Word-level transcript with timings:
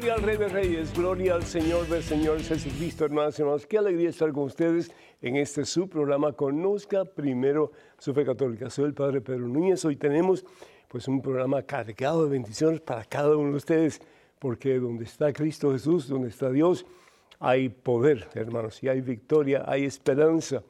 Gloria 0.00 0.14
al 0.14 0.22
Rey 0.22 0.36
de 0.38 0.48
Reyes, 0.48 0.94
gloria 0.94 1.34
al 1.34 1.42
Señor 1.42 1.86
del 1.86 2.02
Señor 2.02 2.40
Jesucristo, 2.40 3.04
hermanos 3.04 3.38
y 3.38 3.42
hermanos. 3.42 3.66
Qué 3.66 3.76
alegría 3.76 4.08
estar 4.08 4.32
con 4.32 4.44
ustedes 4.44 4.90
en 5.20 5.36
este 5.36 5.66
su 5.66 5.90
programa 5.90 6.32
Conozca 6.32 7.04
Primero 7.04 7.70
su 7.98 8.14
Fe 8.14 8.24
Católica. 8.24 8.70
Soy 8.70 8.86
el 8.86 8.94
Padre 8.94 9.20
Pedro 9.20 9.46
Núñez. 9.46 9.84
Hoy 9.84 9.96
tenemos 9.96 10.46
pues 10.88 11.06
un 11.06 11.20
programa 11.20 11.62
cargado 11.64 12.24
de 12.24 12.30
bendiciones 12.30 12.80
para 12.80 13.04
cada 13.04 13.36
uno 13.36 13.50
de 13.50 13.56
ustedes, 13.58 14.00
porque 14.38 14.78
donde 14.78 15.04
está 15.04 15.34
Cristo 15.34 15.70
Jesús, 15.70 16.08
donde 16.08 16.28
está 16.28 16.48
Dios, 16.48 16.86
hay 17.38 17.68
poder, 17.68 18.26
hermanos, 18.32 18.82
y 18.82 18.88
hay 18.88 19.02
victoria, 19.02 19.64
hay 19.66 19.84
esperanza. 19.84 20.62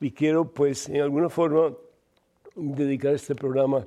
Y 0.00 0.10
quiero 0.10 0.44
pues 0.44 0.88
en 0.88 1.02
alguna 1.02 1.28
forma 1.28 1.72
dedicar 2.56 3.14
este 3.14 3.36
programa 3.36 3.86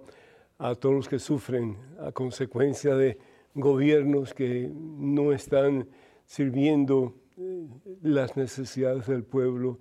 a 0.57 0.73
todos 0.73 0.95
los 0.95 1.09
que 1.09 1.19
sufren 1.19 1.75
a 1.99 2.13
consecuencia 2.13 2.95
de 2.95 3.17
gobiernos 3.53 4.33
que 4.33 4.69
no 4.73 5.31
están 5.31 5.87
sirviendo 6.25 7.15
eh, 7.37 7.65
las 8.01 8.37
necesidades 8.37 9.07
del 9.07 9.23
pueblo, 9.23 9.79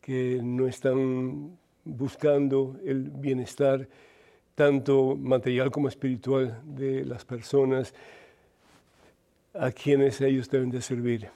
que 0.00 0.40
no 0.42 0.66
están 0.66 1.58
buscando 1.84 2.78
el 2.84 3.10
bienestar 3.10 3.88
tanto 4.54 5.14
material 5.16 5.70
como 5.70 5.88
espiritual 5.88 6.60
de 6.64 7.04
las 7.04 7.24
personas 7.24 7.94
a 9.54 9.70
quienes 9.70 10.20
ellos 10.20 10.50
deben 10.50 10.70
de 10.70 10.82
servir. 10.82 11.28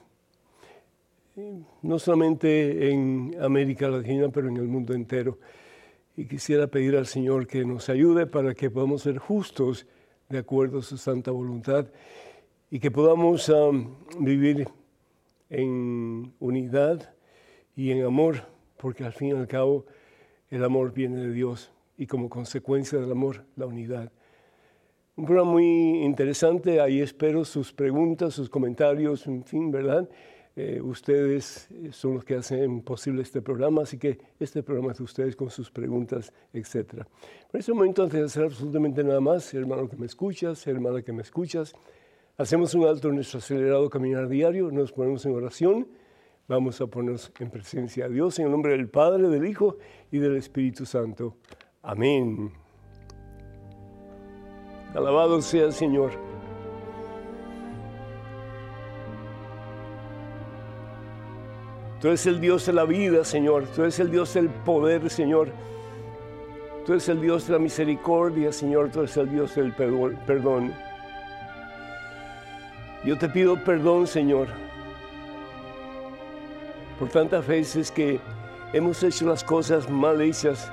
No 1.83 1.99
solamente 1.99 2.91
en 2.91 3.35
América 3.41 3.89
Latina, 3.89 4.29
pero 4.29 4.49
en 4.49 4.57
el 4.57 4.69
mundo 4.69 4.93
entero. 4.93 5.39
Y 6.17 6.27
quisiera 6.27 6.67
pedir 6.67 6.97
al 6.97 7.07
Señor 7.07 7.47
que 7.47 7.65
nos 7.65 7.89
ayude 7.89 8.27
para 8.27 8.55
que 8.55 8.71
podamos 8.71 9.03
ser 9.03 9.19
justos 9.19 9.87
de 10.33 10.39
acuerdo 10.39 10.79
a 10.79 10.83
su 10.83 10.97
santa 10.97 11.31
voluntad 11.31 11.87
y 12.71 12.81
que 12.81 12.91
podamos 12.91 13.53
vivir 14.19 14.67
en 15.51 16.33
unidad 16.41 17.15
y 17.77 17.91
en 17.91 18.03
amor, 18.03 18.47
porque 18.79 19.05
al 19.05 19.13
fin 19.13 19.29
y 19.29 19.33
al 19.33 19.47
cabo 19.47 19.85
el 20.49 20.65
amor 20.65 20.95
viene 20.95 21.21
de 21.21 21.33
Dios 21.33 21.71
y 21.99 22.07
como 22.07 22.31
consecuencia 22.31 22.99
del 22.99 23.13
amor, 23.13 23.45
la 23.57 23.67
unidad. 23.67 24.11
Un 25.17 25.27
programa 25.27 25.53
muy 25.53 26.03
interesante, 26.03 26.81
ahí 26.81 27.03
espero 27.03 27.45
sus 27.45 27.71
preguntas, 27.71 28.33
sus 28.33 28.49
comentarios, 28.49 29.27
en 29.27 29.45
fin, 29.45 29.71
¿verdad? 29.71 30.09
Eh, 30.55 30.81
ustedes 30.83 31.69
son 31.93 32.15
los 32.15 32.25
que 32.25 32.35
hacen 32.35 32.83
posible 32.83 33.23
este 33.23 33.41
programa, 33.41 33.83
así 33.83 33.99
que 33.99 34.19
este 34.39 34.63
programa 34.63 34.93
es 34.93 34.99
de 34.99 35.05
ustedes 35.05 35.35
con 35.35 35.49
sus 35.49 35.71
preguntas, 35.71 36.33
etc. 36.53 37.05
Por 37.51 37.61
ese 37.61 37.73
momento, 37.73 38.03
antes 38.03 38.21
de 38.21 38.27
hacer 38.27 38.45
absolutamente 38.45 39.03
nada 39.03 39.21
más, 39.21 39.53
hermano 39.55 39.89
que 39.89 39.97
me 39.97 40.05
escuchas, 40.05 40.67
hermana 40.67 41.01
que 41.01 41.13
me 41.13 41.23
escuchas, 41.23 41.73
hacemos 42.37 42.75
un 42.75 42.85
alto 42.85 43.09
en 43.09 43.15
nuestro 43.15 43.39
acelerado 43.39 43.89
caminar 43.89 44.29
diario, 44.29 44.71
nos 44.71 44.93
ponemos 44.93 45.25
en 45.25 45.35
oración, 45.35 45.89
vamos 46.49 46.81
a 46.83 46.87
ponernos 46.87 47.33
en 47.39 47.51
presencia 47.51 48.09
de 48.09 48.15
Dios 48.15 48.39
en 48.39 48.47
el 48.47 48.53
nombre 48.53 48.73
del 48.73 48.91
Padre, 48.91 49.29
del 49.29 49.47
Hijo 49.47 49.79
y 50.11 50.19
del 50.19 50.37
Espíritu 50.37 50.85
Santo. 50.85 51.37
Amén. 51.81 52.53
Alabado 54.95 55.41
sea 55.41 55.65
el 55.65 55.73
Señor. 55.73 56.32
Tú 62.03 62.09
eres 62.09 62.27
el 62.27 62.41
Dios 62.41 62.67
de 62.67 62.73
la 62.73 62.85
vida, 62.85 63.25
Señor. 63.25 63.65
Tú 63.77 63.83
eres 63.83 64.01
el 64.01 64.11
Dios 64.11 64.35
del 64.35 64.51
poder, 64.51 65.09
Señor. 65.09 65.53
Tú 66.85 66.95
eres 66.95 67.09
el 67.09 67.21
Dios 67.21 67.47
de 67.47 67.53
la 67.53 67.61
misericordia, 67.61 68.53
Señor. 68.53 68.91
Tú 68.91 68.99
eres 68.99 69.17
el 69.17 69.31
Dios 69.31 69.55
del 69.55 69.73
perdón. 69.73 70.75
Yo 73.05 73.17
te 73.17 73.29
pido 73.29 73.63
perdón, 73.63 74.09
Señor, 74.09 74.49
por 76.99 77.09
tantas 77.09 77.47
veces 77.47 77.93
que 77.93 78.19
hemos 78.73 79.01
hecho 79.05 79.27
las 79.27 79.45
cosas 79.45 79.89
mal 79.89 80.21
hechas, 80.23 80.73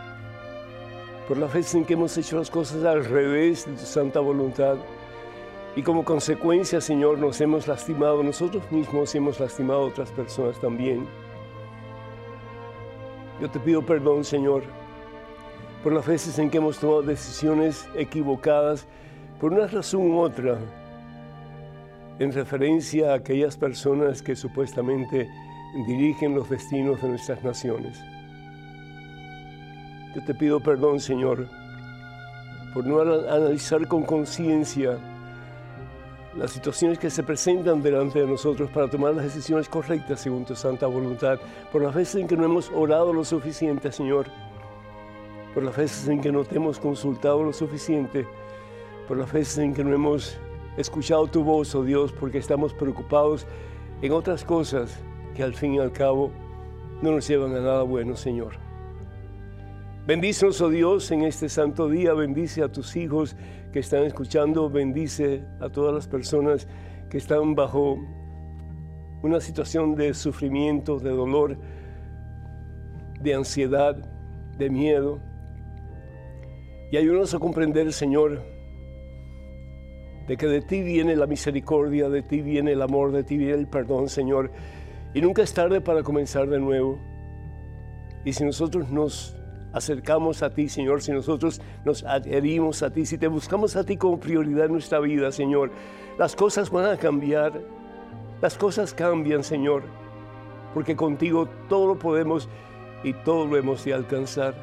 por 1.28 1.38
las 1.38 1.54
veces 1.54 1.76
en 1.76 1.86
que 1.86 1.94
hemos 1.94 2.18
hecho 2.18 2.40
las 2.40 2.50
cosas 2.50 2.84
al 2.86 3.06
revés 3.06 3.68
de 3.68 3.74
tu 3.74 3.86
santa 3.86 4.20
voluntad. 4.20 4.78
Y 5.76 5.84
como 5.84 6.04
consecuencia, 6.04 6.82
Señor, 6.82 7.20
nos 7.20 7.40
hemos 7.40 7.68
lastimado 7.68 8.24
nosotros 8.24 8.64
mismos 8.72 9.14
y 9.14 9.20
hemos 9.20 9.40
lastimado 9.40 9.82
a 9.82 9.86
otras 9.86 10.12
personas 10.12 10.60
también. 10.60 11.08
Yo 13.42 13.50
te 13.50 13.60
pido 13.60 13.86
perdón, 13.86 14.26
Señor, 14.26 14.64
por 15.82 15.94
las 15.94 16.06
veces 16.06 16.38
en 16.40 16.50
que 16.50 16.58
hemos 16.58 16.78
tomado 16.78 17.02
decisiones 17.02 17.88
equivocadas 17.96 18.86
por 19.40 19.54
una 19.54 19.68
razón 19.68 20.12
u 20.12 20.20
otra, 20.20 20.58
en 22.20 22.34
referencia 22.34 23.12
a 23.12 23.16
aquellas 23.16 23.56
personas 23.56 24.22
que 24.22 24.36
supuestamente 24.36 25.30
dirigen 25.88 26.36
los 26.36 26.50
destinos 26.50 27.02
de 27.02 27.08
nuestras 27.08 27.42
naciones. 27.42 27.98
Yo 30.14 30.26
te 30.26 30.34
pido 30.34 30.60
perdón, 30.60 31.00
Señor, 31.00 31.48
por 32.74 32.86
no 32.86 33.00
analizar 33.00 33.88
con 33.88 34.04
conciencia 34.04 34.98
las 36.36 36.52
situaciones 36.52 37.00
que 37.00 37.10
se 37.10 37.24
presentan 37.24 37.82
delante 37.82 38.20
de 38.20 38.28
nosotros 38.28 38.70
para 38.70 38.90
tomar 38.90 39.16
las 39.16 39.26
decisiones 39.26 39.68
correctas 39.68 40.22
según 40.22 40.46
tu 40.46 40.56
santa 40.56 40.86
voluntad, 40.88 41.40
por 41.72 41.82
las 41.82 41.94
veces 41.94 42.22
en 42.22 42.28
que 42.28 42.38
no 42.38 42.46
hemos 42.46 42.72
orado 42.74 43.14
lo 43.14 43.26
suficiente, 43.26 43.92
Señor, 43.92 44.28
por 45.54 45.64
las 45.64 45.76
veces 45.76 46.08
en 46.08 46.22
que 46.22 46.32
no 46.32 46.44
te 46.44 46.58
hemos 46.58 46.80
consultado 46.80 47.44
lo 47.44 47.54
suficiente, 47.54 48.28
por 49.08 49.18
las 49.18 49.32
veces 49.32 49.58
en 49.58 49.74
que 49.74 49.84
no 49.84 49.94
hemos 49.94 50.38
escuchado 50.78 51.28
tu 51.28 51.44
voz, 51.44 51.74
oh 51.74 51.84
Dios, 51.84 52.12
porque 52.12 52.38
estamos 52.38 52.74
preocupados 52.74 53.48
en 54.02 54.12
otras 54.12 54.46
cosas 54.46 55.00
que 55.36 55.44
al 55.44 55.54
fin 55.54 55.74
y 55.74 55.80
al 55.80 55.92
cabo 55.92 56.32
no 57.02 57.12
nos 57.12 57.28
llevan 57.28 57.56
a 57.56 57.60
nada 57.60 57.84
bueno, 57.84 58.16
Señor. 58.16 58.69
Bendícenos, 60.10 60.60
oh 60.62 60.70
Dios, 60.70 61.12
en 61.12 61.22
este 61.22 61.50
santo 61.50 61.88
día. 61.88 62.16
Bendice 62.16 62.64
a 62.64 62.72
tus 62.72 62.96
hijos 62.96 63.36
que 63.72 63.78
están 63.78 64.06
escuchando. 64.06 64.68
Bendice 64.68 65.46
a 65.60 65.70
todas 65.70 65.94
las 65.94 66.08
personas 66.08 66.68
que 67.12 67.20
están 67.20 67.54
bajo 67.54 68.00
una 69.22 69.40
situación 69.40 69.94
de 69.94 70.16
sufrimiento, 70.16 70.98
de 70.98 71.12
dolor, 71.12 71.60
de 73.22 73.36
ansiedad, 73.36 73.98
de 74.58 74.72
miedo. 74.72 75.20
Y 76.92 76.98
ayúdanos 76.98 77.36
a 77.36 77.38
comprender, 77.38 77.94
Señor, 77.94 78.42
de 80.28 80.38
que 80.38 80.48
de 80.48 80.62
ti 80.62 80.82
viene 80.82 81.16
la 81.16 81.28
misericordia, 81.28 82.10
de 82.10 82.24
ti 82.24 82.42
viene 82.42 82.72
el 82.72 82.82
amor, 82.82 83.12
de 83.12 83.24
ti 83.24 83.38
viene 83.38 83.60
el 83.60 83.68
perdón, 83.68 84.10
Señor. 84.10 84.52
Y 85.14 85.22
nunca 85.22 85.44
es 85.44 85.54
tarde 85.54 85.82
para 85.82 86.02
comenzar 86.02 86.50
de 86.50 86.58
nuevo. 86.58 87.00
Y 88.26 88.34
si 88.34 88.44
nosotros 88.44 88.90
nos 88.90 89.39
acercamos 89.74 90.44
a 90.44 90.50
ti, 90.50 90.70
Señor, 90.70 91.02
si 91.02 91.12
nosotros 91.12 91.62
nos 91.86 92.04
adherimos 92.04 92.84
a 92.84 92.92
ti, 92.92 93.06
si 93.06 93.18
te 93.18 93.28
buscamos 93.28 93.76
a 93.76 93.84
ti 93.84 93.98
como 93.98 94.20
prioridad 94.20 94.66
en 94.66 94.74
nuestra 94.74 95.00
vida, 95.00 95.32
Señor, 95.32 95.72
las 96.18 96.36
cosas 96.36 96.70
van 96.70 96.86
a 96.86 96.98
cambiar. 96.98 97.54
Las 98.42 98.58
cosas 98.58 98.94
cambian, 98.94 99.44
Señor, 99.44 99.84
porque 100.74 100.96
contigo 100.96 101.50
todo 101.68 101.88
lo 101.88 102.00
podemos 102.00 102.48
y 103.04 103.12
todo 103.12 103.46
lo 103.46 103.58
hemos 103.58 103.84
de 103.84 103.94
alcanzar. 103.94 104.54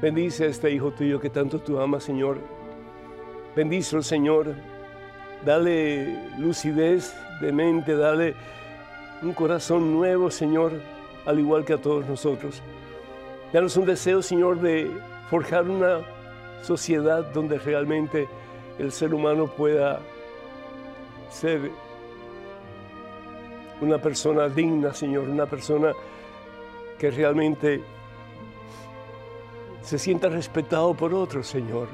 Bendice 0.00 0.44
a 0.44 0.46
este 0.46 0.70
hijo 0.70 0.92
tuyo 0.92 1.18
que 1.20 1.28
tanto 1.28 1.58
tú 1.58 1.80
amas, 1.80 2.04
Señor. 2.04 2.38
Bendice 3.56 4.00
Señor. 4.02 4.54
Dale 5.44 6.36
lucidez 6.38 7.14
de 7.40 7.52
mente, 7.52 7.96
dale 7.96 8.34
un 9.22 9.32
corazón 9.32 9.92
nuevo, 9.92 10.30
Señor, 10.30 10.72
al 11.26 11.40
igual 11.40 11.64
que 11.64 11.72
a 11.72 11.78
todos 11.78 12.06
nosotros. 12.06 12.62
Danos 13.52 13.78
un 13.78 13.86
deseo, 13.86 14.20
Señor, 14.20 14.60
de 14.60 14.90
forjar 15.30 15.70
una 15.70 16.00
sociedad 16.62 17.24
donde 17.32 17.58
realmente 17.58 18.28
el 18.78 18.92
ser 18.92 19.14
humano 19.14 19.46
pueda 19.46 20.00
ser 21.30 21.70
una 23.80 23.96
persona 23.96 24.50
digna, 24.50 24.92
Señor, 24.92 25.30
una 25.30 25.46
persona 25.46 25.92
que 26.98 27.10
realmente 27.10 27.80
se 29.80 29.98
sienta 29.98 30.28
respetado 30.28 30.92
por 30.92 31.14
otros, 31.14 31.46
Señor, 31.46 31.88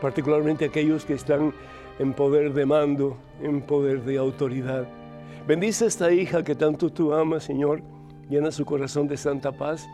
particularmente 0.00 0.64
aquellos 0.64 1.04
que 1.04 1.12
están 1.12 1.52
en 1.98 2.14
poder 2.14 2.54
de 2.54 2.64
mando, 2.64 3.18
en 3.42 3.60
poder 3.60 4.02
de 4.02 4.16
autoridad. 4.16 4.88
Bendice 5.46 5.84
a 5.84 5.88
esta 5.88 6.10
hija 6.10 6.42
que 6.42 6.54
tanto 6.54 6.88
tú 6.88 7.12
amas, 7.12 7.44
Señor, 7.44 7.82
llena 8.30 8.50
su 8.50 8.64
corazón 8.64 9.08
de 9.08 9.18
santa 9.18 9.52
paz 9.52 9.86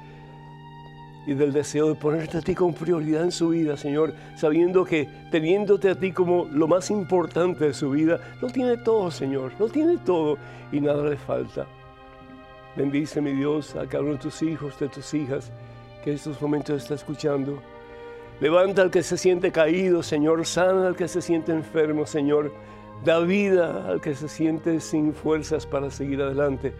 y 1.29 1.35
del 1.35 1.53
deseo 1.53 1.91
de 1.91 1.95
ponerte 1.95 2.39
a 2.39 2.41
ti 2.41 2.55
como 2.55 2.75
prioridad 2.75 3.23
en 3.23 3.33
su 3.33 3.51
vida, 3.51 3.77
Señor, 3.77 4.15
sabiendo 4.35 4.83
que 4.83 5.07
teniéndote 5.31 5.91
a 5.91 5.95
ti 5.95 6.11
como 6.11 6.47
lo 6.47 6.67
más 6.67 6.91
importante 6.91 7.67
de 7.67 7.75
su 7.75 7.91
vida, 7.91 8.19
lo 8.41 8.49
tiene 8.49 8.79
todo, 8.79 9.11
Señor, 9.11 9.53
lo 9.59 9.69
tiene 9.69 9.99
todo 9.99 10.39
y 10.73 10.81
nada 10.81 11.05
le 11.05 11.19
falta. 11.19 11.67
Bendice, 12.75 13.21
mi 13.21 13.33
Dios, 13.33 13.77
a 13.77 13.87
cada 13.87 14.05
uno 14.05 14.13
de 14.15 14.21
tus 14.21 14.43
hijos, 14.43 14.81
de 14.81 14.89
tus 14.89 15.13
hijas, 15.13 15.53
que 16.03 16.13
en 16.13 16.17
estos 16.17 16.41
momentos 16.41 16.83
está 16.83 16.95
escuchando. 16.95 17.63
Levanta 18.41 18.81
al 18.81 18.91
que 18.91 19.03
se 19.03 19.19
siente 19.19 19.53
caído, 19.53 20.03
Señor, 20.03 20.47
sana 20.47 20.87
al 20.87 20.97
que 20.97 21.09
se 21.09 21.21
siente 21.21 21.53
enfermo, 21.53 22.07
Señor. 22.07 22.51
Da 23.05 23.19
vida 23.21 23.87
al 23.87 24.01
que 24.01 24.15
se 24.15 24.29
siente 24.31 24.81
sin 24.81 25.13
fuerzas 25.13 25.67
para 25.67 25.91
seguir 25.91 26.23
adelante. 26.23 26.73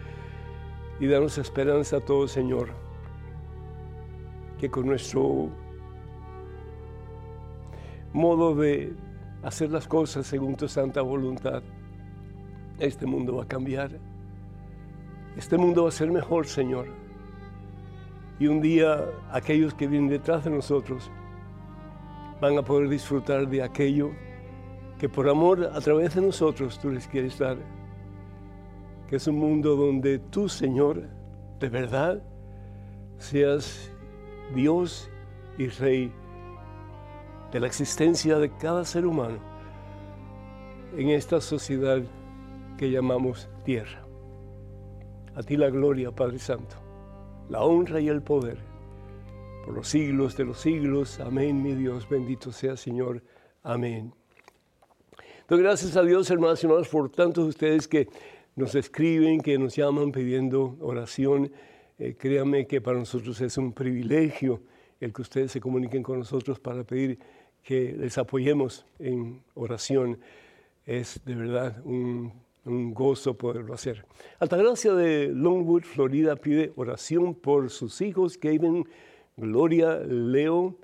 Y 0.99 1.05
danos 1.05 1.37
esperanza 1.37 1.97
a 1.97 2.01
todos, 2.01 2.31
Señor. 2.31 2.88
Que 4.59 4.69
con 4.69 4.85
nuestro 4.85 5.49
modo 8.13 8.55
de 8.55 8.93
hacer 9.43 9.71
las 9.71 9.87
cosas 9.87 10.27
según 10.27 10.55
tu 10.55 10.67
santa 10.67 11.01
voluntad, 11.01 11.63
este 12.77 13.05
mundo 13.05 13.37
va 13.37 13.43
a 13.43 13.47
cambiar. 13.47 13.91
Este 15.37 15.57
mundo 15.57 15.83
va 15.83 15.89
a 15.89 15.93
ser 15.93 16.11
mejor, 16.11 16.45
Señor. 16.45 16.87
Y 18.39 18.47
un 18.47 18.61
día 18.61 19.05
aquellos 19.31 19.73
que 19.73 19.87
vienen 19.87 20.09
detrás 20.09 20.43
de 20.43 20.49
nosotros 20.49 21.09
van 22.41 22.57
a 22.57 22.61
poder 22.61 22.89
disfrutar 22.89 23.47
de 23.47 23.63
aquello 23.63 24.11
que 24.97 25.07
por 25.09 25.29
amor 25.29 25.71
a 25.73 25.79
través 25.79 26.15
de 26.15 26.21
nosotros 26.21 26.79
tú 26.79 26.89
les 26.89 27.07
quieres 27.07 27.39
dar. 27.39 27.57
Que 29.07 29.15
es 29.15 29.27
un 29.27 29.37
mundo 29.37 29.75
donde 29.75 30.19
tú, 30.19 30.49
Señor, 30.49 31.03
de 31.59 31.69
verdad, 31.69 32.21
seas 33.17 33.91
Dios 34.53 35.09
y 35.57 35.67
Rey 35.67 36.11
de 37.51 37.59
la 37.59 37.67
existencia 37.67 38.37
de 38.37 38.51
cada 38.57 38.85
ser 38.85 39.05
humano 39.05 39.39
en 40.95 41.09
esta 41.09 41.41
sociedad 41.41 42.01
que 42.77 42.89
llamamos 42.89 43.49
tierra. 43.63 44.05
A 45.35 45.43
ti 45.43 45.57
la 45.57 45.69
gloria, 45.69 46.11
Padre 46.11 46.39
Santo, 46.39 46.75
la 47.49 47.61
honra 47.61 47.99
y 47.99 48.09
el 48.09 48.21
poder, 48.21 48.57
por 49.65 49.75
los 49.75 49.87
siglos 49.87 50.35
de 50.35 50.45
los 50.45 50.59
siglos. 50.59 51.19
Amén, 51.19 51.61
mi 51.61 51.73
Dios, 51.73 52.07
bendito 52.09 52.51
sea 52.51 52.75
Señor. 52.75 53.21
Amén. 53.63 54.13
Doy 55.47 55.61
gracias 55.61 55.95
a 55.95 56.03
Dios, 56.03 56.29
hermanos 56.29 56.63
y 56.63 56.67
hermanos, 56.67 56.87
por 56.89 57.09
tantos 57.09 57.45
de 57.45 57.49
ustedes 57.49 57.87
que 57.87 58.07
nos 58.55 58.75
escriben, 58.75 59.41
que 59.41 59.57
nos 59.57 59.75
llaman 59.75 60.11
pidiendo 60.11 60.77
oración. 60.79 61.51
Eh, 61.99 62.15
créanme 62.17 62.65
que 62.65 62.81
para 62.81 62.97
nosotros 62.97 63.39
es 63.41 63.57
un 63.57 63.73
privilegio 63.73 64.61
el 64.99 65.13
que 65.13 65.21
ustedes 65.21 65.51
se 65.51 65.61
comuniquen 65.61 66.01
con 66.01 66.19
nosotros 66.19 66.59
para 66.59 66.83
pedir 66.83 67.19
que 67.63 67.93
les 67.93 68.17
apoyemos 68.17 68.85
en 68.99 69.41
oración. 69.53 70.17
Es 70.85 71.21
de 71.25 71.35
verdad 71.35 71.81
un 71.85 72.31
gozo 72.65 73.33
poderlo 73.33 73.73
hacer. 73.73 74.05
Altagracia 74.39 74.93
de 74.93 75.27
Longwood, 75.27 75.83
Florida, 75.83 76.35
pide 76.35 76.71
oración 76.75 77.35
por 77.35 77.69
sus 77.69 78.01
hijos, 78.01 78.37
Kevin, 78.37 78.85
Gloria, 79.37 79.99
Leo, 79.99 80.75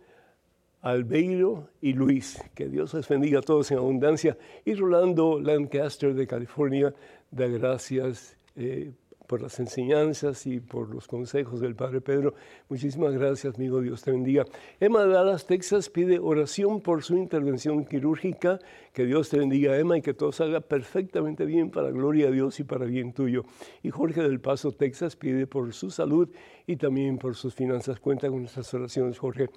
Albeiro 0.82 1.70
y 1.82 1.94
Luis. 1.94 2.42
Que 2.54 2.68
Dios 2.68 2.94
les 2.94 3.08
bendiga 3.08 3.40
a 3.40 3.42
todos 3.42 3.72
en 3.72 3.78
abundancia. 3.78 4.38
Y 4.64 4.76
Rolando 4.76 5.40
Lancaster 5.40 6.14
de 6.14 6.28
California 6.28 6.94
da 7.32 7.48
gracias 7.48 8.38
eh, 8.56 8.92
por 9.28 9.42
las 9.42 9.60
enseñanzas 9.60 10.46
y 10.46 10.60
por 10.60 10.94
los 10.94 11.08
consejos 11.08 11.60
del 11.60 11.76
Padre 11.76 12.02
Pedro. 12.02 12.36
Muchísimas 12.70 13.14
gracias, 13.14 13.56
amigo. 13.56 13.82
Dios 13.82 14.02
te 14.02 14.12
bendiga. 14.12 14.46
Emma 14.80 15.04
de 15.04 15.14
Dallas, 15.14 15.46
Texas, 15.46 15.90
pide 15.90 16.20
oración 16.20 16.82
por 16.82 17.04
su 17.04 17.18
intervención 17.18 17.86
quirúrgica. 17.86 18.60
Que 18.94 19.06
Dios 19.06 19.30
te 19.30 19.38
bendiga, 19.38 19.78
Emma, 19.78 19.98
y 19.98 20.02
que 20.02 20.14
todo 20.14 20.32
salga 20.32 20.62
perfectamente 20.62 21.46
bien 21.46 21.70
para 21.70 21.92
gloria 21.92 22.28
a 22.28 22.32
Dios 22.32 22.60
y 22.60 22.64
para 22.64 22.86
bien 22.86 23.14
tuyo. 23.14 23.44
Y 23.84 23.90
Jorge 23.90 24.22
del 24.22 24.40
Paso, 24.40 24.72
Texas, 24.72 25.16
pide 25.16 25.48
por 25.48 25.74
su 25.74 25.90
salud 25.90 26.30
y 26.66 26.78
también 26.78 27.18
por 27.18 27.36
sus 27.36 27.54
finanzas. 27.54 28.00
Cuenta 28.00 28.30
con 28.30 28.40
nuestras 28.40 28.74
oraciones, 28.74 29.20
Jorge. 29.20 29.50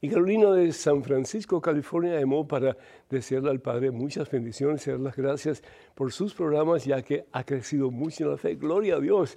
Y 0.00 0.08
Carolina 0.08 0.52
de 0.52 0.72
San 0.72 1.02
Francisco, 1.02 1.60
California, 1.60 2.20
llamó 2.20 2.46
para 2.46 2.76
desearle 3.10 3.50
al 3.50 3.60
Padre 3.60 3.90
muchas 3.90 4.30
bendiciones 4.30 4.86
y 4.86 4.90
dar 4.92 5.00
las 5.00 5.16
gracias 5.16 5.62
por 5.94 6.12
sus 6.12 6.34
programas, 6.34 6.84
ya 6.84 7.02
que 7.02 7.24
ha 7.32 7.42
crecido 7.42 7.90
mucho 7.90 8.24
en 8.24 8.30
la 8.30 8.36
fe. 8.36 8.54
Gloria 8.54 8.96
a 8.96 9.00
Dios. 9.00 9.36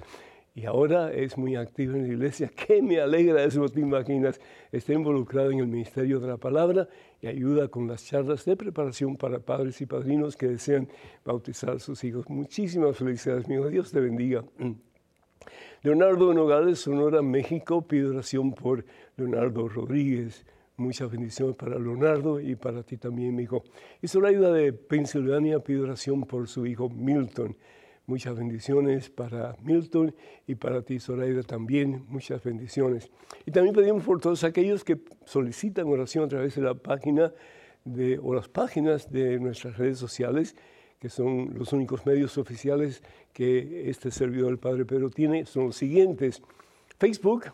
Y 0.53 0.65
ahora 0.65 1.11
es 1.13 1.37
muy 1.37 1.55
activa 1.55 1.95
en 1.95 2.03
la 2.03 2.09
iglesia. 2.09 2.51
¡Qué 2.53 2.81
me 2.81 2.99
alegra 2.99 3.43
eso! 3.43 3.67
Te 3.69 3.79
imaginas. 3.79 4.39
Está 4.71 4.93
involucrada 4.93 5.51
en 5.51 5.59
el 5.59 5.67
ministerio 5.67 6.19
de 6.19 6.27
la 6.27 6.37
palabra 6.37 6.87
y 7.21 7.27
ayuda 7.27 7.69
con 7.69 7.87
las 7.87 8.05
charlas 8.05 8.45
de 8.45 8.55
preparación 8.55 9.15
para 9.15 9.39
padres 9.39 9.79
y 9.81 9.85
padrinos 9.87 10.35
que 10.35 10.47
desean 10.47 10.89
bautizar 11.23 11.71
a 11.71 11.79
sus 11.79 12.03
hijos. 12.03 12.29
Muchísimas 12.29 12.97
felicidades, 12.97 13.47
mi 13.47 13.57
Dios 13.69 13.91
te 13.91 14.01
bendiga. 14.01 14.43
Leonardo 15.83 16.33
Nogales, 16.33 16.79
Sonora, 16.79 17.23
México, 17.23 17.87
pide 17.87 18.09
oración 18.09 18.53
por 18.53 18.85
Leonardo 19.15 19.67
Rodríguez. 19.67 20.45
Muchas 20.81 21.11
bendiciones 21.11 21.55
para 21.55 21.77
Leonardo 21.77 22.39
y 22.39 22.55
para 22.55 22.81
ti 22.83 22.97
también, 22.97 23.35
mi 23.35 23.43
hijo. 23.43 23.63
Y 24.01 24.07
Zoraida 24.07 24.51
de 24.51 24.73
Pensilvania 24.73 25.59
pide 25.59 25.81
oración 25.81 26.23
por 26.23 26.47
su 26.47 26.65
hijo 26.65 26.89
Milton. 26.89 27.55
Muchas 28.07 28.35
bendiciones 28.35 29.09
para 29.09 29.55
Milton 29.61 30.15
y 30.47 30.55
para 30.55 30.81
ti, 30.81 30.99
Zoraida, 30.99 31.43
también. 31.43 32.03
Muchas 32.09 32.43
bendiciones. 32.43 33.11
Y 33.45 33.51
también 33.51 33.75
pedimos 33.75 34.03
por 34.03 34.19
todos 34.19 34.43
aquellos 34.43 34.83
que 34.83 34.97
solicitan 35.23 35.87
oración 35.87 36.25
a 36.25 36.27
través 36.27 36.55
de 36.55 36.63
la 36.63 36.73
página 36.73 37.31
o 38.21 38.33
las 38.33 38.49
páginas 38.49 39.11
de 39.11 39.39
nuestras 39.39 39.77
redes 39.77 39.99
sociales 39.99 40.55
que 40.99 41.09
son 41.09 41.57
los 41.57 41.73
únicos 41.73 42.05
medios 42.05 42.37
oficiales 42.37 43.01
que 43.33 43.89
este 43.89 44.11
servidor 44.11 44.49
del 44.49 44.59
Padre 44.59 44.85
Pedro 44.85 45.09
tiene, 45.09 45.47
son 45.47 45.65
los 45.65 45.75
siguientes. 45.75 46.43
Facebook, 46.99 47.45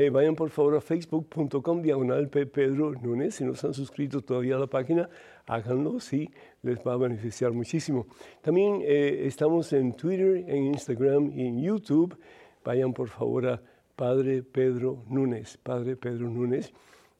eh, 0.00 0.08
vayan 0.08 0.34
por 0.34 0.48
favor 0.48 0.76
a 0.76 0.80
facebook.com 0.80 1.82
diagonal 1.82 2.30
Pedro 2.30 2.92
Núñez. 2.92 3.34
Si 3.34 3.44
no 3.44 3.54
se 3.54 3.66
han 3.66 3.74
suscrito 3.74 4.22
todavía 4.22 4.56
a 4.56 4.58
la 4.58 4.66
página, 4.66 5.10
háganlo, 5.46 6.00
sí, 6.00 6.30
les 6.62 6.78
va 6.78 6.94
a 6.94 6.96
beneficiar 6.96 7.52
muchísimo. 7.52 8.06
También 8.40 8.80
eh, 8.82 9.26
estamos 9.26 9.74
en 9.74 9.92
Twitter, 9.92 10.44
en 10.48 10.68
Instagram 10.68 11.30
y 11.36 11.46
en 11.46 11.60
YouTube. 11.60 12.16
Vayan 12.64 12.94
por 12.94 13.08
favor 13.08 13.46
a 13.46 13.62
Padre 13.94 14.42
Pedro 14.42 15.04
Núñez, 15.06 15.58
Padre 15.58 15.96
Pedro 15.96 16.30
Núñez. 16.30 16.72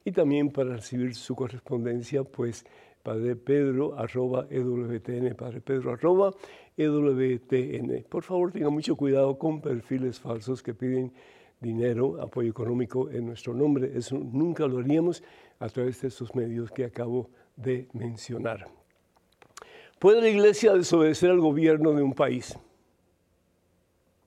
Y 0.02 0.12
también 0.12 0.49
para 0.50 0.76
recibir 0.76 1.14
su 1.14 1.35
correspondencia, 1.35 2.25
pues 2.25 2.64
Padre 3.02 3.37
Pedro, 3.37 3.99
arroba 3.99 4.47
EWTN, 4.49 5.35
Padre 5.35 5.61
Pedro, 5.61 5.93
arroba 5.93 6.33
EWTN. 6.78 8.07
Por 8.09 8.23
favor, 8.23 8.52
tengan 8.52 8.73
mucho 8.73 8.97
cuidado 8.97 9.37
con 9.38 9.61
perfiles 9.61 10.19
falsos 10.19 10.62
que 10.62 10.73
piden 10.73 11.12
dinero, 11.61 12.21
apoyo 12.21 12.50
económico 12.50 13.11
en 13.11 13.26
nuestro 13.26 13.55
nombre. 13.55 13.93
Eso 13.95 14.17
nunca 14.17 14.67
lo 14.67 14.79
haríamos 14.79 15.23
a 15.59 15.69
través 15.69 16.00
de 16.00 16.09
esos 16.09 16.35
medios 16.35 16.71
que 16.71 16.85
acabo 16.85 17.29
de 17.57 17.87
mencionar. 17.93 18.69
¿Puede 19.99 20.23
la 20.23 20.29
iglesia 20.29 20.73
desobedecer 20.73 21.31
al 21.31 21.40
gobierno 21.40 21.93
de 21.93 22.02
un 22.02 22.14
país? 22.14 22.59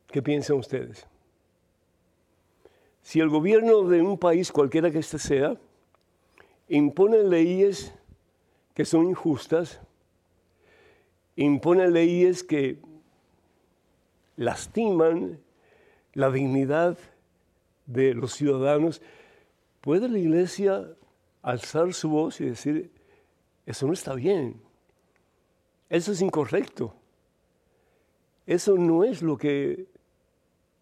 ¿Qué 0.08 0.22
piensan 0.22 0.58
ustedes? 0.58 1.08
Si 3.02 3.20
el 3.20 3.30
gobierno 3.30 3.82
de 3.84 4.02
un 4.02 4.18
país, 4.20 4.52
cualquiera 4.52 4.92
que 4.92 5.00
éste 5.00 5.18
sea, 5.18 5.58
impone 6.70 7.24
leyes 7.24 7.94
que 8.76 8.86
son 8.86 9.08
injustas, 9.08 9.82
impone 11.36 11.90
leyes 11.90 12.44
que 12.44 12.80
lastiman 14.36 15.40
la 16.14 16.30
dignidad 16.30 16.98
de 17.86 18.14
los 18.14 18.34
ciudadanos, 18.34 19.02
¿puede 19.82 20.10
la 20.10 20.18
iglesia 20.18 20.90
alzar 21.42 21.94
su 21.94 22.10
voz 22.10 22.40
y 22.42 22.46
decir, 22.46 22.92
eso 23.66 23.88
no 23.88 23.94
está 23.94 24.14
bien, 24.16 24.62
eso 25.90 26.12
es 26.12 26.22
incorrecto, 26.22 26.96
eso 28.46 28.76
no 28.76 29.04
es 29.04 29.22
lo 29.22 29.38
que 29.38 29.88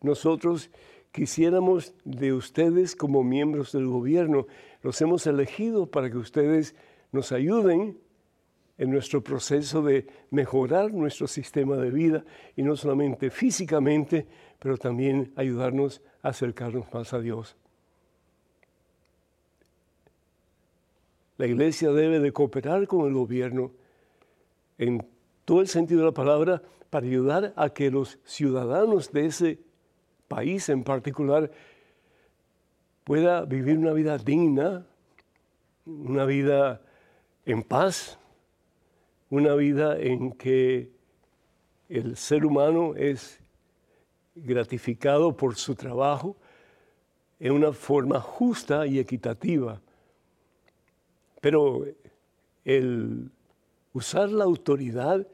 nosotros 0.02 0.70
quisiéramos 1.12 1.94
de 2.06 2.34
ustedes 2.34 2.96
como 2.96 3.24
miembros 3.24 3.72
del 3.72 3.88
gobierno, 3.88 4.48
los 4.82 5.02
hemos 5.02 5.28
elegido 5.28 5.86
para 5.86 6.10
que 6.10 6.18
ustedes 6.18 6.76
nos 7.12 7.32
ayuden 7.32 8.00
en 8.82 8.90
nuestro 8.90 9.24
proceso 9.24 9.84
de 9.84 10.08
mejorar 10.32 10.92
nuestro 10.92 11.28
sistema 11.28 11.78
de 11.78 11.92
vida 11.92 12.26
y 12.56 12.64
no 12.64 12.76
solamente 12.76 13.30
físicamente, 13.30 14.26
pero 14.58 14.76
también 14.76 15.32
ayudarnos 15.36 16.02
a 16.24 16.30
acercarnos 16.30 16.92
más 16.92 17.14
a 17.14 17.20
Dios. 17.20 17.56
La 21.38 21.46
iglesia 21.46 21.92
debe 21.92 22.20
de 22.20 22.32
cooperar 22.34 22.88
con 22.88 23.06
el 23.06 23.14
gobierno 23.14 23.72
en 24.80 25.06
todo 25.46 25.62
el 25.62 25.68
sentido 25.68 26.00
de 26.00 26.08
la 26.08 26.14
palabra 26.14 26.64
para 26.90 27.06
ayudar 27.06 27.54
a 27.56 27.70
que 27.70 27.92
los 27.92 28.18
ciudadanos 28.26 29.12
de 29.12 29.28
ese 29.28 29.60
país 30.28 30.70
en 30.70 30.84
particular 30.84 31.52
pueda 33.04 33.46
vivir 33.46 33.78
una 33.78 33.94
vida 33.94 34.18
digna, 34.18 34.88
una 35.86 36.26
vida 36.26 36.82
en 37.46 37.62
paz, 37.62 38.18
una 39.32 39.56
vida 39.56 39.98
en 39.98 40.34
que 40.34 40.92
el 41.88 42.18
ser 42.18 42.46
humano 42.46 42.94
es 42.96 43.40
gratificado 44.36 45.36
por 45.36 45.56
su 45.56 45.74
trabajo 45.74 46.36
en 47.40 47.54
una 47.54 47.72
forma 47.72 48.20
justa 48.20 48.86
y 48.86 49.00
equitativa. 49.00 49.82
Pero 51.40 51.86
el 52.66 53.32
usar 53.94 54.30
la 54.30 54.44
autoridad 54.44 55.26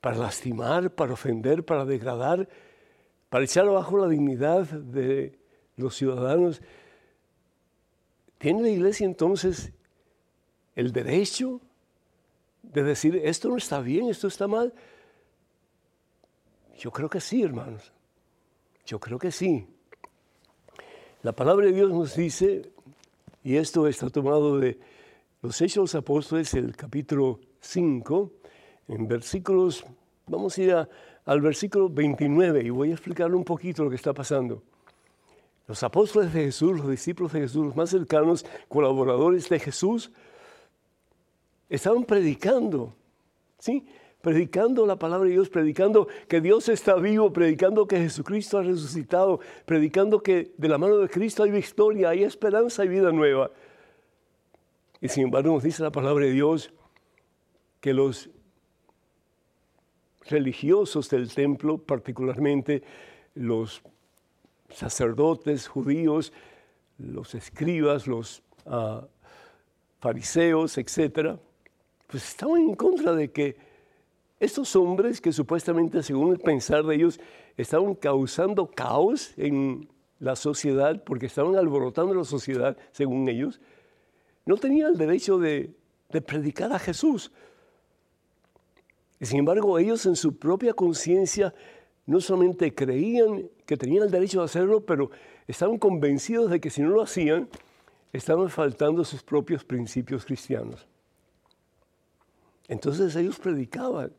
para 0.00 0.18
lastimar, 0.18 0.90
para 0.90 1.12
ofender, 1.12 1.64
para 1.64 1.84
degradar, 1.84 2.48
para 3.28 3.44
echar 3.44 3.66
abajo 3.68 3.98
la 3.98 4.08
dignidad 4.08 4.66
de 4.66 5.38
los 5.76 5.94
ciudadanos. 5.94 6.60
¿Tiene 8.38 8.62
la 8.62 8.68
iglesia 8.68 9.06
entonces 9.06 9.72
el 10.74 10.92
derecho 10.92 11.60
de 12.72 12.82
decir 12.82 13.20
esto 13.24 13.48
no 13.48 13.56
está 13.56 13.80
bien, 13.80 14.08
esto 14.08 14.28
está 14.28 14.46
mal? 14.46 14.72
Yo 16.78 16.90
creo 16.90 17.08
que 17.08 17.20
sí, 17.20 17.42
hermanos. 17.42 17.92
Yo 18.86 19.00
creo 19.00 19.18
que 19.18 19.32
sí. 19.32 19.66
La 21.22 21.32
palabra 21.32 21.66
de 21.66 21.72
Dios 21.72 21.90
nos 21.90 22.14
dice, 22.14 22.70
y 23.42 23.56
esto 23.56 23.86
está 23.88 24.08
tomado 24.10 24.58
de 24.58 24.78
los 25.42 25.60
Hechos 25.60 25.74
de 25.74 25.80
los 25.80 25.94
Apóstoles, 25.96 26.54
el 26.54 26.76
capítulo 26.76 27.40
5, 27.60 28.32
en 28.88 29.08
versículos, 29.08 29.84
vamos 30.26 30.56
a 30.56 30.62
ir 30.62 30.88
al 31.24 31.40
versículo 31.40 31.88
29 31.88 32.62
y 32.64 32.70
voy 32.70 32.90
a 32.90 32.94
explicarle 32.94 33.36
un 33.36 33.44
poquito 33.44 33.84
lo 33.84 33.90
que 33.90 33.96
está 33.96 34.12
pasando. 34.12 34.62
Los 35.66 35.82
apóstoles 35.82 36.32
de 36.32 36.44
Jesús, 36.44 36.78
los 36.78 36.88
discípulos 36.88 37.32
de 37.32 37.40
Jesús, 37.40 37.66
los 37.66 37.76
más 37.76 37.90
cercanos, 37.90 38.46
colaboradores 38.68 39.48
de 39.48 39.58
Jesús, 39.58 40.10
estaban 41.68 42.04
predicando, 42.04 42.94
¿sí? 43.58 43.86
predicando 44.20 44.84
la 44.86 44.98
palabra 44.98 45.26
de 45.28 45.34
Dios, 45.34 45.48
predicando 45.48 46.08
que 46.28 46.40
Dios 46.40 46.68
está 46.68 46.96
vivo, 46.96 47.32
predicando 47.32 47.86
que 47.86 47.98
Jesucristo 47.98 48.58
ha 48.58 48.62
resucitado, 48.62 49.40
predicando 49.64 50.22
que 50.22 50.52
de 50.56 50.68
la 50.68 50.78
mano 50.78 50.96
de 50.98 51.08
Cristo 51.08 51.44
hay 51.44 51.50
victoria, 51.50 52.10
hay 52.10 52.24
esperanza 52.24 52.84
y 52.84 52.88
vida 52.88 53.12
nueva. 53.12 53.50
Y 55.00 55.08
sin 55.08 55.24
embargo 55.24 55.52
nos 55.52 55.62
dice 55.62 55.82
la 55.82 55.92
palabra 55.92 56.24
de 56.26 56.32
Dios 56.32 56.72
que 57.80 57.94
los 57.94 58.28
religiosos 60.28 61.08
del 61.08 61.32
templo, 61.32 61.78
particularmente 61.78 62.82
los 63.34 63.82
sacerdotes 64.68 65.68
judíos, 65.68 66.32
los 66.98 67.34
escribas, 67.34 68.06
los 68.06 68.42
ah, 68.66 69.06
fariseos, 70.00 70.76
etcétera, 70.76 71.38
pues 72.08 72.26
estaban 72.26 72.62
en 72.62 72.74
contra 72.74 73.14
de 73.14 73.30
que 73.30 73.56
estos 74.40 74.74
hombres 74.76 75.20
que 75.20 75.32
supuestamente, 75.32 76.02
según 76.02 76.32
el 76.32 76.38
pensar 76.38 76.84
de 76.84 76.94
ellos, 76.94 77.20
estaban 77.56 77.94
causando 77.94 78.66
caos 78.66 79.32
en 79.36 79.88
la 80.18 80.34
sociedad, 80.34 81.02
porque 81.04 81.26
estaban 81.26 81.56
alborotando 81.56 82.14
la 82.14 82.24
sociedad, 82.24 82.76
según 82.92 83.28
ellos, 83.28 83.60
no 84.46 84.56
tenían 84.56 84.92
el 84.92 84.98
derecho 84.98 85.38
de, 85.38 85.70
predicar 86.26 86.72
a 86.72 86.78
Jesús. 86.78 87.30
Y 89.20 89.26
sin 89.26 89.40
embargo, 89.40 89.78
ellos 89.78 90.06
en 90.06 90.16
su 90.16 90.36
propia 90.36 90.72
conciencia 90.72 91.52
no 92.06 92.20
solamente 92.20 92.74
creían 92.74 93.50
que 93.66 93.76
tenían 93.76 94.04
el 94.04 94.10
derecho 94.10 94.38
de 94.38 94.46
hacerlo, 94.46 94.80
pero 94.80 95.10
estaban 95.46 95.76
convencidos 95.76 96.50
de 96.50 96.60
que 96.60 96.70
si 96.70 96.80
no 96.80 96.88
lo 96.88 97.02
hacían, 97.02 97.48
estaban 98.12 98.48
faltando 98.48 99.04
sus 99.04 99.22
propios 99.22 99.64
principios 99.64 100.24
cristianos. 100.24 100.88
Entonces 102.68 103.16
ellos 103.16 103.38
predicaban 103.38 104.12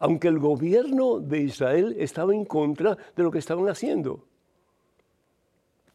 aunque 0.00 0.28
el 0.28 0.38
gobierno 0.38 1.20
de 1.20 1.40
Israel 1.42 1.94
estaba 1.98 2.34
en 2.34 2.46
contra 2.46 2.96
de 3.14 3.22
lo 3.22 3.30
que 3.30 3.38
estaban 3.38 3.68
haciendo. 3.68 4.24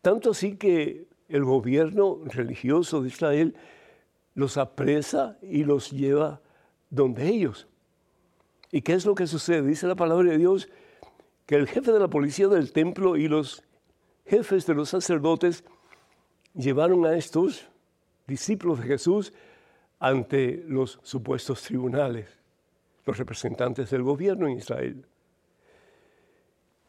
Tanto 0.02 0.30
así 0.30 0.56
que 0.56 1.08
el 1.28 1.44
gobierno 1.44 2.20
religioso 2.24 3.02
de 3.02 3.08
Israel 3.08 3.56
los 4.36 4.58
apresa 4.58 5.40
y 5.42 5.64
los 5.64 5.90
lleva 5.90 6.40
donde 6.92 7.28
ellos. 7.28 7.68
¿Y 8.72 8.82
qué 8.82 8.94
es 8.94 9.08
lo 9.08 9.16
que 9.16 9.26
sucede? 9.26 9.64
Dice 9.64 9.88
la 9.88 9.96
palabra 9.96 10.30
de 10.30 10.38
Dios 10.38 10.70
que 11.48 11.56
el 11.56 11.68
jefe 11.68 11.92
de 11.92 12.00
la 12.00 12.08
policía 12.08 12.48
del 12.48 12.72
templo 12.72 13.18
y 13.18 13.28
los 13.28 13.64
jefes 14.28 14.68
de 14.68 14.76
los 14.76 14.90
sacerdotes 14.90 15.64
llevaron 16.54 17.08
a 17.08 17.18
estos 17.18 17.68
discípulos 18.28 18.82
de 18.82 18.86
Jesús 18.86 19.34
ante 20.00 20.64
los 20.68 21.00
supuestos 21.04 21.62
tribunales 21.64 22.28
los 23.06 23.18
representantes 23.18 23.90
del 23.90 24.04
gobierno 24.04 24.48
en 24.48 24.58
Israel. 24.58 25.06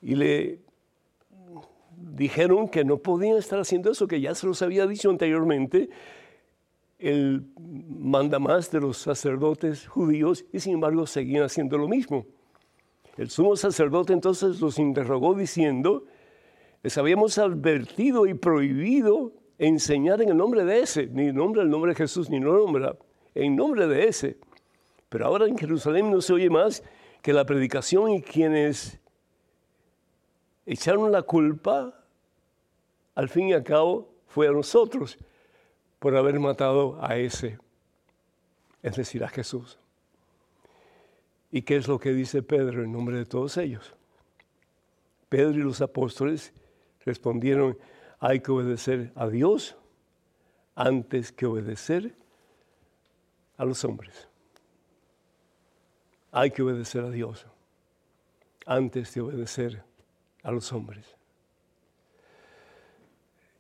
Y 0.01 0.15
le 0.15 0.61
dijeron 1.97 2.69
que 2.69 2.85
no 2.85 2.99
podían 2.99 3.37
estar 3.37 3.59
haciendo 3.59 3.91
eso, 3.91 4.07
que 4.07 4.21
ya 4.21 4.35
se 4.35 4.47
los 4.47 4.63
había 4.63 4.87
dicho 4.87 5.11
anteriormente 5.11 5.89
el 6.99 7.45
mandamás 7.57 8.71
de 8.71 8.81
los 8.81 8.97
sacerdotes 8.97 9.87
judíos 9.87 10.45
y 10.53 10.61
sin 10.61 10.75
embargo 10.75 11.07
seguían 11.07 11.45
haciendo 11.45 11.77
lo 11.77 11.89
mismo. 11.89 12.27
El 13.17 13.31
sumo 13.31 13.57
sacerdote 13.57 14.13
entonces 14.13 14.61
los 14.61 14.79
interrogó 14.79 15.35
diciendo, 15.35 16.05
les 16.83 16.97
habíamos 16.97 17.39
advertido 17.39 18.27
y 18.27 18.35
prohibido 18.35 19.33
enseñar 19.59 20.21
en 20.23 20.31
el 20.31 20.37
nombre 20.37 20.65
de 20.65 20.81
ese, 20.81 21.07
ni 21.07 21.33
nombre 21.33 21.63
del 21.63 21.71
nombre 21.71 21.93
de 21.93 21.97
Jesús, 21.97 22.29
ni 22.31 22.37
en 22.37 22.45
nombre, 22.45 22.97
en 23.35 23.57
nombre 23.57 23.87
de 23.87 24.09
ese. 24.09 24.37
Pero 25.09 25.27
ahora 25.27 25.47
en 25.47 25.57
Jerusalén 25.57 26.11
no 26.11 26.21
se 26.21 26.33
oye 26.33 26.51
más 26.51 26.83
que 27.23 27.33
la 27.33 27.45
predicación 27.45 28.11
y 28.11 28.23
quienes 28.23 28.99
echaron 30.67 31.11
la 31.13 31.23
culpa, 31.23 32.05
al 33.15 33.29
fin 33.29 33.49
y 33.49 33.53
al 33.53 33.63
cabo, 33.63 34.13
fue 34.27 34.49
a 34.49 34.53
nosotros 34.53 35.17
por 35.99 36.17
haber 36.17 36.39
matado 36.39 36.99
a 37.01 37.17
ese, 37.17 37.59
es 38.83 38.97
decir, 38.97 39.25
a 39.25 39.29
Jesús. 39.29 39.79
¿Y 41.51 41.63
qué 41.63 41.77
es 41.77 41.89
lo 41.89 41.99
que 41.99 42.13
dice 42.13 42.43
Pedro 42.43 42.85
en 42.85 42.93
nombre 42.93 43.17
de 43.17 43.25
todos 43.25 43.57
ellos? 43.57 43.95
Pedro 45.29 45.53
y 45.53 45.63
los 45.63 45.81
apóstoles 45.81 46.53
respondieron, 47.05 47.79
hay 48.19 48.41
que 48.41 48.53
obedecer 48.53 49.13
a 49.15 49.29
Dios 49.29 49.77
antes 50.75 51.33
que 51.33 51.47
obedecer 51.47 52.15
a 53.57 53.65
los 53.65 53.85
hombres 53.85 54.29
hay 56.37 56.51
que 56.51 56.61
obedecer 56.61 57.03
a 57.03 57.11
Dios 57.11 57.47
antes 58.67 59.15
de 59.15 59.23
obedecer 59.23 59.83
a 60.43 60.51
los 60.51 60.71
hombres. 60.71 61.17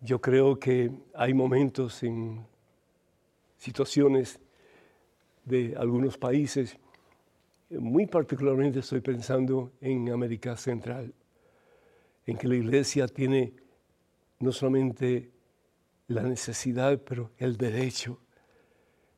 Yo 0.03 0.21
creo 0.21 0.59
que 0.61 0.91
hay 1.15 1.33
momentos 1.33 2.03
en 2.03 2.47
situaciones 3.57 4.39
de 5.47 5.75
algunos 5.75 6.19
países, 6.19 6.77
muy 7.71 8.05
particularmente 8.05 8.81
estoy 8.81 9.01
pensando 9.01 9.73
en 9.81 10.11
América 10.11 10.55
Central, 10.55 11.15
en 12.27 12.37
que 12.37 12.47
la 12.47 12.57
iglesia 12.57 13.09
tiene 13.09 13.55
no 14.39 14.53
solamente 14.53 15.31
la 16.09 16.23
necesidad, 16.23 17.01
pero 17.03 17.31
el 17.39 17.57
derecho 17.57 18.19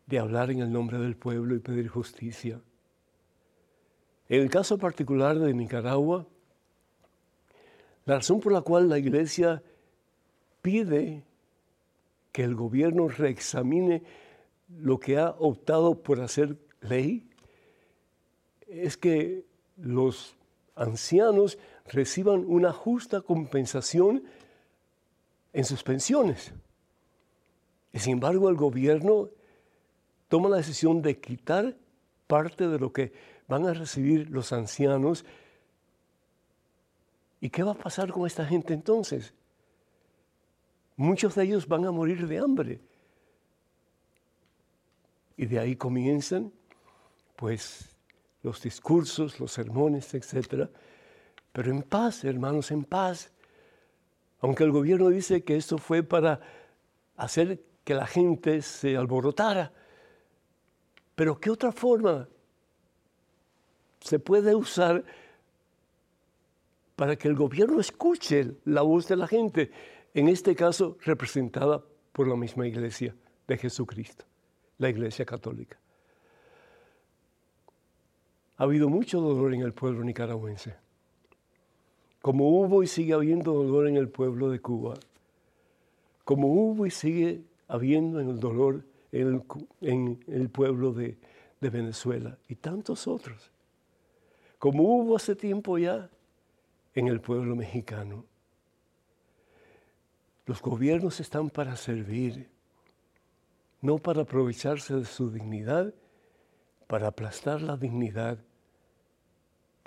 de 0.07 0.19
hablar 0.19 0.51
en 0.51 0.61
el 0.61 0.73
nombre 0.73 0.99
del 0.99 1.17
pueblo 1.17 1.55
y 1.55 1.59
pedir 1.59 1.89
justicia. 1.89 2.61
En 4.29 4.41
el 4.41 4.51
caso 4.51 4.79
particular 4.79 5.39
de 5.39 5.53
Nicaragua, 5.53 6.27
la 8.05 8.17
razón 8.17 8.41
por 8.41 8.53
la 8.53 8.63
cual 8.63 8.89
la 8.89 8.99
Iglesia 8.99 9.63
pide 10.63 11.25
que 12.33 12.45
el 12.45 12.55
gobierno 12.55 13.09
reexamine 13.09 14.03
lo 14.69 14.99
que 14.99 15.19
ha 15.19 15.31
optado 15.31 16.03
por 16.03 16.21
hacer 16.21 16.57
ley 16.81 17.29
es 18.67 18.97
que 18.97 19.45
los 19.77 20.37
ancianos 20.75 21.59
reciban 21.87 22.45
una 22.47 22.73
justa 22.73 23.23
compensación 23.23 24.25
en 25.53 25.65
sus 25.65 25.83
pensiones. 25.83 26.53
Y 27.93 27.99
sin 27.99 28.15
embargo, 28.15 28.49
el 28.49 28.57
gobierno 28.57 29.31
toma 30.29 30.49
la 30.49 30.59
decisión 30.59 31.03
de 31.03 31.21
quitar 31.21 31.77
parte 32.27 32.69
de 32.69 32.79
lo 32.79 32.93
que 32.93 33.13
van 33.49 33.67
a 33.67 33.73
recibir 33.73 34.31
los 34.31 34.53
ancianos. 34.53 35.25
¿Y 37.41 37.51
qué 37.51 37.63
va 37.63 37.73
a 37.73 37.79
pasar 37.79 38.13
con 38.13 38.27
esta 38.27 38.45
gente 38.45 38.75
entonces? 38.75 39.33
Muchos 40.97 41.35
de 41.35 41.45
ellos 41.45 41.67
van 41.67 41.85
a 41.87 41.91
morir 41.91 42.27
de 42.27 42.39
hambre. 42.39 42.81
Y 45.37 45.47
de 45.47 45.59
ahí 45.59 45.77
comienzan, 45.77 46.53
pues, 47.37 47.97
los 48.43 48.61
discursos, 48.63 49.41
los 49.41 49.53
sermones, 49.53 50.13
etc. 50.15 50.69
Pero 51.53 51.71
en 51.71 51.83
paz, 51.83 52.25
hermanos, 52.25 52.71
en 52.71 52.85
paz. 52.85 53.31
Aunque 54.41 54.65
el 54.65 54.73
gobierno 54.73 55.09
dice 55.09 55.43
que 55.43 55.57
esto 55.57 55.79
fue 55.79 56.03
para 56.03 56.41
hacer 57.17 57.61
que 57.85 57.95
la 57.95 58.07
gente 58.07 58.63
se 58.63 58.97
alborotara. 58.97 59.73
Pero 61.15 61.41
¿qué 61.41 61.51
otra 61.51 61.73
forma 61.73 62.29
se 64.01 64.19
puede 64.19 64.55
usar 64.55 65.05
para 66.97 67.17
que 67.17 67.29
el 67.29 67.35
gobierno 67.35 67.81
escuche 67.81 68.57
la 68.65 68.83
voz 68.83 69.07
de 69.07 69.17
la 69.17 69.29
gente, 69.29 69.71
en 70.15 70.29
este 70.29 70.55
caso 70.55 70.99
representada 71.03 71.83
por 72.13 72.27
la 72.27 72.35
misma 72.35 72.67
iglesia 72.67 73.15
de 73.47 73.57
Jesucristo, 73.57 74.25
la 74.79 74.89
iglesia 74.89 75.25
católica. 75.25 75.79
ha 78.57 78.65
habido 78.65 78.89
mucho 78.89 79.21
dolor 79.21 79.55
en 79.55 79.61
el 79.61 79.73
pueblo 79.73 80.03
nicaragüense, 80.03 80.75
como 82.21 82.49
hubo 82.49 82.83
y 82.83 82.87
sigue 82.87 83.15
habiendo 83.15 83.53
dolor 83.53 83.89
en 83.89 83.97
el 83.97 84.09
pueblo 84.09 84.51
de 84.51 84.61
Cuba, 84.61 84.95
como 86.25 86.49
hubo 86.49 86.87
y 86.87 86.91
sigue 86.91 87.43
habiendo 87.69 88.21
en 88.21 88.31
el 88.31 88.41
dolor 88.41 88.85
en 89.13 90.23
el, 90.27 90.51
pueblo 90.51 90.93
de, 90.93 91.17
de 91.61 91.71
Venezuela 91.71 92.37
y 92.49 92.57
tantos 92.57 93.07
otros, 93.07 93.51
como 94.59 94.83
hubo 94.83 95.17
hace 95.17 95.35
tiempo 95.35 95.79
ya 95.79 96.11
en 96.95 97.09
el 97.09 97.21
pueblo 97.21 97.57
mexicano. 97.57 98.25
Los 100.47 100.61
gobiernos 100.61 101.21
están 101.21 101.51
para 101.51 101.77
servir, 101.77 102.49
no 103.81 103.99
para 103.99 104.23
aprovecharse 104.23 104.95
de 104.95 105.05
su 105.05 105.31
dignidad, 105.31 105.95
para 106.87 107.09
aplastar 107.09 107.63
la 107.63 107.77
dignidad 107.77 108.39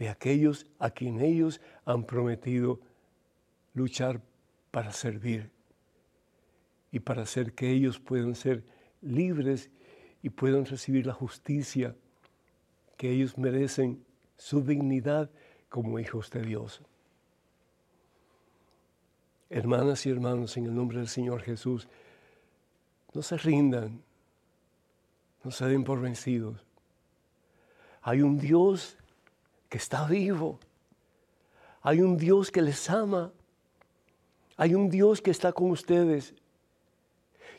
de 0.02 0.10
aquellos 0.10 0.66
a 0.80 0.90
quien 0.90 1.22
ellos 1.22 1.62
han 1.86 2.06
prometido 2.06 2.80
luchar 3.76 4.20
para 4.72 4.92
servir 4.94 5.52
y 6.92 7.00
para 7.02 7.22
hacer 7.22 7.54
que 7.54 7.70
ellos 7.70 8.00
puedan 8.00 8.34
ser 8.34 8.64
libres 9.04 9.70
y 10.24 10.32
puedan 10.32 10.66
recibir 10.66 11.06
la 11.06 11.14
justicia 11.14 11.96
que 12.98 13.12
ellos 13.12 13.38
merecen, 13.38 14.04
su 14.38 14.64
dignidad 14.64 15.30
como 15.70 16.00
hijos 16.00 16.32
de 16.32 16.42
Dios. 16.42 16.82
Hermanas 19.52 20.08
y 20.08 20.10
hermanos, 20.10 20.58
en 20.58 20.66
el 20.66 20.74
nombre 20.74 20.98
del 20.98 21.10
Señor 21.10 21.44
Jesús, 21.44 21.88
no 23.14 23.22
se 23.22 23.38
rindan, 23.38 24.02
no 25.44 25.52
se 25.52 25.68
den 25.68 25.84
por 25.84 26.02
vencidos. 26.02 26.66
Hay 28.02 28.24
un 28.24 28.40
Dios 28.40 28.98
que 29.72 29.78
está 29.78 30.06
vivo. 30.06 30.60
Hay 31.82 32.02
un 32.02 32.18
Dios 32.18 32.52
que 32.52 32.62
les 32.62 32.90
ama. 32.90 33.32
Hay 34.58 34.76
un 34.76 34.90
Dios 34.90 35.22
que 35.22 35.32
está 35.32 35.54
con 35.54 35.72
ustedes. 35.72 36.36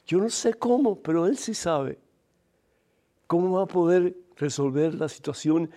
Yo 0.07 0.19
no 0.19 0.29
sé 0.29 0.53
cómo, 0.53 1.01
pero 1.01 1.27
Él 1.27 1.39
sí 1.39 1.55
sabe 1.55 1.99
cómo 3.27 3.57
va 3.57 3.63
a 3.63 3.67
poder 3.67 4.15
resolver 4.37 4.95
la 4.95 5.09
situación 5.09 5.71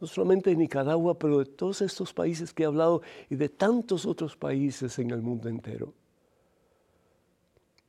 no 0.00 0.08
solamente 0.08 0.50
de 0.50 0.56
Nicaragua, 0.56 1.16
pero 1.16 1.38
de 1.38 1.44
todos 1.44 1.82
estos 1.82 2.12
países 2.12 2.52
que 2.52 2.64
he 2.64 2.66
hablado 2.66 3.02
y 3.30 3.36
de 3.36 3.48
tantos 3.48 4.04
otros 4.04 4.36
países 4.36 4.98
en 4.98 5.12
el 5.12 5.22
mundo 5.22 5.48
entero. 5.48 5.94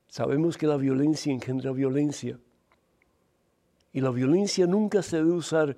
Sabemos 0.08 0.56
que 0.56 0.68
la 0.68 0.78
violencia 0.78 1.34
engendra 1.34 1.72
violencia 1.72 2.40
y 3.92 4.02
la 4.02 4.12
violencia 4.12 4.68
nunca 4.68 5.02
se 5.02 5.18
debe 5.18 5.32
usar 5.32 5.76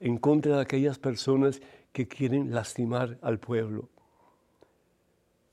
en 0.00 0.18
contra 0.18 0.56
de 0.56 0.62
aquellas 0.62 0.98
personas 0.98 1.60
que 1.92 2.08
quieren 2.08 2.52
lastimar 2.52 3.18
al 3.22 3.38
pueblo 3.38 3.88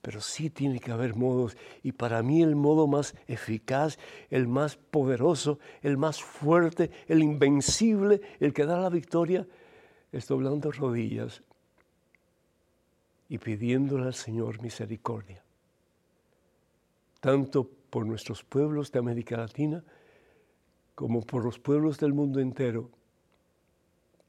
pero 0.04 0.20
sí 0.20 0.50
tiene 0.50 0.82
que 0.82 0.92
haber 0.92 1.16
modos. 1.16 1.56
Y 1.82 1.94
para 1.94 2.22
mí 2.24 2.44
el 2.44 2.58
modo 2.58 2.88
más 2.88 3.16
eficaz, 3.26 3.98
el 4.30 4.50
más 4.50 4.76
poderoso, 4.76 5.60
el 5.82 5.96
más 5.96 6.22
fuerte, 6.22 6.92
el 7.08 7.24
invencible, 7.24 8.20
el 8.42 8.52
que 8.52 8.66
da 8.66 8.78
la 8.78 8.90
victoria, 8.90 9.48
es 10.12 10.28
doblando 10.28 10.74
rodillas 10.74 11.42
y 13.30 13.38
pidiéndole 13.38 14.08
al 14.08 14.14
Señor 14.14 14.62
misericordia. 14.62 15.42
Tanto 17.22 17.66
por 17.90 18.06
nuestros 18.06 18.44
pueblos 18.44 18.92
de 18.92 19.00
América 19.00 19.38
Latina 19.38 19.86
como 20.96 21.22
por 21.22 21.46
los 21.46 21.60
pueblos 21.60 21.98
del 21.98 22.12
mundo 22.12 22.42
entero 22.42 22.90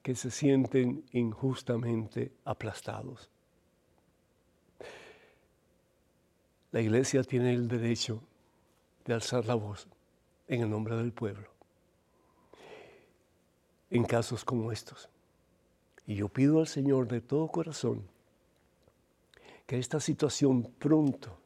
que 0.04 0.14
se 0.14 0.30
sienten 0.30 1.02
injustamente 1.12 2.30
aplastados. 2.44 3.30
La 6.72 6.82
iglesia 6.82 7.24
tiene 7.24 7.54
el 7.54 7.68
derecho 7.68 8.22
de 9.06 9.14
alzar 9.14 9.46
la 9.46 9.54
voz 9.54 9.88
en 10.46 10.60
el 10.60 10.68
nombre 10.68 10.94
del 10.94 11.14
pueblo 11.14 11.48
en 13.88 14.04
casos 14.04 14.44
como 14.44 14.72
estos. 14.72 15.08
Y 16.06 16.16
yo 16.16 16.28
pido 16.28 16.60
al 16.60 16.66
Señor 16.66 17.08
de 17.08 17.22
todo 17.22 17.48
corazón 17.48 18.06
que 19.66 19.78
esta 19.78 20.00
situación 20.00 20.64
pronto 20.78 21.38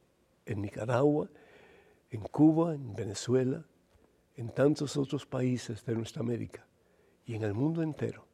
en 0.45 0.63
Nicaragua, 0.63 1.29
en 2.11 2.19
Cuba, 2.23 2.75
en 2.75 2.93
Venezuela, 2.93 3.63
en 4.35 4.49
tantos 4.49 4.97
otros 4.97 5.25
países 5.25 5.85
de 5.85 5.95
nuestra 5.95 6.21
América 6.21 6.67
y 7.25 7.35
en 7.35 7.43
el 7.43 7.53
mundo 7.53 7.83
entero, 7.83 8.28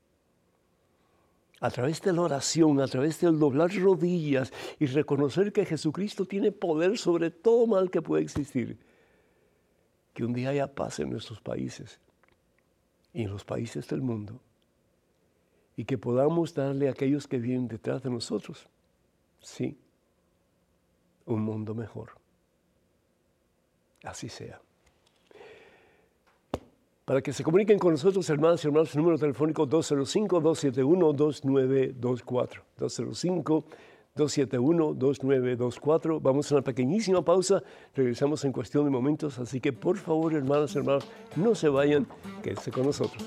a 1.62 1.70
través 1.70 2.02
de 2.02 2.14
la 2.14 2.22
oración, 2.22 2.82
a 2.82 2.88
través 2.88 3.22
del 3.22 3.40
doblar 3.40 3.74
rodillas 3.74 4.52
y 4.80 4.86
reconocer 4.88 5.54
que 5.54 5.66
Jesucristo 5.66 6.26
tiene 6.26 6.52
poder 6.52 6.98
sobre 6.98 7.32
todo 7.32 7.66
mal 7.68 7.90
que 7.90 8.02
puede 8.02 8.24
existir, 8.24 8.78
que 10.14 10.26
un 10.26 10.34
día 10.34 10.50
haya 10.50 10.74
paz 10.74 11.00
en 11.00 11.10
nuestros 11.10 11.40
países 11.40 12.00
y 13.14 13.24
en 13.24 13.32
los 13.32 13.46
países 13.46 13.88
del 13.88 14.02
mundo, 14.02 14.42
y 15.78 15.86
que 15.86 15.98
podamos 15.98 16.54
darle 16.54 16.88
a 16.88 16.92
aquellos 16.92 17.28
que 17.28 17.40
vienen 17.40 17.68
detrás 17.68 18.04
de 18.04 18.10
nosotros, 18.10 18.68
sí, 19.40 19.78
un 21.26 21.42
mundo 21.42 21.74
mejor. 21.74 22.12
Así 24.04 24.30
sea. 24.30 24.62
Para 27.06 27.22
que 27.22 27.32
se 27.34 27.44
comuniquen 27.44 27.78
con 27.78 27.92
nosotros, 27.92 28.28
hermanos 28.32 28.64
y 28.64 28.68
hermanos, 28.68 28.96
el 28.96 29.02
número 29.02 29.20
telefónico 29.20 29.68
205-271-2924. 29.68 32.64
205-271-2924. 34.16 36.20
Vamos 36.20 36.52
a 36.52 36.56
una 36.56 36.64
pequeñísima 36.64 37.24
pausa, 37.24 37.62
regresamos 37.94 38.44
en 38.44 38.52
cuestión 38.52 38.86
de 38.86 38.90
momentos, 38.90 39.38
así 39.38 39.62
que 39.62 39.72
por 39.72 39.98
favor, 39.98 40.34
hermanos 40.34 40.74
y 40.74 40.80
hermanos, 40.80 41.08
no 41.36 41.54
se 41.54 41.70
vayan, 41.70 42.08
quédense 42.42 42.72
con 42.72 42.88
nosotros. 42.88 43.24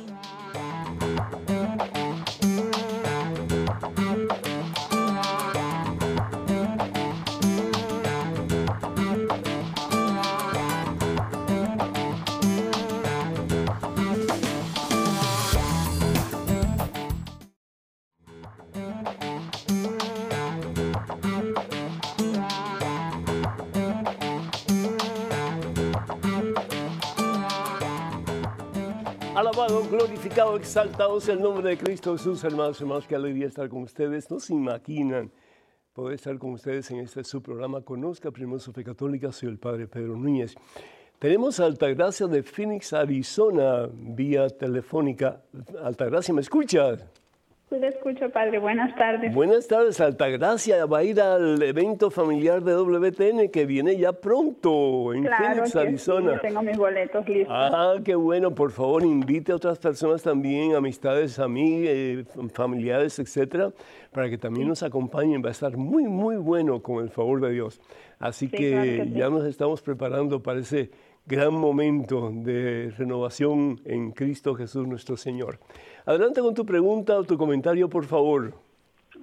Glorificado, 29.99 30.57
exaltado 30.57 31.21
sea 31.21 31.35
el 31.35 31.41
nombre 31.41 31.71
de 31.71 31.77
Cristo 31.77 32.17
Jesús, 32.17 32.45
hermanos, 32.45 32.81
hermanos, 32.81 33.05
qué 33.09 33.17
alegría 33.17 33.49
estar 33.49 33.69
con 33.69 33.83
ustedes. 33.83 34.31
No 34.31 34.39
se 34.39 34.55
imaginan 34.55 35.33
poder 35.93 36.15
estar 36.15 36.39
con 36.39 36.53
ustedes 36.53 36.89
en 36.93 37.01
este 37.01 37.25
su 37.25 37.43
programa 37.43 37.81
Conozca 37.81 38.31
Primero 38.31 38.61
su 38.61 38.73
Fe 38.73 38.85
Católica. 38.85 39.33
Soy 39.33 39.49
el 39.49 39.59
Padre 39.59 39.89
Pedro 39.89 40.17
Núñez. 40.17 40.55
Tenemos 41.19 41.59
a 41.59 41.65
Altagracia 41.65 42.29
de 42.29 42.45
Phoenix, 42.45 42.93
Arizona, 42.93 43.89
vía 43.93 44.49
telefónica. 44.49 45.43
Altagracia, 45.83 46.33
¿me 46.33 46.43
escuchas? 46.43 47.05
Sí, 47.68 47.78
le 47.78 47.88
escucho, 47.88 48.31
padre. 48.31 48.59
Buenas 48.59 48.94
tardes. 48.96 49.35
Buenas 49.35 49.68
tardes, 49.68 50.00
Altagracia. 50.00 50.87
Va 50.87 50.98
a 50.98 51.04
ir 51.04 51.20
al 51.20 51.62
evento 51.62 52.11
familiar 52.11 52.62
de 52.62 52.74
WTN 52.74 53.50
que 53.50 53.66
viene 53.66 53.98
ya 53.98 54.12
pronto 54.12 55.12
en 55.12 55.24
Phoenix, 55.24 55.76
Arizona. 55.76 56.35
Sí, 56.37 56.40
tengo 56.40 56.62
mis 56.62 56.78
boletos 56.78 57.28
listos. 57.28 57.54
Ah, 57.54 57.96
qué 58.02 58.14
bueno. 58.14 58.54
Por 58.54 58.70
favor, 58.70 59.02
invite 59.02 59.52
a 59.52 59.57
otras 59.57 59.78
personas 59.78 60.22
también, 60.22 60.74
amistades, 60.74 61.38
amigos, 61.38 61.90
eh, 61.90 62.24
familiares, 62.54 63.18
etcétera, 63.18 63.70
para 64.12 64.31
que 64.31 64.38
también 64.38 64.66
nos 64.66 64.83
acompañen. 64.83 65.44
Va 65.44 65.48
a 65.48 65.52
estar 65.52 65.76
muy, 65.76 66.04
muy 66.04 66.37
bueno 66.37 66.81
con 66.81 67.04
el 67.04 67.11
favor 67.11 67.42
de 67.42 67.52
Dios. 67.52 67.83
Así 68.18 68.48
que, 68.48 69.11
ya 69.12 69.28
nos 69.28 69.44
estamos 69.44 69.83
preparando 69.83 70.42
para 70.42 70.61
ese 70.61 70.90
gran 71.29 71.53
momento 71.53 72.31
de 72.33 72.91
renovación 72.97 73.81
en 73.85 74.12
Cristo 74.12 74.55
Jesús 74.55 74.88
nuestro 74.88 75.17
Señor. 75.17 75.59
Adelante 76.07 76.41
con 76.41 76.55
tu 76.55 76.64
pregunta 76.64 77.19
o 77.19 77.25
tu 77.25 77.37
comentario, 77.37 77.88
por 77.88 78.07
favor. 78.07 78.55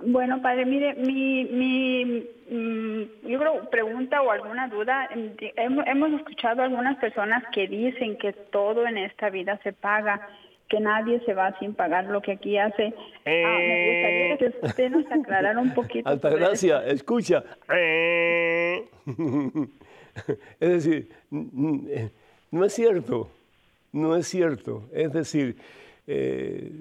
Bueno, 0.05 0.41
padre, 0.41 0.65
mire, 0.65 0.93
mi, 0.95 1.45
mi 1.45 2.27
mm, 2.51 3.27
yo 3.27 3.39
creo, 3.39 3.69
pregunta 3.71 4.21
o 4.21 4.29
alguna 4.29 4.67
duda, 4.67 5.09
hemos, 5.55 6.13
escuchado 6.13 6.61
algunas 6.61 6.97
personas 6.97 7.43
que 7.51 7.67
dicen 7.67 8.17
que 8.17 8.33
todo 8.33 8.85
en 8.85 8.99
esta 8.99 9.31
vida 9.31 9.59
se 9.63 9.73
paga, 9.73 10.29
que 10.69 10.79
nadie 10.79 11.21
se 11.25 11.33
va 11.33 11.57
sin 11.57 11.73
pagar 11.73 12.05
lo 12.05 12.21
que 12.21 12.33
aquí 12.33 12.59
hace. 12.59 12.93
Ah, 13.25 13.57
me 13.57 13.89
gustaría 13.89 14.37
que 14.37 14.53
usted 14.67 14.91
nos 14.91 15.11
aclarara 15.11 15.59
un 15.59 15.73
poquito. 15.73 16.07
Alta 16.09 16.29
gracia, 16.29 16.85
escucha. 16.85 17.43
es 20.59 20.69
decir, 20.69 21.09
eh, 21.31 22.09
no 22.51 22.65
es 22.65 22.73
cierto, 22.73 23.29
no 23.91 24.15
es 24.15 24.27
cierto. 24.27 24.83
Es 24.93 25.11
decir, 25.11 25.57
eh, 26.07 26.71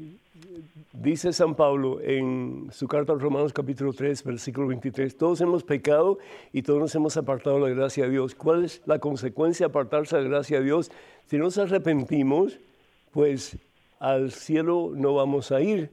dice 0.93 1.33
San 1.33 1.55
Pablo 1.55 2.01
en 2.01 2.69
su 2.71 2.87
carta 2.87 3.13
a 3.13 3.15
los 3.15 3.23
Romanos 3.23 3.53
capítulo 3.53 3.93
3, 3.93 4.25
versículo 4.25 4.69
23, 4.69 5.17
todos 5.17 5.41
hemos 5.41 5.65
pecado 5.65 6.19
y 6.53 6.63
todos 6.63 6.81
nos 6.81 6.95
hemos 6.95 7.17
apartado 7.17 7.57
de 7.57 7.71
la 7.71 7.75
gracia 7.75 8.05
de 8.05 8.11
Dios. 8.11 8.35
¿Cuál 8.35 8.65
es 8.65 8.83
la 8.87 8.99
consecuencia 8.99 9.67
de 9.67 9.71
apartarse 9.71 10.17
de 10.17 10.23
la 10.23 10.29
gracia 10.29 10.59
de 10.59 10.65
Dios? 10.65 10.91
Si 11.27 11.39
nos 11.39 11.59
arrepentimos, 11.59 12.59
pues 13.11 13.57
al 13.99 14.33
cielo 14.33 14.93
no 14.95 15.15
vamos 15.15 15.51
a 15.53 15.61
ir. 15.61 15.91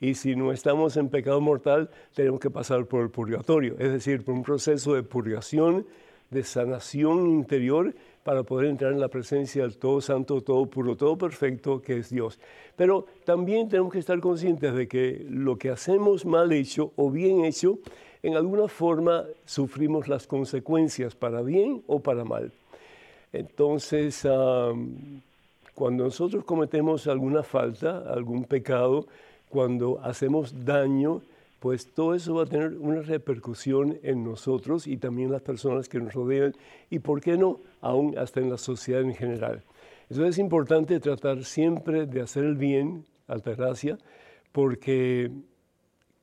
Y 0.00 0.14
si 0.14 0.34
no 0.34 0.50
estamos 0.50 0.96
en 0.96 1.10
pecado 1.10 1.42
mortal, 1.42 1.90
tenemos 2.14 2.40
que 2.40 2.48
pasar 2.48 2.86
por 2.86 3.02
el 3.02 3.10
purgatorio, 3.10 3.76
es 3.78 3.92
decir, 3.92 4.24
por 4.24 4.34
un 4.34 4.42
proceso 4.42 4.94
de 4.94 5.02
purgación, 5.02 5.84
de 6.30 6.44
sanación 6.44 7.28
interior 7.28 7.94
para 8.22 8.42
poder 8.42 8.68
entrar 8.68 8.92
en 8.92 9.00
la 9.00 9.08
presencia 9.08 9.62
del 9.62 9.76
todo 9.76 10.00
santo, 10.00 10.40
todo 10.42 10.66
puro, 10.66 10.96
todo 10.96 11.16
perfecto 11.16 11.82
que 11.82 11.98
es 11.98 12.10
Dios. 12.10 12.38
Pero 12.76 13.06
también 13.24 13.68
tenemos 13.68 13.92
que 13.92 13.98
estar 13.98 14.20
conscientes 14.20 14.74
de 14.74 14.86
que 14.86 15.26
lo 15.28 15.56
que 15.56 15.70
hacemos 15.70 16.24
mal 16.24 16.52
hecho 16.52 16.92
o 16.96 17.10
bien 17.10 17.44
hecho, 17.44 17.78
en 18.22 18.36
alguna 18.36 18.68
forma 18.68 19.24
sufrimos 19.44 20.06
las 20.06 20.26
consecuencias 20.26 21.14
para 21.14 21.42
bien 21.42 21.82
o 21.86 22.00
para 22.00 22.24
mal. 22.24 22.52
Entonces, 23.32 24.26
cuando 25.74 26.04
nosotros 26.04 26.44
cometemos 26.44 27.06
alguna 27.06 27.42
falta, 27.42 28.12
algún 28.12 28.44
pecado, 28.44 29.06
cuando 29.48 29.98
hacemos 30.02 30.64
daño, 30.64 31.22
pues 31.60 31.92
todo 31.92 32.14
eso 32.14 32.34
va 32.34 32.44
a 32.44 32.46
tener 32.46 32.76
una 32.78 33.02
repercusión 33.02 33.98
en 34.02 34.24
nosotros 34.24 34.86
y 34.86 34.96
también 34.96 35.30
las 35.30 35.42
personas 35.42 35.88
que 35.88 36.00
nos 36.00 36.14
rodean 36.14 36.54
y, 36.88 36.98
¿por 36.98 37.20
qué 37.20 37.36
no?, 37.36 37.60
aún 37.82 38.16
hasta 38.18 38.40
en 38.40 38.50
la 38.50 38.56
sociedad 38.56 39.02
en 39.02 39.14
general. 39.14 39.62
Entonces 40.08 40.36
es 40.36 40.38
importante 40.38 40.98
tratar 41.00 41.44
siempre 41.44 42.06
de 42.06 42.22
hacer 42.22 42.44
el 42.44 42.56
bien, 42.56 43.04
alta 43.28 43.54
gracia, 43.54 43.98
porque 44.52 45.30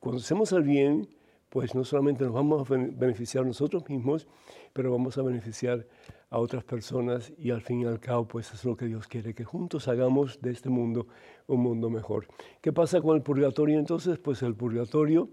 cuando 0.00 0.20
hacemos 0.20 0.52
el 0.52 0.64
bien, 0.64 1.08
pues 1.50 1.74
no 1.74 1.84
solamente 1.84 2.24
nos 2.24 2.34
vamos 2.34 2.68
a 2.68 2.74
beneficiar 2.74 3.46
nosotros 3.46 3.88
mismos, 3.88 4.26
pero 4.72 4.90
vamos 4.90 5.16
a 5.18 5.22
beneficiar 5.22 5.86
a 6.30 6.38
otras 6.38 6.64
personas 6.64 7.32
y 7.38 7.50
al 7.50 7.62
fin 7.62 7.80
y 7.80 7.84
al 7.86 8.00
cabo, 8.00 8.26
pues 8.26 8.52
es 8.52 8.64
lo 8.64 8.76
que 8.76 8.86
Dios 8.86 9.06
quiere, 9.06 9.34
que 9.34 9.44
juntos 9.44 9.88
hagamos 9.88 10.40
de 10.40 10.50
este 10.50 10.68
mundo 10.68 11.06
un 11.46 11.60
mundo 11.60 11.88
mejor. 11.88 12.26
¿Qué 12.60 12.72
pasa 12.72 13.00
con 13.00 13.16
el 13.16 13.22
purgatorio 13.22 13.78
entonces? 13.78 14.18
Pues 14.18 14.42
el 14.42 14.54
purgatorio, 14.54 15.30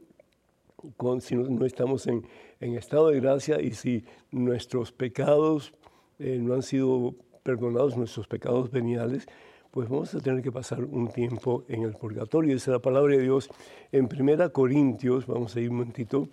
con, 0.96 1.20
si 1.20 1.36
no, 1.36 1.66
estamos 1.66 2.08
en, 2.08 2.26
estado 2.60 3.10
de 3.10 3.20
gracia 3.20 3.62
y 3.62 3.72
si 3.72 4.06
nuestros 4.32 4.92
pecados 4.92 5.74
eh, 6.20 6.40
no 6.42 6.54
han 6.54 6.64
sido 6.64 7.14
perdonados, 7.44 7.98
nuestros 7.98 8.28
pecados 8.28 8.72
veniales, 8.72 9.28
pues 9.72 9.90
vamos 9.90 10.16
a 10.16 10.20
tener 10.20 10.42
que 10.42 10.52
pasar 10.52 10.84
un 10.84 11.10
tiempo 11.10 11.66
en 11.68 11.84
el 11.84 11.94
purgatorio. 11.94 12.56
Esa 12.56 12.72
es 12.72 12.76
la 12.76 12.82
palabra 12.82 13.16
de 13.18 13.24
Dios 13.24 13.50
en 13.92 14.08
Primera 14.08 14.50
Corintios, 14.50 15.28
vamos 15.28 15.56
a 15.56 15.60
ir 15.60 15.70
un 15.70 15.78
momentito, 15.78 16.30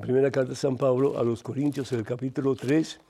Primera 0.00 0.30
carta 0.30 0.50
de 0.50 0.56
San 0.56 0.76
Pablo 0.76 1.18
a 1.18 1.22
los 1.22 1.42
Corintios, 1.42 1.92
el 1.92 2.02
capítulo 2.02 2.56
3, 2.56 3.00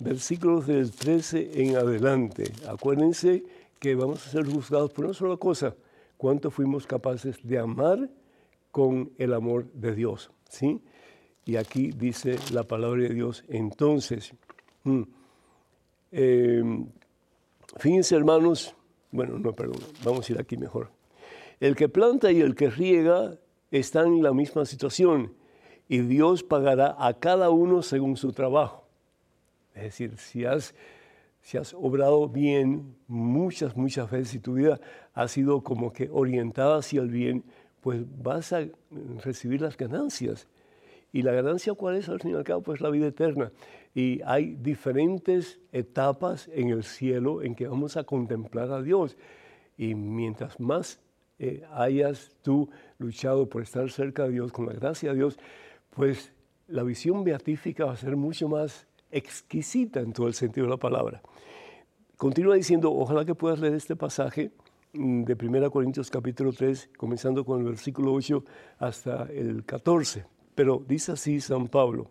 versículos 0.00 0.66
del 0.66 0.90
13 0.90 1.62
en 1.62 1.76
adelante. 1.76 2.52
Acuérdense 2.66 3.44
que 3.78 3.94
vamos 3.94 4.26
a 4.26 4.30
ser 4.30 4.46
juzgados 4.46 4.92
por 4.92 5.04
una 5.04 5.14
sola 5.14 5.36
cosa, 5.36 5.74
cuánto 6.16 6.50
fuimos 6.50 6.86
capaces 6.86 7.38
de 7.42 7.58
amar 7.58 8.10
con 8.70 9.12
el 9.18 9.32
amor 9.34 9.70
de 9.72 9.94
Dios. 9.94 10.30
¿sí? 10.48 10.80
Y 11.44 11.56
aquí 11.56 11.92
dice 11.92 12.38
la 12.52 12.64
palabra 12.64 13.02
de 13.02 13.10
Dios, 13.10 13.44
entonces, 13.48 14.34
mm, 14.84 15.02
em, 16.12 16.86
fíjense 17.78 18.16
hermanos, 18.16 18.74
bueno, 19.12 19.38
no, 19.38 19.52
perdón, 19.52 19.80
vamos 20.04 20.28
a 20.28 20.32
ir 20.32 20.40
aquí 20.40 20.56
mejor. 20.56 20.90
El 21.58 21.76
que 21.76 21.88
planta 21.88 22.32
y 22.32 22.40
el 22.40 22.54
que 22.54 22.70
riega 22.70 23.38
están 23.70 24.14
en 24.14 24.22
la 24.22 24.32
misma 24.32 24.64
situación 24.64 25.34
y 25.88 25.98
Dios 25.98 26.42
pagará 26.42 26.96
a 26.98 27.14
cada 27.14 27.50
uno 27.50 27.82
según 27.82 28.16
su 28.16 28.32
trabajo. 28.32 28.89
Es 29.80 29.98
decir, 29.98 30.16
si 30.18 30.44
has, 30.44 30.74
si 31.40 31.58
has 31.58 31.74
obrado 31.74 32.28
bien 32.28 32.96
muchas, 33.08 33.76
muchas 33.76 34.10
veces 34.10 34.34
y 34.34 34.38
tu 34.38 34.54
vida 34.54 34.80
ha 35.14 35.26
sido 35.28 35.62
como 35.62 35.92
que 35.92 36.08
orientada 36.10 36.78
hacia 36.78 37.00
el 37.00 37.10
bien, 37.10 37.44
pues 37.80 38.02
vas 38.22 38.52
a 38.52 38.66
recibir 39.24 39.60
las 39.62 39.76
ganancias. 39.76 40.48
¿Y 41.12 41.22
la 41.22 41.32
ganancia 41.32 41.74
cuál 41.74 41.96
es 41.96 42.08
al 42.08 42.20
fin 42.20 42.32
y 42.32 42.34
al 42.34 42.44
cabo? 42.44 42.62
Pues 42.62 42.80
la 42.80 42.90
vida 42.90 43.08
eterna. 43.08 43.50
Y 43.94 44.20
hay 44.24 44.54
diferentes 44.54 45.58
etapas 45.72 46.48
en 46.52 46.68
el 46.68 46.84
cielo 46.84 47.42
en 47.42 47.54
que 47.54 47.66
vamos 47.66 47.96
a 47.96 48.04
contemplar 48.04 48.70
a 48.70 48.82
Dios. 48.82 49.16
Y 49.76 49.94
mientras 49.94 50.60
más 50.60 51.00
eh, 51.38 51.64
hayas 51.72 52.36
tú 52.42 52.68
luchado 52.98 53.48
por 53.48 53.62
estar 53.62 53.90
cerca 53.90 54.24
de 54.24 54.32
Dios, 54.32 54.52
con 54.52 54.66
la 54.66 54.74
gracia 54.74 55.10
de 55.10 55.16
Dios, 55.16 55.38
pues 55.90 56.32
la 56.68 56.84
visión 56.84 57.24
beatífica 57.24 57.86
va 57.86 57.92
a 57.92 57.96
ser 57.96 58.14
mucho 58.14 58.48
más 58.48 58.86
exquisita 59.10 60.00
en 60.00 60.12
todo 60.12 60.26
el 60.26 60.34
sentido 60.34 60.66
de 60.66 60.70
la 60.70 60.76
palabra. 60.76 61.22
Continúa 62.16 62.54
diciendo, 62.54 62.92
ojalá 62.92 63.24
que 63.24 63.34
puedas 63.34 63.60
leer 63.60 63.74
este 63.74 63.96
pasaje 63.96 64.50
mm, 64.92 65.24
de 65.24 65.34
1 65.34 65.70
Corintios 65.70 66.10
capítulo 66.10 66.52
3, 66.52 66.90
comenzando 66.96 67.44
con 67.44 67.60
el 67.60 67.66
versículo 67.66 68.12
8 68.12 68.44
hasta 68.78 69.24
el 69.32 69.64
14. 69.64 70.26
Pero 70.54 70.84
dice 70.86 71.12
así 71.12 71.40
San 71.40 71.68
Pablo, 71.68 72.10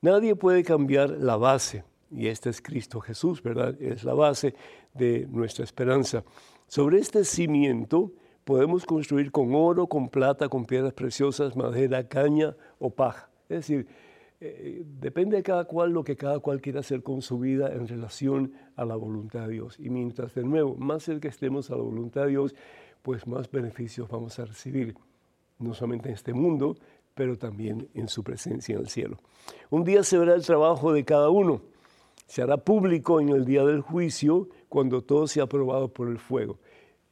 nadie 0.00 0.36
puede 0.36 0.62
cambiar 0.62 1.10
la 1.10 1.36
base, 1.36 1.82
y 2.10 2.28
este 2.28 2.50
es 2.50 2.62
Cristo 2.62 3.00
Jesús, 3.00 3.42
¿verdad? 3.42 3.74
Es 3.80 4.04
la 4.04 4.14
base 4.14 4.54
de 4.92 5.26
nuestra 5.28 5.64
esperanza. 5.64 6.22
Sobre 6.68 6.98
este 6.98 7.24
cimiento 7.24 8.12
podemos 8.44 8.86
construir 8.86 9.32
con 9.32 9.54
oro, 9.54 9.86
con 9.86 10.08
plata, 10.08 10.48
con 10.48 10.64
piedras 10.64 10.92
preciosas, 10.92 11.56
madera, 11.56 12.06
caña 12.06 12.54
o 12.78 12.90
paja. 12.90 13.30
Es 13.48 13.66
decir, 13.66 13.86
eh, 14.46 14.82
depende 15.00 15.38
de 15.38 15.42
cada 15.42 15.64
cual 15.64 15.92
lo 15.92 16.04
que 16.04 16.16
cada 16.16 16.38
cual 16.38 16.60
quiera 16.60 16.80
hacer 16.80 17.02
con 17.02 17.22
su 17.22 17.38
vida 17.38 17.72
en 17.72 17.88
relación 17.88 18.52
a 18.76 18.84
la 18.84 18.94
voluntad 18.94 19.46
de 19.46 19.54
Dios. 19.54 19.76
Y 19.78 19.88
mientras 19.88 20.34
de 20.34 20.44
nuevo 20.44 20.74
más 20.76 21.04
cerca 21.04 21.28
estemos 21.28 21.70
a 21.70 21.76
la 21.76 21.82
voluntad 21.82 22.24
de 22.24 22.30
Dios, 22.30 22.54
pues 23.00 23.26
más 23.26 23.50
beneficios 23.50 24.08
vamos 24.08 24.38
a 24.38 24.44
recibir, 24.44 24.94
no 25.58 25.72
solamente 25.72 26.08
en 26.08 26.14
este 26.14 26.34
mundo, 26.34 26.76
pero 27.14 27.38
también 27.38 27.88
en 27.94 28.08
su 28.08 28.22
presencia 28.22 28.74
en 28.74 28.82
el 28.82 28.88
cielo. 28.88 29.18
Un 29.70 29.82
día 29.84 30.02
se 30.02 30.18
verá 30.18 30.34
el 30.34 30.44
trabajo 30.44 30.92
de 30.92 31.04
cada 31.04 31.30
uno. 31.30 31.62
Se 32.26 32.42
hará 32.42 32.58
público 32.58 33.20
en 33.20 33.30
el 33.30 33.46
día 33.46 33.64
del 33.64 33.80
juicio 33.80 34.48
cuando 34.68 35.02
todo 35.02 35.26
sea 35.26 35.44
aprobado 35.44 35.88
por 35.88 36.08
el 36.08 36.18
fuego. 36.18 36.58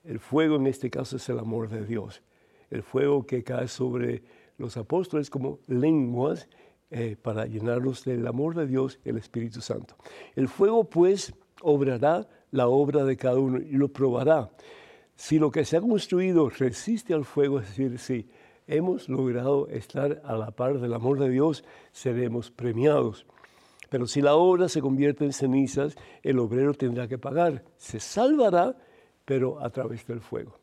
El 0.04 0.18
fuego 0.18 0.56
en 0.56 0.66
este 0.66 0.90
caso 0.90 1.16
es 1.16 1.28
el 1.30 1.38
amor 1.38 1.70
de 1.70 1.86
Dios. 1.86 2.22
El 2.70 2.82
fuego 2.82 3.24
que 3.24 3.42
cae 3.42 3.68
sobre 3.68 4.22
los 4.58 4.76
apóstoles 4.76 5.30
como 5.30 5.60
lenguas 5.66 6.48
eh, 6.94 7.16
para 7.20 7.46
llenarlos 7.46 8.04
del 8.04 8.26
amor 8.26 8.54
de 8.54 8.66
Dios, 8.66 9.00
el 9.06 9.16
Espíritu 9.16 9.62
Santo. 9.62 9.96
El 10.36 10.46
fuego 10.46 10.84
pues 10.84 11.32
obrará 11.62 12.28
la 12.50 12.68
obra 12.68 13.04
de 13.04 13.16
cada 13.16 13.38
uno 13.38 13.58
y 13.58 13.72
lo 13.72 13.88
probará. 13.88 14.50
Si 15.16 15.38
lo 15.38 15.50
que 15.50 15.64
se 15.64 15.78
ha 15.78 15.80
construido 15.80 16.50
resiste 16.50 17.14
al 17.14 17.24
fuego, 17.24 17.60
es 17.60 17.68
decir, 17.68 17.98
si 17.98 18.28
hemos 18.66 19.08
logrado 19.08 19.68
estar 19.68 20.20
a 20.22 20.36
la 20.36 20.50
par 20.50 20.80
del 20.80 20.92
amor 20.92 21.18
de 21.18 21.30
Dios, 21.30 21.64
seremos 21.92 22.50
premiados. 22.50 23.24
Pero 23.88 24.06
si 24.06 24.20
la 24.20 24.34
obra 24.34 24.68
se 24.68 24.82
convierte 24.82 25.24
en 25.24 25.32
cenizas, 25.32 25.96
el 26.22 26.38
obrero 26.38 26.74
tendrá 26.74 27.08
que 27.08 27.16
pagar. 27.16 27.64
Se 27.78 28.00
salvará, 28.00 28.76
pero 29.24 29.60
a 29.60 29.70
través 29.70 30.06
del 30.06 30.20
fuego. 30.20 30.61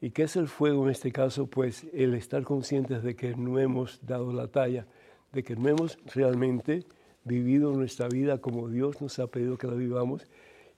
¿Y 0.00 0.10
qué 0.10 0.24
es 0.24 0.36
el 0.36 0.48
fuego 0.48 0.84
en 0.84 0.90
este 0.90 1.12
caso? 1.12 1.46
Pues 1.46 1.86
el 1.92 2.14
estar 2.14 2.42
conscientes 2.42 3.02
de 3.02 3.16
que 3.16 3.34
no 3.34 3.58
hemos 3.58 4.04
dado 4.04 4.32
la 4.32 4.48
talla, 4.48 4.86
de 5.32 5.42
que 5.42 5.56
no 5.56 5.68
hemos 5.68 5.98
realmente 6.14 6.84
vivido 7.24 7.72
nuestra 7.72 8.08
vida 8.08 8.38
como 8.38 8.68
Dios 8.68 9.00
nos 9.00 9.18
ha 9.18 9.26
pedido 9.26 9.56
que 9.56 9.66
la 9.66 9.74
vivamos. 9.74 10.26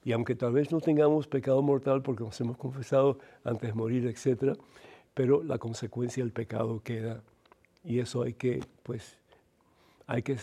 Y 0.03 0.13
aunque 0.13 0.35
tal 0.35 0.53
vez 0.53 0.71
no 0.71 0.79
tengamos 0.79 1.27
pecado 1.27 1.61
mortal 1.61 2.01
porque 2.01 2.23
nos 2.23 2.39
hemos 2.39 2.57
confesado 2.57 3.19
antes 3.43 3.69
de 3.69 3.73
morir, 3.73 4.07
etc., 4.07 4.57
pero 5.13 5.43
la 5.43 5.57
consecuencia 5.57 6.23
del 6.23 6.31
pecado 6.31 6.81
queda. 6.83 7.21
Y 7.83 7.99
eso 7.99 8.23
hay 8.23 8.33
que, 8.33 8.63
pues, 8.83 9.17
hay 10.05 10.21
que, 10.21 10.37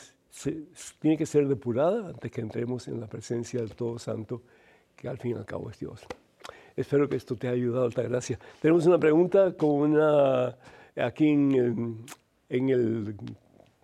tiene 0.99 1.17
que 1.17 1.27
ser 1.27 1.47
depurada 1.47 2.09
antes 2.09 2.31
que 2.31 2.41
entremos 2.41 2.89
en 2.89 3.01
la 3.01 3.07
presencia 3.07 3.61
del 3.61 3.75
Todo 3.75 3.99
Santo, 3.99 4.43
que 4.97 5.09
al 5.09 5.19
fin 5.19 5.33
y 5.33 5.35
al 5.35 5.47
cabo 5.47 5.71
es 5.71 5.79
Dios. 5.79 6.05
Espero 6.77 7.09
que 7.09 7.17
esto 7.17 7.37
te 7.37 7.47
haya 7.49 7.57
ayudado, 7.57 7.85
alta 7.85 8.03
gracia. 8.03 8.39
Tenemos 8.61 8.87
una 8.87 8.99
pregunta 8.99 9.57
con 9.57 9.93
una, 9.93 10.57
aquí 10.97 11.29
en, 11.29 12.05
en 12.49 12.69
el, 12.69 13.17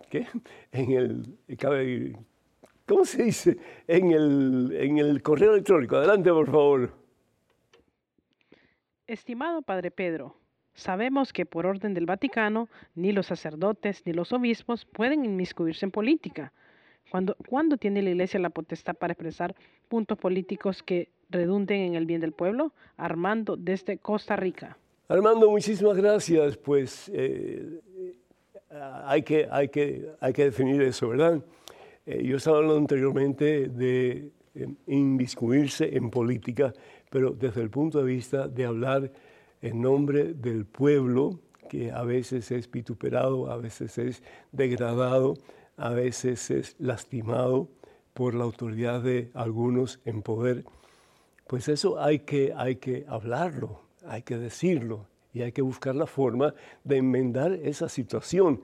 ¿qué? 0.09 0.27
En 0.73 0.91
el, 0.91 2.17
¿cómo 2.85 3.05
se 3.05 3.23
dice? 3.23 3.57
En 3.87 4.11
el, 4.11 4.71
en 4.73 4.97
el 4.97 5.21
correo 5.21 5.53
electrónico. 5.53 5.95
Adelante, 5.95 6.29
por 6.31 6.47
favor. 6.47 6.93
Estimado 9.07 9.61
Padre 9.61 9.91
Pedro, 9.91 10.35
sabemos 10.73 11.33
que 11.33 11.45
por 11.45 11.65
orden 11.65 11.93
del 11.93 12.05
Vaticano, 12.05 12.69
ni 12.95 13.11
los 13.11 13.27
sacerdotes 13.27 14.05
ni 14.05 14.13
los 14.13 14.33
obispos 14.33 14.85
pueden 14.85 15.25
inmiscuirse 15.25 15.85
en 15.85 15.91
política. 15.91 16.53
¿Cuándo, 17.09 17.35
¿Cuándo 17.47 17.77
tiene 17.77 18.01
la 18.01 18.11
Iglesia 18.11 18.39
la 18.39 18.49
potestad 18.49 18.95
para 18.95 19.13
expresar 19.13 19.55
puntos 19.89 20.17
políticos 20.17 20.81
que 20.81 21.09
redunden 21.31 21.81
en 21.81 21.95
el 21.95 22.05
bien 22.05 22.21
del 22.21 22.33
pueblo? 22.33 22.73
Armando 22.97 23.55
desde 23.57 23.97
Costa 23.97 24.35
Rica. 24.35 24.77
Armando, 25.07 25.49
muchísimas 25.49 25.97
gracias. 25.97 26.57
Pues 26.57 27.11
eh, 27.13 27.81
hay, 29.05 29.23
que, 29.23 29.47
hay, 29.49 29.69
que, 29.69 30.09
hay 30.19 30.33
que 30.33 30.45
definir 30.45 30.81
eso, 30.81 31.09
¿verdad? 31.09 31.43
Eh, 32.05 32.23
yo 32.23 32.37
estaba 32.37 32.57
hablando 32.57 32.77
anteriormente 32.77 33.67
de 33.67 34.31
eh, 34.55 34.67
inviscuirse 34.87 35.95
en 35.95 36.09
política, 36.09 36.73
pero 37.09 37.31
desde 37.31 37.61
el 37.61 37.69
punto 37.69 37.99
de 37.99 38.05
vista 38.05 38.47
de 38.47 38.65
hablar 38.65 39.11
en 39.61 39.81
nombre 39.81 40.33
del 40.33 40.65
pueblo, 40.65 41.39
que 41.69 41.91
a 41.91 42.03
veces 42.03 42.51
es 42.51 42.69
vituperado, 42.69 43.51
a 43.51 43.57
veces 43.57 43.97
es 43.97 44.23
degradado, 44.51 45.35
a 45.77 45.89
veces 45.89 46.51
es 46.51 46.75
lastimado 46.79 47.69
por 48.13 48.35
la 48.35 48.43
autoridad 48.43 49.01
de 49.01 49.29
algunos 49.33 49.99
en 50.05 50.21
poder, 50.21 50.65
pues 51.51 51.67
eso 51.67 51.99
hay 51.99 52.19
que, 52.19 52.53
hay 52.55 52.77
que 52.77 53.03
hablarlo, 53.09 53.81
hay 54.05 54.21
que 54.21 54.37
decirlo 54.37 55.07
y 55.33 55.41
hay 55.41 55.51
que 55.51 55.61
buscar 55.61 55.93
la 55.93 56.05
forma 56.05 56.53
de 56.85 56.95
enmendar 56.95 57.51
esa 57.51 57.89
situación 57.89 58.61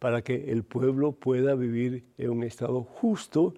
para 0.00 0.22
que 0.22 0.50
el 0.50 0.64
pueblo 0.64 1.12
pueda 1.12 1.54
vivir 1.54 2.02
en 2.18 2.30
un 2.30 2.42
estado 2.42 2.82
justo 2.82 3.54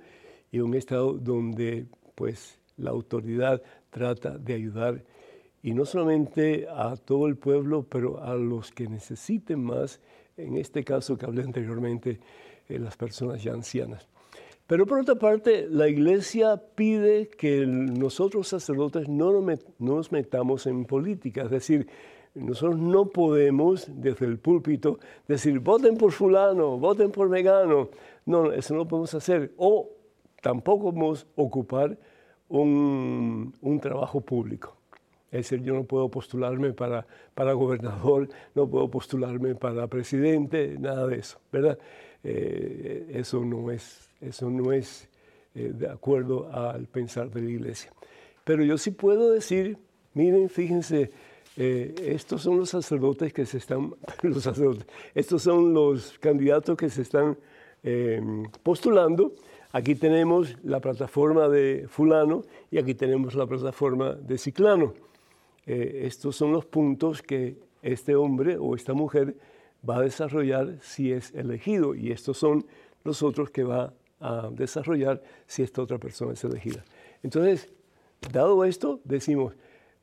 y 0.53 0.61
un 0.61 0.75
estado 0.75 1.15
donde 1.15 1.87
pues 2.15 2.59
la 2.77 2.91
autoridad 2.91 3.63
trata 3.89 4.37
de 4.37 4.53
ayudar 4.53 5.03
y 5.63 5.73
no 5.73 5.87
solamente 5.87 6.67
a 6.69 6.97
todo 6.99 7.29
el 7.29 7.37
pueblo, 7.39 7.87
pero 7.89 8.23
a 8.23 8.35
los 8.35 8.73
que 8.73 8.89
necesiten 8.89 9.65
más, 9.65 10.01
en 10.37 10.59
este 10.59 10.85
caso 10.85 11.17
que 11.17 11.25
hablé 11.25 11.45
anteriormente, 11.45 12.21
eh, 12.69 12.79
las 12.79 12.99
personas 12.99 13.43
ya 13.43 13.55
ancianas. 13.55 14.07
Pero 14.67 14.85
por 14.87 14.99
otra 14.99 15.15
parte, 15.15 15.69
la 15.71 15.89
iglesia 15.89 16.61
pide 16.75 17.29
que 17.29 17.65
nosotros 17.67 18.49
sacerdotes 18.49 19.09
no 19.09 19.33
nos 19.79 20.13
metamos 20.13 20.67
en 20.67 20.85
política, 20.85 21.43
es 21.43 21.51
decir, 21.51 21.87
nosotros 22.37 22.79
no 22.79 23.07
podemos 23.07 23.89
desde 23.89 24.27
el 24.27 24.39
púlpito 24.39 24.99
decir, 25.27 25.59
voten 25.59 25.97
por 25.97 26.13
fulano, 26.13 26.79
voten 26.79 27.11
por 27.11 27.31
vegano. 27.31 27.89
No, 28.27 28.53
eso 28.53 28.75
no 28.75 28.81
lo 28.81 28.89
podemos 28.89 29.15
hacer. 29.15 29.55
O 29.57 29.89
tampoco 30.43 30.93
podemos 30.93 31.27
ocupar 31.35 31.97
un, 32.49 33.55
un 33.63 33.81
trabajo 33.81 34.21
público. 34.21 34.77
Es 35.31 35.49
decir, 35.49 35.63
yo 35.63 35.75
no 35.75 35.85
puedo 35.85 36.11
postularme 36.11 36.75
para, 36.75 37.07
para 37.35 37.55
gobernador, 37.55 38.29
no 38.55 38.69
puedo 38.69 38.91
postularme 38.91 39.55
para 39.55 39.87
presidente, 39.87 40.77
nada 40.79 41.07
de 41.07 41.19
eso, 41.19 41.39
¿verdad? 41.51 41.79
Eh, 42.25 43.13
eso 43.15 43.45
no 43.45 43.71
es, 43.71 44.09
eso 44.21 44.51
no 44.51 44.73
es 44.73 45.09
eh, 45.55 45.73
de 45.75 45.89
acuerdo 45.89 46.51
al 46.53 46.87
pensar 46.87 47.31
de 47.31 47.43
la 47.43 47.51
iglesia. 47.51 47.93
Pero 48.45 48.65
yo 48.65 48.79
sí 48.79 48.91
puedo 48.91 49.31
decir, 49.31 49.79
miren, 50.15 50.49
fíjense, 50.49 51.11
eh, 51.57 51.95
estos 52.05 52.43
son 52.43 52.59
los 52.59 52.71
sacerdotes 52.71 53.33
que 53.33 53.47
se 53.47 53.59
están, 53.59 53.95
los 54.23 54.43
sacerdotes, 54.43 54.87
estos 55.15 55.43
son 55.43 55.73
los 55.73 56.19
candidatos 56.19 56.77
que 56.77 56.89
se 56.89 57.03
están 57.03 57.37
postulando. 58.65 59.33
Aquí 59.71 59.95
tenemos 59.95 60.57
la 60.65 60.81
plataforma 60.81 61.49
de 61.49 61.87
fulano 61.89 62.43
y 62.69 62.79
aquí 62.79 62.95
tenemos 62.95 63.37
la 63.37 63.47
plataforma 63.47 64.13
de 64.13 64.39
ciclano. 64.39 64.93
estos 65.65 66.35
son 66.35 66.51
los 66.51 66.65
puntos 66.65 67.23
que 67.23 67.57
este 67.83 68.17
hombre 68.17 68.57
o 68.59 68.75
esta 68.75 68.93
mujer 68.93 69.37
va 69.89 69.99
a 69.99 70.03
desarrollar 70.03 70.79
si 70.81 71.13
es 71.13 71.35
elegido 71.35 71.95
y 71.95 72.13
estos 72.13 72.39
son 72.39 72.67
los 73.05 73.23
otros 73.23 73.51
que 73.51 73.65
va 73.65 73.93
a 74.21 74.49
desarrollar 74.51 75.23
si 75.47 75.63
esta 75.63 75.83
otra 75.83 75.99
persona 75.99 76.33
es 76.33 76.45
elegida. 76.45 76.85
Entonces, 77.23 77.69
dado 78.33 78.65
esto, 78.65 79.01
decimos, 79.05 79.55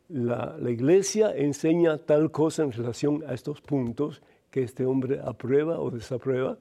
la, 0.10 0.58
iglesia 0.70 1.36
enseña 1.36 1.98
tal 1.98 2.32
cosa 2.32 2.64
en 2.64 2.72
relación 2.72 3.24
a 3.28 3.34
estos 3.34 3.62
puntos 3.62 4.22
que 4.52 4.64
este 4.64 4.86
hombre 4.86 5.20
aprueba 5.24 5.80
o 5.80 5.90
desaprueba. 5.90 6.58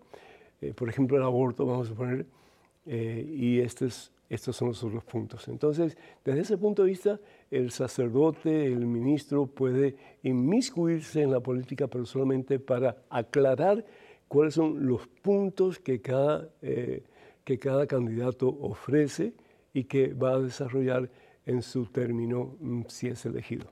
Eh, 0.61 0.73
por 0.75 0.89
ejemplo, 0.89 1.17
el 1.17 1.23
aborto, 1.23 1.67
vamos 1.67 1.91
a 1.91 1.95
poner, 1.95 2.27
eh, 2.87 3.27
y 3.29 3.61
estos, 3.61 4.11
estos 4.35 4.57
son 4.57 4.69
los 4.69 4.83
otros 4.83 5.05
puntos. 5.05 5.47
Entonces, 5.49 5.99
desde 6.25 6.41
ese 6.41 6.57
punto 6.57 6.85
de 6.85 6.89
vista, 6.89 7.21
el 7.51 7.71
sacerdote, 7.71 8.65
el 8.65 8.87
ministro 8.87 9.47
puede 9.47 9.95
inmiscuirse 10.23 11.21
en 11.21 11.31
la 11.31 11.41
política, 11.41 11.87
pero 11.87 12.07
solamente 12.07 12.59
para 12.59 12.97
aclarar 13.11 13.85
cuáles 14.29 14.55
son 14.55 14.87
los 14.87 15.07
puntos 15.07 15.79
que 15.79 16.01
cada, 16.01 16.49
eh, 16.63 17.03
que 17.45 17.59
cada 17.59 17.87
candidato 17.87 18.49
ofrece 18.49 19.35
y 19.75 19.85
que 19.85 20.15
va 20.15 20.33
a 20.33 20.41
desarrollar 20.41 21.11
en 21.45 21.61
su 21.61 21.85
término 21.85 22.57
mm, 22.59 22.85
si 22.89 23.09
es 23.09 23.27
elegido. 23.27 23.67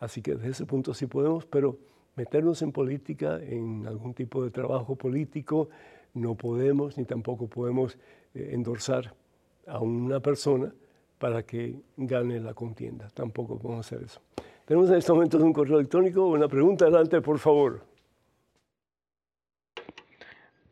Así 0.00 0.20
que 0.20 0.34
desde 0.34 0.50
ese 0.50 0.66
punto 0.66 0.94
sí 0.94 1.06
podemos, 1.06 1.46
pero 1.46 1.78
meternos 2.16 2.60
en 2.62 2.72
política, 2.72 3.38
en 3.40 3.86
algún 3.86 4.14
tipo 4.14 4.42
de 4.42 4.50
trabajo 4.50 4.96
político, 4.96 5.68
no 6.12 6.34
podemos 6.34 6.98
ni 6.98 7.04
tampoco 7.04 7.46
podemos 7.46 7.96
eh, 8.34 8.50
endorsar 8.52 9.14
a 9.66 9.80
una 9.80 10.20
persona 10.20 10.72
para 11.18 11.42
que 11.42 11.80
gane 11.96 12.40
la 12.40 12.54
contienda. 12.54 13.08
Tampoco 13.14 13.58
podemos 13.58 13.86
hacer 13.86 14.04
eso. 14.04 14.20
Tenemos 14.64 14.90
en 14.90 14.96
este 14.96 15.12
momento 15.12 15.38
un 15.38 15.52
correo 15.52 15.78
electrónico. 15.78 16.26
Una 16.26 16.48
pregunta 16.48 16.86
adelante, 16.86 17.20
por 17.20 17.38
favor. 17.38 17.84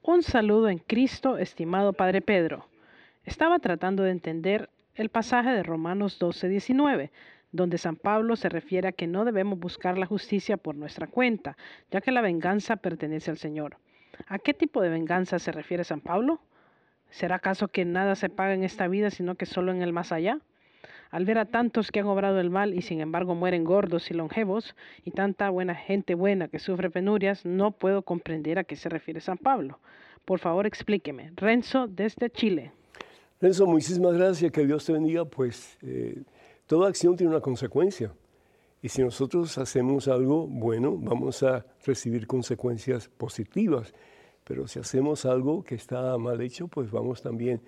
Un 0.03 0.23
saludo 0.23 0.69
en 0.69 0.79
Cristo, 0.79 1.39
estimado 1.39 1.93
Padre 1.93 2.21
Pedro. 2.21 2.67
Estaba 3.25 3.59
tratando 3.59 4.03
de 4.03 4.11
entender 4.11 4.69
el 4.95 5.09
pasaje 5.09 5.51
de 5.51 5.63
Romanos 5.63 6.19
12, 6.19 6.49
19, 6.49 7.11
donde 7.53 7.79
San 7.79 7.97
Pablo 7.97 8.37
se 8.37 8.49
refiere 8.49 8.89
a 8.89 8.93
que 8.93 9.07
no 9.07 9.25
debemos 9.25 9.59
buscar 9.59 9.97
la 9.97 10.07
justicia 10.07 10.57
por 10.57 10.75
nuestra 10.75 11.07
cuenta, 11.07 11.57
ya 11.91 12.01
que 12.01 12.13
la 12.13 12.21
venganza 12.21 12.77
pertenece 12.77 13.31
al 13.31 13.39
Señor. 13.39 13.79
¿A 14.27 14.39
qué 14.39 14.55
tipo 14.55 14.83
de 14.83 14.91
venganza 14.91 15.39
se 15.39 15.53
refiere 15.53 15.85
San 15.85 16.01
Pablo? 16.01 16.41
¿Será 17.15 17.37
acaso 17.37 17.69
que 17.69 17.85
nada 17.85 18.17
se 18.17 18.29
paga 18.29 18.55
en 18.55 18.65
esta 18.65 18.89
vida, 18.89 19.09
sino 19.09 19.37
que 19.37 19.47
solo 19.47 19.71
en 19.71 19.83
el 19.83 19.93
más 19.93 20.11
allá? 20.11 20.41
Al 21.13 21.25
ver 21.25 21.39
a 21.39 21.45
tantos 21.45 21.93
que 21.93 22.01
han 22.01 22.07
obrado 22.07 22.41
el 22.41 22.51
mal 22.51 22.75
y 22.75 22.83
sin 22.83 23.01
embargo 23.01 23.37
mueren 23.37 23.63
gordos 23.63 24.11
y 24.11 24.15
longevos, 24.15 24.75
y 25.05 25.13
tanta 25.13 25.49
buena 25.51 25.77
gente 25.77 26.17
buena 26.17 26.49
que 26.49 26.59
sufre 26.59 26.91
penurias, 26.91 27.47
no 27.47 27.71
puedo 27.71 28.03
comprender 28.03 28.59
a 28.59 28.65
qué 28.65 28.75
se 28.75 28.89
refiere 28.89 29.21
San 29.21 29.39
Pablo. 29.39 29.79
Por 30.25 30.41
favor, 30.41 30.67
explíqueme. 30.67 31.31
Renzo, 31.37 31.87
desde 31.87 32.31
Chile. 32.31 32.73
Renzo, 33.41 33.65
muchísimas 33.65 34.17
gracias. 34.17 34.51
Que 34.51 34.67
Dios 34.67 34.85
te 34.85 34.93
bendiga. 34.93 35.25
Pues 35.25 35.79
eh, 35.83 36.21
toda 36.67 36.89
acción 36.89 37.15
tiene 37.15 37.31
una 37.31 37.41
consecuencia. 37.41 38.11
Y 38.83 38.89
si 38.89 39.05
nosotros 39.05 39.57
hacemos 39.57 40.09
algo 40.09 40.49
bueno, 40.49 40.97
vamos 40.99 41.45
a 41.45 41.65
recibir 41.87 42.27
consecuencias 42.27 43.07
positivas. 43.07 43.95
Pero 44.45 44.69
si 44.69 44.79
hacemos 44.79 45.25
algo 45.25 45.65
que 45.65 45.75
está 45.75 46.17
mal 46.19 46.41
hecho, 46.41 46.69
pues 46.69 46.91
vamos 46.91 47.23
también 47.23 47.63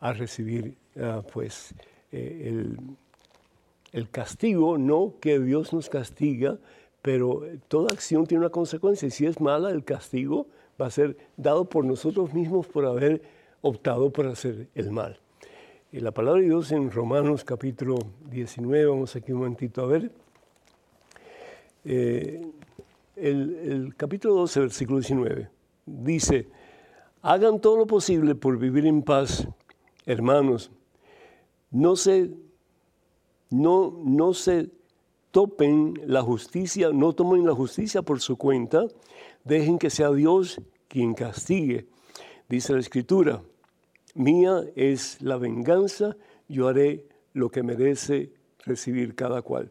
a 0.00 0.12
recibir 0.12 0.76
ah, 1.00 1.22
pues, 1.32 1.74
eh, 2.12 2.52
el, 3.92 4.10
castigo, 4.10 4.76
no 4.76 5.14
que 5.20 5.38
Dios 5.38 5.72
nos 5.72 5.88
castiga, 5.88 6.58
pero 7.00 7.42
toda 7.68 7.92
acción 7.92 8.26
tiene 8.26 8.40
una 8.44 8.50
consecuencia. 8.50 9.06
Y 9.06 9.12
si 9.12 9.26
es 9.26 9.40
mala, 9.40 9.70
el 9.70 9.84
castigo 9.84 10.48
va 10.80 10.86
a 10.86 10.90
ser 10.90 11.16
dado 11.36 11.64
por 11.66 11.84
nosotros 11.84 12.34
mismos 12.34 12.66
por 12.66 12.84
haber 12.84 13.22
optado 13.62 14.10
por 14.10 14.26
hacer 14.26 14.68
el 14.74 14.90
mal. 14.90 15.18
Y 15.92 16.00
la 16.00 16.10
palabra 16.10 16.40
de 16.40 16.48
Dios 16.48 16.72
en 16.72 16.90
Romanos 16.90 17.44
capítulo 17.44 17.96
19, 18.30 18.86
vamos 18.86 19.14
aquí 19.14 19.32
un 19.32 19.38
momentito 19.38 19.82
a 19.82 19.86
ver. 19.86 20.10
Eh, 21.84 22.44
el 23.14 23.94
capítulo 23.96 24.34
12, 24.34 24.60
versículo 24.60 24.98
19 24.98 25.55
dice, 25.86 26.48
hagan 27.22 27.60
todo 27.60 27.76
lo 27.76 27.86
posible 27.86 28.34
por 28.34 28.58
vivir 28.58 28.86
en 28.86 29.02
paz, 29.02 29.48
hermanos. 30.04 30.70
No 31.70 31.96
se, 31.96 32.30
no, 33.50 33.98
no 34.04 34.34
se 34.34 34.70
topen 35.30 36.00
la 36.06 36.22
justicia, 36.22 36.90
no 36.92 37.12
tomen 37.12 37.46
la 37.46 37.54
justicia 37.54 38.02
por 38.02 38.20
su 38.20 38.36
cuenta, 38.36 38.86
dejen 39.44 39.78
que 39.78 39.90
sea 39.90 40.10
Dios 40.10 40.60
quien 40.88 41.14
castigue. 41.14 41.86
Dice 42.48 42.72
la 42.72 42.80
Escritura, 42.80 43.42
mía 44.14 44.62
es 44.76 45.20
la 45.20 45.36
venganza, 45.36 46.16
yo 46.48 46.68
haré 46.68 47.06
lo 47.32 47.50
que 47.50 47.62
merece 47.62 48.32
recibir 48.64 49.14
cada 49.14 49.42
cual. 49.42 49.70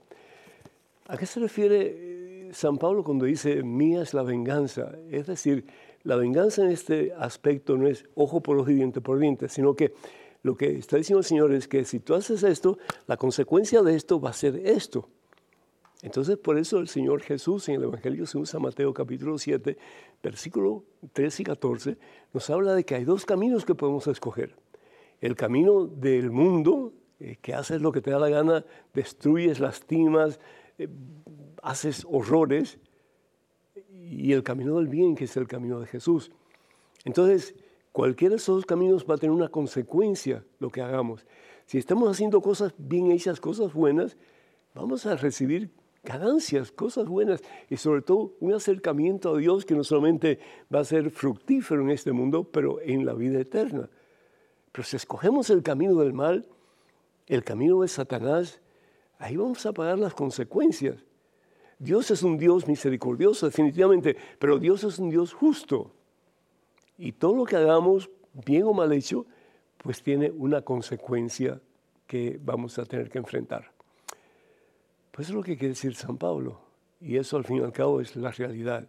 ¿A 1.07 1.17
qué 1.17 1.25
se 1.25 1.39
refiere 1.39 2.47
eh, 2.47 2.49
San 2.53 2.77
Pablo 2.77 3.03
cuando 3.03 3.25
dice 3.25 3.63
mía 3.63 4.01
es 4.01 4.13
la 4.13 4.23
venganza? 4.23 4.91
Es 5.09 5.27
decir, 5.27 5.65
la 6.05 6.15
venganza 6.15 6.63
en 6.63 6.71
este 6.71 7.13
aspecto 7.17 7.75
no 7.77 7.87
es 7.87 8.05
ojo 8.13 8.41
por 8.41 8.57
ojo 8.57 8.69
y 8.69 8.75
diente 8.75 9.01
por 9.01 9.19
diente, 9.19 9.49
sino 9.49 9.75
que 9.75 9.93
lo 10.43 10.55
que 10.55 10.77
está 10.77 10.97
diciendo 10.97 11.19
el 11.19 11.25
Señor 11.25 11.51
es 11.51 11.67
que 11.67 11.83
si 11.83 11.99
tú 11.99 12.13
haces 12.13 12.43
esto, 12.43 12.77
la 13.07 13.17
consecuencia 13.17 13.81
de 13.81 13.95
esto 13.95 14.21
va 14.21 14.29
a 14.29 14.33
ser 14.33 14.55
esto. 14.55 15.09
Entonces, 16.03 16.37
por 16.37 16.59
eso 16.59 16.77
el 16.77 16.87
Señor 16.87 17.21
Jesús 17.21 17.67
en 17.67 17.75
el 17.75 17.83
Evangelio 17.85 18.27
según 18.27 18.45
San 18.45 18.61
Mateo 18.61 18.93
capítulo 18.93 19.39
7, 19.39 19.75
versículo 20.21 20.83
13 21.13 21.41
y 21.41 21.45
14, 21.45 21.97
nos 22.31 22.49
habla 22.51 22.75
de 22.75 22.83
que 22.83 22.93
hay 22.93 23.03
dos 23.03 23.25
caminos 23.25 23.65
que 23.65 23.73
podemos 23.73 24.05
escoger. 24.05 24.55
El 25.21 25.35
camino 25.35 25.87
del 25.87 26.29
mundo, 26.29 26.93
eh, 27.19 27.37
que 27.41 27.55
haces 27.55 27.81
lo 27.81 27.91
que 27.91 28.01
te 28.01 28.11
da 28.11 28.19
la 28.19 28.29
gana, 28.29 28.63
destruyes, 28.93 29.59
lastimas, 29.59 30.39
eh, 30.77 30.87
haces 31.63 32.05
horrores, 32.07 32.77
y 33.89 34.31
el 34.33 34.43
camino 34.43 34.77
del 34.77 34.87
bien, 34.87 35.15
que 35.15 35.25
es 35.25 35.35
el 35.37 35.47
camino 35.47 35.79
de 35.79 35.87
Jesús. 35.87 36.31
Entonces, 37.03 37.55
cualquiera 37.91 38.31
de 38.31 38.37
esos 38.37 38.65
caminos 38.65 39.05
va 39.09 39.15
a 39.15 39.17
tener 39.17 39.35
una 39.35 39.49
consecuencia 39.49 40.43
lo 40.59 40.69
que 40.69 40.81
hagamos. 40.81 41.25
Si 41.65 41.77
estamos 41.77 42.09
haciendo 42.09 42.41
cosas 42.41 42.73
bien 42.77 43.11
hechas, 43.11 43.39
cosas 43.39 43.73
buenas, 43.73 44.17
vamos 44.73 45.05
a 45.05 45.15
recibir 45.15 45.71
ganancias, 46.03 46.71
cosas 46.71 47.07
buenas 47.07 47.41
y 47.69 47.77
sobre 47.77 48.01
todo 48.01 48.33
un 48.39 48.53
acercamiento 48.53 49.33
a 49.33 49.37
Dios 49.37 49.65
que 49.65 49.75
no 49.75 49.83
solamente 49.83 50.39
va 50.73 50.79
a 50.79 50.85
ser 50.85 51.09
fructífero 51.09 51.81
en 51.81 51.89
este 51.89 52.11
mundo, 52.11 52.43
pero 52.43 52.79
en 52.81 53.05
la 53.05 53.13
vida 53.13 53.39
eterna. 53.39 53.89
Pero 54.71 54.83
si 54.83 54.95
escogemos 54.95 55.49
el 55.49 55.63
camino 55.63 55.95
del 55.95 56.13
mal, 56.13 56.47
el 57.27 57.43
camino 57.43 57.81
de 57.81 57.87
Satanás, 57.87 58.61
ahí 59.17 59.35
vamos 59.35 59.65
a 59.65 59.73
pagar 59.73 59.97
las 59.97 60.13
consecuencias. 60.13 61.03
Dios 61.79 62.11
es 62.11 62.23
un 62.23 62.37
Dios 62.37 62.67
misericordioso, 62.67 63.45
definitivamente, 63.45 64.15
pero 64.39 64.57
Dios 64.57 64.83
es 64.83 64.99
un 64.99 65.09
Dios 65.09 65.33
justo. 65.33 65.91
Y 66.97 67.11
todo 67.11 67.35
lo 67.35 67.45
que 67.45 67.57
hagamos, 67.57 68.09
bien 68.45 68.63
o 68.63 68.73
mal 68.73 68.91
hecho, 68.93 69.25
pues 69.77 70.01
tiene 70.01 70.31
una 70.31 70.61
consecuencia 70.61 71.61
que 72.07 72.39
vamos 72.43 72.79
a 72.79 72.85
tener 72.85 73.09
que 73.09 73.17
enfrentar. 73.17 73.71
Pues 75.11 75.29
es 75.29 75.33
lo 75.33 75.43
que 75.43 75.57
quiere 75.57 75.69
decir 75.69 75.95
San 75.95 76.17
Pablo. 76.17 76.59
Y 77.01 77.17
eso 77.17 77.37
al 77.37 77.43
fin 77.43 77.57
y 77.57 77.61
al 77.61 77.71
cabo 77.71 78.01
es 78.01 78.15
la 78.15 78.31
realidad. 78.31 78.87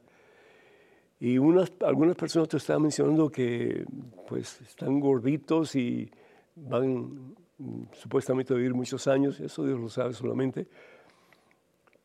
Y 1.18 1.38
unas, 1.38 1.72
algunas 1.80 2.14
personas 2.16 2.48
te 2.48 2.58
estaban 2.58 2.82
mencionando 2.82 3.30
que 3.30 3.84
pues 4.28 4.60
están 4.60 5.00
gorditos 5.00 5.74
y 5.74 6.10
van 6.54 7.34
mm, 7.58 7.82
supuestamente 7.92 8.52
a 8.52 8.56
vivir 8.56 8.74
muchos 8.74 9.06
años, 9.06 9.40
eso 9.40 9.64
Dios 9.64 9.80
lo 9.80 9.88
sabe 9.88 10.12
solamente. 10.12 10.66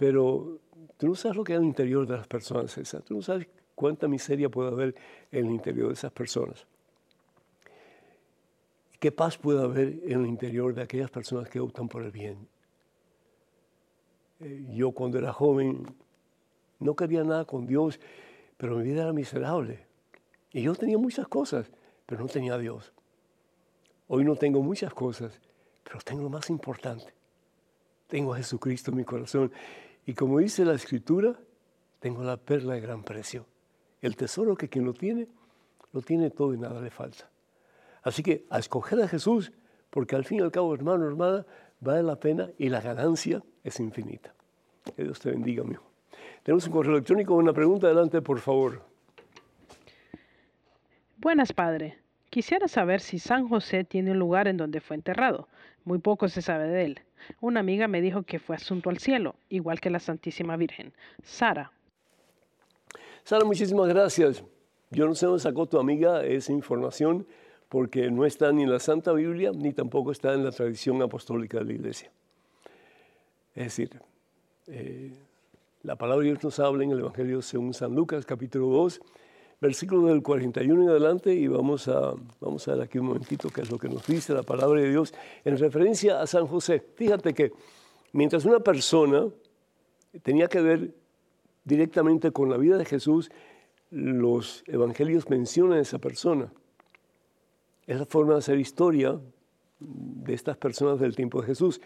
Pero 0.01 0.57
tú 0.97 1.09
no 1.09 1.13
sabes 1.13 1.37
lo 1.37 1.43
que 1.43 1.53
hay 1.53 1.57
en 1.57 1.61
el 1.65 1.67
interior 1.67 2.07
de 2.07 2.17
las 2.17 2.25
personas. 2.25 2.73
Tú 3.05 3.13
no 3.13 3.21
sabes 3.21 3.47
cuánta 3.75 4.07
miseria 4.07 4.49
puede 4.49 4.69
haber 4.69 4.95
en 5.31 5.45
el 5.45 5.51
interior 5.51 5.89
de 5.89 5.93
esas 5.93 6.11
personas. 6.11 6.65
¿Qué 8.99 9.11
paz 9.11 9.37
puede 9.37 9.61
haber 9.61 9.99
en 10.05 10.21
el 10.21 10.25
interior 10.25 10.73
de 10.73 10.81
aquellas 10.81 11.11
personas 11.11 11.49
que 11.49 11.59
optan 11.59 11.87
por 11.87 12.01
el 12.01 12.09
bien? 12.09 12.47
Eh, 14.39 14.65
yo 14.71 14.91
cuando 14.91 15.19
era 15.19 15.31
joven 15.31 15.85
no 16.79 16.95
quería 16.95 17.23
nada 17.23 17.45
con 17.45 17.67
Dios, 17.67 17.99
pero 18.57 18.77
mi 18.77 18.83
vida 18.85 19.03
era 19.03 19.13
miserable. 19.13 19.85
Y 20.51 20.63
yo 20.63 20.73
tenía 20.73 20.97
muchas 20.97 21.27
cosas, 21.27 21.69
pero 22.07 22.21
no 22.21 22.27
tenía 22.27 22.55
a 22.55 22.57
Dios. 22.57 22.91
Hoy 24.07 24.23
no 24.23 24.35
tengo 24.35 24.63
muchas 24.63 24.95
cosas, 24.95 25.39
pero 25.83 25.99
tengo 25.99 26.23
lo 26.23 26.29
más 26.31 26.49
importante. 26.49 27.13
Tengo 28.07 28.33
a 28.33 28.37
Jesucristo 28.37 28.89
en 28.89 28.97
mi 28.97 29.05
corazón. 29.05 29.51
Y 30.05 30.13
como 30.13 30.39
dice 30.39 30.65
la 30.65 30.73
Escritura, 30.73 31.35
tengo 31.99 32.23
la 32.23 32.37
perla 32.37 32.73
de 32.73 32.81
gran 32.81 33.03
precio. 33.03 33.45
El 34.01 34.15
tesoro 34.15 34.55
que 34.55 34.69
quien 34.69 34.85
lo 34.85 34.93
tiene, 34.93 35.27
lo 35.93 36.01
tiene 36.01 36.29
todo 36.31 36.53
y 36.53 36.57
nada 36.57 36.81
le 36.81 36.89
falta. 36.89 37.29
Así 38.01 38.23
que 38.23 38.45
a 38.49 38.59
escoger 38.59 39.01
a 39.01 39.07
Jesús, 39.07 39.51
porque 39.89 40.15
al 40.15 40.25
fin 40.25 40.39
y 40.39 40.41
al 40.41 40.51
cabo, 40.51 40.73
hermano, 40.73 41.05
hermana, 41.05 41.45
vale 41.79 42.01
la 42.01 42.15
pena 42.15 42.49
y 42.57 42.69
la 42.69 42.81
ganancia 42.81 43.43
es 43.63 43.79
infinita. 43.79 44.33
Que 44.95 45.03
Dios 45.03 45.19
te 45.19 45.29
bendiga, 45.29 45.61
amigo. 45.61 45.83
Tenemos 46.43 46.65
un 46.65 46.73
correo 46.73 46.93
electrónico, 46.93 47.35
una 47.35 47.53
pregunta, 47.53 47.87
adelante, 47.87 48.21
por 48.21 48.39
favor. 48.39 48.81
Buenas, 51.17 51.53
Padre. 51.53 52.00
Quisiera 52.31 52.69
saber 52.69 53.01
si 53.01 53.19
San 53.19 53.49
José 53.49 53.83
tiene 53.83 54.11
un 54.11 54.17
lugar 54.19 54.47
en 54.47 54.55
donde 54.55 54.79
fue 54.79 54.95
enterrado. 54.95 55.49
Muy 55.83 55.99
poco 55.99 56.29
se 56.29 56.41
sabe 56.41 56.69
de 56.69 56.85
él. 56.85 56.99
Una 57.41 57.59
amiga 57.59 57.89
me 57.89 57.99
dijo 57.99 58.23
que 58.23 58.39
fue 58.39 58.55
asunto 58.55 58.89
al 58.89 58.99
cielo, 58.99 59.35
igual 59.49 59.81
que 59.81 59.89
la 59.89 59.99
Santísima 59.99 60.55
Virgen. 60.55 60.93
Sara. 61.23 61.73
Sara, 63.25 63.43
muchísimas 63.43 63.89
gracias. 63.89 64.45
Yo 64.91 65.07
no 65.07 65.13
sé 65.13 65.25
dónde 65.25 65.41
sacó 65.41 65.65
tu 65.65 65.77
amiga 65.77 66.23
esa 66.23 66.53
información 66.53 67.27
porque 67.67 68.09
no 68.09 68.25
está 68.25 68.53
ni 68.53 68.63
en 68.63 68.71
la 68.71 68.79
Santa 68.79 69.11
Biblia 69.11 69.51
ni 69.53 69.73
tampoco 69.73 70.13
está 70.13 70.33
en 70.33 70.45
la 70.45 70.51
tradición 70.51 71.01
apostólica 71.01 71.59
de 71.59 71.65
la 71.65 71.73
Iglesia. 71.73 72.11
Es 73.55 73.65
decir, 73.65 74.01
eh, 74.67 75.11
la 75.83 75.97
palabra 75.97 76.23
de 76.23 76.31
Dios 76.31 76.43
nos 76.45 76.57
habla 76.61 76.85
en 76.85 76.91
el 76.91 76.99
Evangelio 76.99 77.41
según 77.41 77.73
San 77.73 77.93
Lucas, 77.93 78.25
capítulo 78.25 78.67
2, 78.67 79.01
versículo 79.61 80.07
del 80.07 80.23
41 80.23 80.81
en 80.81 80.89
adelante, 80.89 81.33
y 81.33 81.47
vamos 81.47 81.87
a, 81.87 82.15
vamos 82.39 82.67
a 82.67 82.73
ver 82.73 82.81
aquí 82.81 82.97
un 82.97 83.05
momentito 83.05 83.49
qué 83.49 83.61
es 83.61 83.69
lo 83.69 83.77
que 83.77 83.87
nos 83.87 84.05
dice 84.07 84.33
la 84.33 84.41
palabra 84.41 84.81
de 84.81 84.89
Dios 84.89 85.13
en 85.45 85.57
referencia 85.57 86.19
a 86.19 86.25
San 86.25 86.47
José. 86.47 86.83
Fíjate 86.95 87.35
que 87.35 87.53
mientras 88.11 88.43
una 88.45 88.59
persona 88.59 89.27
tenía 90.23 90.47
que 90.47 90.61
ver 90.61 90.95
directamente 91.63 92.31
con 92.31 92.49
la 92.49 92.57
vida 92.57 92.75
de 92.77 92.85
Jesús, 92.85 93.29
los 93.91 94.63
evangelios 94.65 95.29
mencionan 95.29 95.77
a 95.77 95.81
esa 95.81 95.99
persona. 95.99 96.51
Es 97.85 97.99
la 97.99 98.05
forma 98.07 98.33
de 98.33 98.39
hacer 98.39 98.57
historia 98.57 99.19
de 99.79 100.33
estas 100.33 100.57
personas 100.57 100.99
del 100.99 101.15
tiempo 101.15 101.39
de 101.39 101.47
Jesús. 101.47 101.81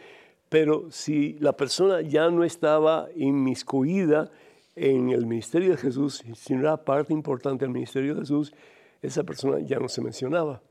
Pero 0.48 0.90
si 0.92 1.34
la 1.40 1.58
persona 1.58 2.02
ya 2.02 2.30
no 2.30 2.46
estaba 2.46 3.10
inmiscuida 3.16 4.32
en 4.76 5.10
el 5.10 5.26
ministerio 5.26 5.72
de 5.72 5.78
Jesús, 5.78 6.24
si 6.36 6.54
no 6.54 6.62
era 6.62 6.84
parte 6.84 7.14
importante 7.14 7.66
del 7.66 7.74
ministerio 7.74 8.14
de 8.14 8.22
Jesús, 8.22 8.54
esa 9.02 9.24
persona 9.24 9.60
ya 9.60 9.80
no 9.80 9.88
se 9.88 10.02
mencionaba. 10.02 10.62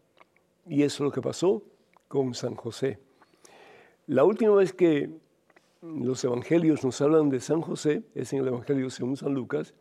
Y 0.67 0.83
eso 0.83 0.97
es 0.97 1.01
lo 1.07 1.13
que 1.13 1.23
pasó 1.23 1.63
con 2.09 2.35
San 2.35 2.55
José. 2.55 2.99
La 4.07 4.25
última 4.25 4.55
vez 4.55 4.73
que 4.73 5.11
los 5.81 6.23
evangelios 6.25 6.85
nos 6.85 7.01
hablan 7.01 7.31
de 7.31 7.41
San 7.41 7.61
José 7.61 8.05
es 8.15 8.33
en 8.33 8.41
el 8.41 8.49
Evangelio 8.49 8.91
según 8.91 9.17
San 9.17 9.35
Lucas, 9.35 9.75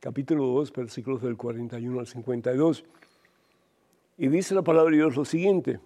capítulo 0.00 0.46
2, 0.46 0.72
versículos 0.72 1.22
del 1.22 1.36
41 1.36 2.00
al 2.00 2.06
52. 2.06 2.84
Y 4.18 4.28
dice 4.28 4.54
la 4.54 4.62
palabra 4.62 4.90
de 4.90 4.98
Dios 4.98 5.16
lo 5.16 5.24
siguiente. 5.24 5.80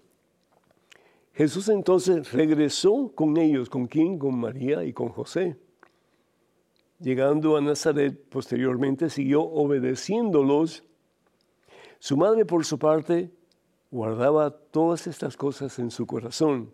Jesús 1.35 1.69
entonces 1.69 2.33
regresó 2.33 3.13
con 3.15 3.37
ellos, 3.37 3.69
¿con 3.69 3.87
quién? 3.87 4.19
Con 4.19 4.39
María 4.39 4.85
y 4.85 4.93
con 4.93 5.09
José. 5.09 5.57
Llegando 7.05 7.57
a 7.57 7.61
Nazaret, 7.61 8.19
posteriormente 8.31 9.11
siguió 9.11 9.43
obedeciéndolos. 9.43 10.85
Su 11.99 12.17
madre, 12.17 12.47
por 12.47 12.65
su 12.65 12.79
parte, 12.79 13.31
guardaba 13.91 14.51
todas 14.51 15.07
estas 15.07 15.37
cosas 15.37 15.79
en 15.79 15.91
su 15.91 16.07
corazón. 16.07 16.73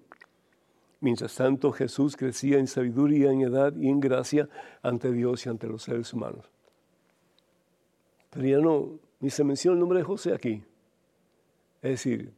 Mientras 1.00 1.34
tanto, 1.34 1.72
Jesús 1.72 2.16
crecía 2.16 2.58
en 2.58 2.68
sabiduría, 2.68 3.32
en 3.32 3.40
edad 3.40 3.74
y 3.76 3.88
en 3.88 3.98
gracia 3.98 4.48
ante 4.82 5.10
Dios 5.10 5.44
y 5.44 5.48
ante 5.48 5.66
los 5.66 5.82
seres 5.82 6.12
humanos. 6.14 6.44
Pero 8.30 8.46
ya 8.46 8.58
no, 8.58 9.00
ni 9.18 9.30
se 9.30 9.42
menciona 9.42 9.74
el 9.74 9.80
nombre 9.80 9.98
de 9.98 10.04
José 10.04 10.32
aquí 10.32 10.62
es 11.82 11.90
decir, 11.90 12.32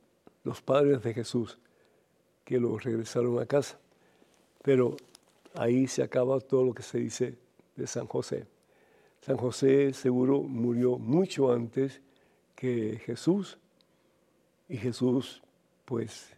los 0.45 0.63
padres 0.63 1.03
de 1.03 1.15
Jesús 1.15 1.59
que 2.45 2.59
lo 2.59 2.79
regresaron 2.79 3.41
a 3.41 3.47
casa. 3.47 3.79
Pero 4.63 4.97
ahí 5.55 5.87
se 5.87 6.03
acaba 6.03 6.41
todo 6.41 6.65
lo 6.65 6.75
que 6.75 6.83
se 6.83 6.99
dice 6.99 7.39
de 7.77 7.87
San 7.87 8.07
José. 8.07 8.47
San 9.21 9.37
José 9.37 9.93
seguro 9.93 10.43
murió 10.43 10.99
mucho 10.99 11.53
antes 11.53 12.01
que 12.55 13.01
Jesús 13.05 13.59
y 14.69 14.77
Jesús 14.77 15.43
pues 15.85 16.35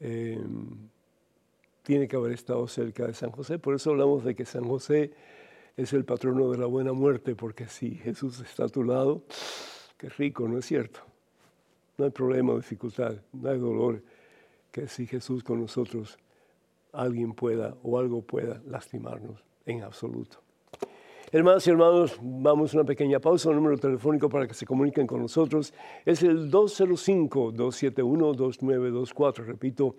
em, 0.00 0.88
tiene 1.82 2.08
que 2.08 2.16
haber 2.16 2.32
estado 2.32 2.66
cerca 2.68 3.06
de 3.06 3.14
San 3.14 3.30
José. 3.30 3.58
Por 3.58 3.74
eso 3.74 3.90
hablamos 3.90 4.24
de 4.24 4.34
que 4.34 4.44
San 4.44 4.64
José 4.64 5.12
es 5.76 5.92
el 5.92 6.04
patrono 6.04 6.50
de 6.50 6.58
la 6.58 6.66
buena 6.66 6.92
muerte, 6.92 7.34
porque 7.34 7.66
si 7.66 7.94
Jesús 7.94 8.40
está 8.40 8.64
a 8.64 8.68
tu 8.68 8.84
lado, 8.84 9.22
qué 9.96 10.08
rico, 10.08 10.46
¿no 10.48 10.58
es 10.58 10.66
cierto? 10.66 11.00
No 11.96 12.04
hay 12.04 12.10
problema 12.10 12.54
dificultad, 12.54 13.16
no 13.32 13.50
hay 13.50 13.58
dolor 13.58 14.02
que 14.70 14.88
si 14.88 15.06
Jesús 15.06 15.44
con 15.44 15.60
nosotros 15.60 16.18
alguien 16.92 17.32
pueda 17.32 17.76
o 17.82 17.98
algo 17.98 18.22
pueda 18.22 18.60
lastimarnos 18.66 19.44
en 19.66 19.82
absoluto. 19.82 20.41
Hermanos 21.34 21.66
y 21.66 21.70
hermanos, 21.70 22.18
vamos 22.20 22.74
a 22.74 22.76
una 22.76 22.84
pequeña 22.84 23.18
pausa. 23.18 23.48
El 23.48 23.56
número 23.56 23.78
telefónico 23.78 24.28
para 24.28 24.46
que 24.46 24.52
se 24.52 24.66
comuniquen 24.66 25.06
con 25.06 25.22
nosotros 25.22 25.72
es 26.04 26.22
el 26.22 26.50
205-271-2924. 26.50 29.46
Repito, 29.46 29.94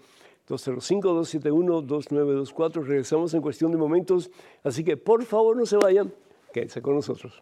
205-271-2924. 0.48 2.86
Regresamos 2.86 3.34
en 3.34 3.42
cuestión 3.42 3.72
de 3.72 3.78
momentos, 3.78 4.30
así 4.64 4.84
que 4.84 4.96
por 4.96 5.26
favor 5.26 5.58
no 5.58 5.66
se 5.66 5.78
vayan, 5.78 6.14
quédense 6.54 6.84
con 6.84 6.94
nosotros. 6.94 7.42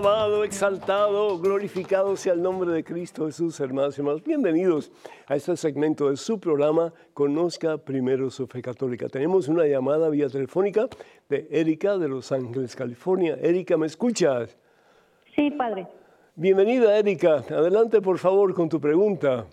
Alabado, 0.00 0.44
exaltado, 0.44 1.38
glorificado 1.38 2.16
sea 2.16 2.32
el 2.32 2.40
nombre 2.40 2.70
de 2.70 2.82
Cristo 2.82 3.26
Jesús, 3.26 3.60
hermanos 3.60 3.98
y 3.98 4.00
hermanos. 4.00 4.24
Bienvenidos 4.24 4.90
a 5.26 5.36
este 5.36 5.54
segmento 5.58 6.08
de 6.08 6.16
su 6.16 6.40
programa 6.40 6.90
Conozca 7.12 7.76
Primero 7.76 8.30
su 8.30 8.46
Fe 8.46 8.62
Católica. 8.62 9.10
Tenemos 9.10 9.46
una 9.48 9.66
llamada 9.66 10.08
vía 10.08 10.30
telefónica 10.30 10.86
de 11.28 11.46
Erika 11.50 11.98
de 11.98 12.08
Los 12.08 12.32
Ángeles, 12.32 12.74
California. 12.74 13.36
Erika, 13.42 13.76
¿me 13.76 13.86
escuchas? 13.86 14.56
Sí, 15.36 15.50
padre. 15.50 15.86
Bienvenida, 16.34 16.96
Erika. 16.96 17.44
Adelante, 17.50 18.00
por 18.00 18.16
favor, 18.16 18.54
con 18.54 18.70
tu 18.70 18.80
pregunta. 18.80 19.44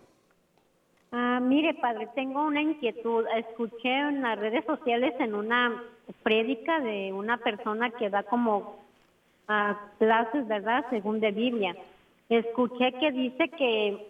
Ah, 1.12 1.42
mire, 1.44 1.74
padre, 1.74 2.08
tengo 2.16 2.46
una 2.46 2.62
inquietud. 2.62 3.26
Escuché 3.36 4.00
en 4.00 4.22
las 4.22 4.40
redes 4.40 4.64
sociales 4.64 5.14
en 5.20 5.36
una 5.36 5.84
prédica 6.24 6.80
de 6.80 7.12
una 7.12 7.38
persona 7.38 7.90
que 7.90 8.10
da 8.10 8.24
como 8.24 8.87
ah, 9.48 9.78
clases, 10.00 10.48
¿verdad? 10.48 10.86
Según 10.90 11.20
de 11.20 11.32
Biblia. 11.32 11.76
Escuché 12.30 12.94
que 12.94 13.12
dice 13.12 13.50
que 13.50 14.08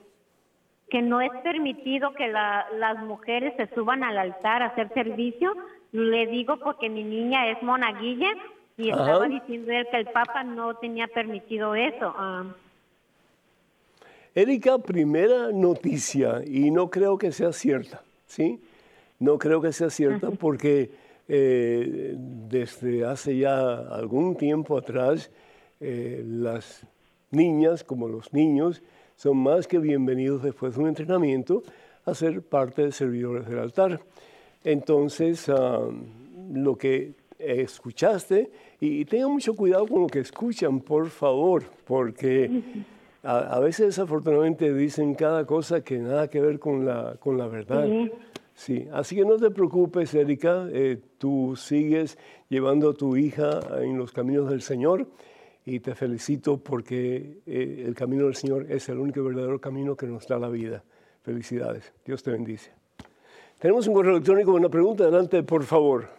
que 0.90 1.02
no 1.02 1.20
es 1.22 1.32
permitido 1.44 2.14
que 2.14 2.28
las 2.28 3.00
mujeres 3.04 3.54
se 3.58 3.68
suban 3.76 4.04
al 4.04 4.18
altar 4.18 4.62
a 4.62 4.68
hacer 4.68 4.90
servicio. 4.94 5.54
Le 5.92 6.28
digo 6.28 6.58
porque 6.58 6.90
mi 6.90 7.04
niña 7.04 7.50
es 7.50 7.62
monaguilla 7.62 8.30
y 8.78 8.90
estaba 8.90 9.28
diciendo 9.28 9.72
él 9.72 9.88
que 9.92 9.98
el 9.98 10.06
Papa 10.08 10.44
no 10.44 10.76
tenía 10.76 11.08
permitido 11.08 11.76
eso. 11.76 12.14
Ah. 12.18 12.46
Erika, 14.36 14.78
primera 14.78 15.52
noticia, 15.52 16.42
y 16.46 16.70
no 16.70 16.90
creo 16.90 17.18
que 17.18 17.32
sea 17.32 17.52
cierta, 17.52 18.04
¿sí? 18.28 18.62
No 19.20 19.40
creo 19.40 19.62
que 19.62 19.74
sea 19.74 19.90
cierta 19.90 20.30
porque 20.30 20.92
eh, 21.28 22.16
desde 22.18 23.06
hace 23.06 23.38
ya 23.38 23.78
algún 23.80 24.36
tiempo 24.36 24.78
atrás 24.78 25.30
eh, 25.80 26.24
las 26.26 26.86
niñas 27.32 27.84
como 27.84 28.08
los 28.08 28.32
niños 28.34 28.82
son 29.16 29.38
más 29.38 29.68
que 29.68 29.80
bienvenidos 29.80 30.44
después 30.44 30.76
de 30.76 30.82
un 30.82 30.88
entrenamiento 30.88 31.64
a 32.06 32.14
ser 32.14 32.42
parte 32.42 32.84
de 32.84 32.92
servidores 32.92 33.48
del 33.48 33.60
altar. 33.60 34.00
Entonces, 34.64 35.50
ah, 35.50 35.82
lo 36.54 36.78
que 36.78 37.14
escuchaste, 37.40 38.50
y, 38.80 39.06
tengan 39.06 39.32
mucho 39.32 39.56
cuidado 39.56 39.88
con 39.88 40.02
lo 40.02 40.08
que 40.08 40.20
escuchan, 40.20 40.80
por 40.80 41.10
favor, 41.10 41.64
porque 41.86 42.62
a, 43.24 43.60
veces 43.60 43.88
desafortunadamente 43.88 44.74
dicen 44.74 45.16
cada 45.16 45.46
cosa 45.46 45.82
que 45.82 45.98
nada 45.98 46.30
que 46.30 46.40
ver 46.40 46.60
con 46.60 46.86
la, 46.86 47.16
con 47.20 47.38
la 47.38 47.48
verdad. 47.48 47.88
Sí. 48.58 48.88
así 48.92 49.16
que 49.16 49.24
no 49.24 49.38
te 49.38 49.52
preocupes, 49.52 50.16
Erika, 50.16 50.68
eh, 50.72 51.00
tú 51.20 51.56
sigues 51.56 52.18
llevando 52.50 52.90
a 52.90 52.94
tu 52.96 53.16
hija 53.16 53.60
en 53.80 54.00
los 54.00 54.12
caminos 54.12 54.50
del 54.50 54.64
Señor 54.64 55.08
y 55.64 55.80
te 55.80 55.94
felicito 55.94 56.58
porque 56.58 57.38
eh, 57.46 57.84
el 57.86 57.94
camino 57.94 58.26
del 58.26 58.34
Señor 58.34 58.66
es 58.72 58.90
el 58.90 58.98
único 58.98 59.24
verdadero 59.24 59.62
camino 59.62 59.96
que 59.96 60.08
nos 60.08 60.28
da 60.28 60.40
la 60.40 60.50
vida. 60.50 60.84
Felicidades, 61.22 61.94
Dios 62.04 62.24
te 62.24 62.32
bendice. 62.32 62.72
Tenemos 63.60 63.88
un 63.88 63.94
correo 63.94 64.14
electrónico 64.14 64.52
con 64.52 64.62
una 64.62 64.70
pregunta, 64.70 65.04
adelante 65.04 65.44
por 65.44 65.64
favor. 65.64 66.10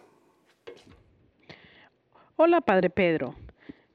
Hola, 2.37 2.61
Padre 2.61 2.89
Pedro. 2.89 3.35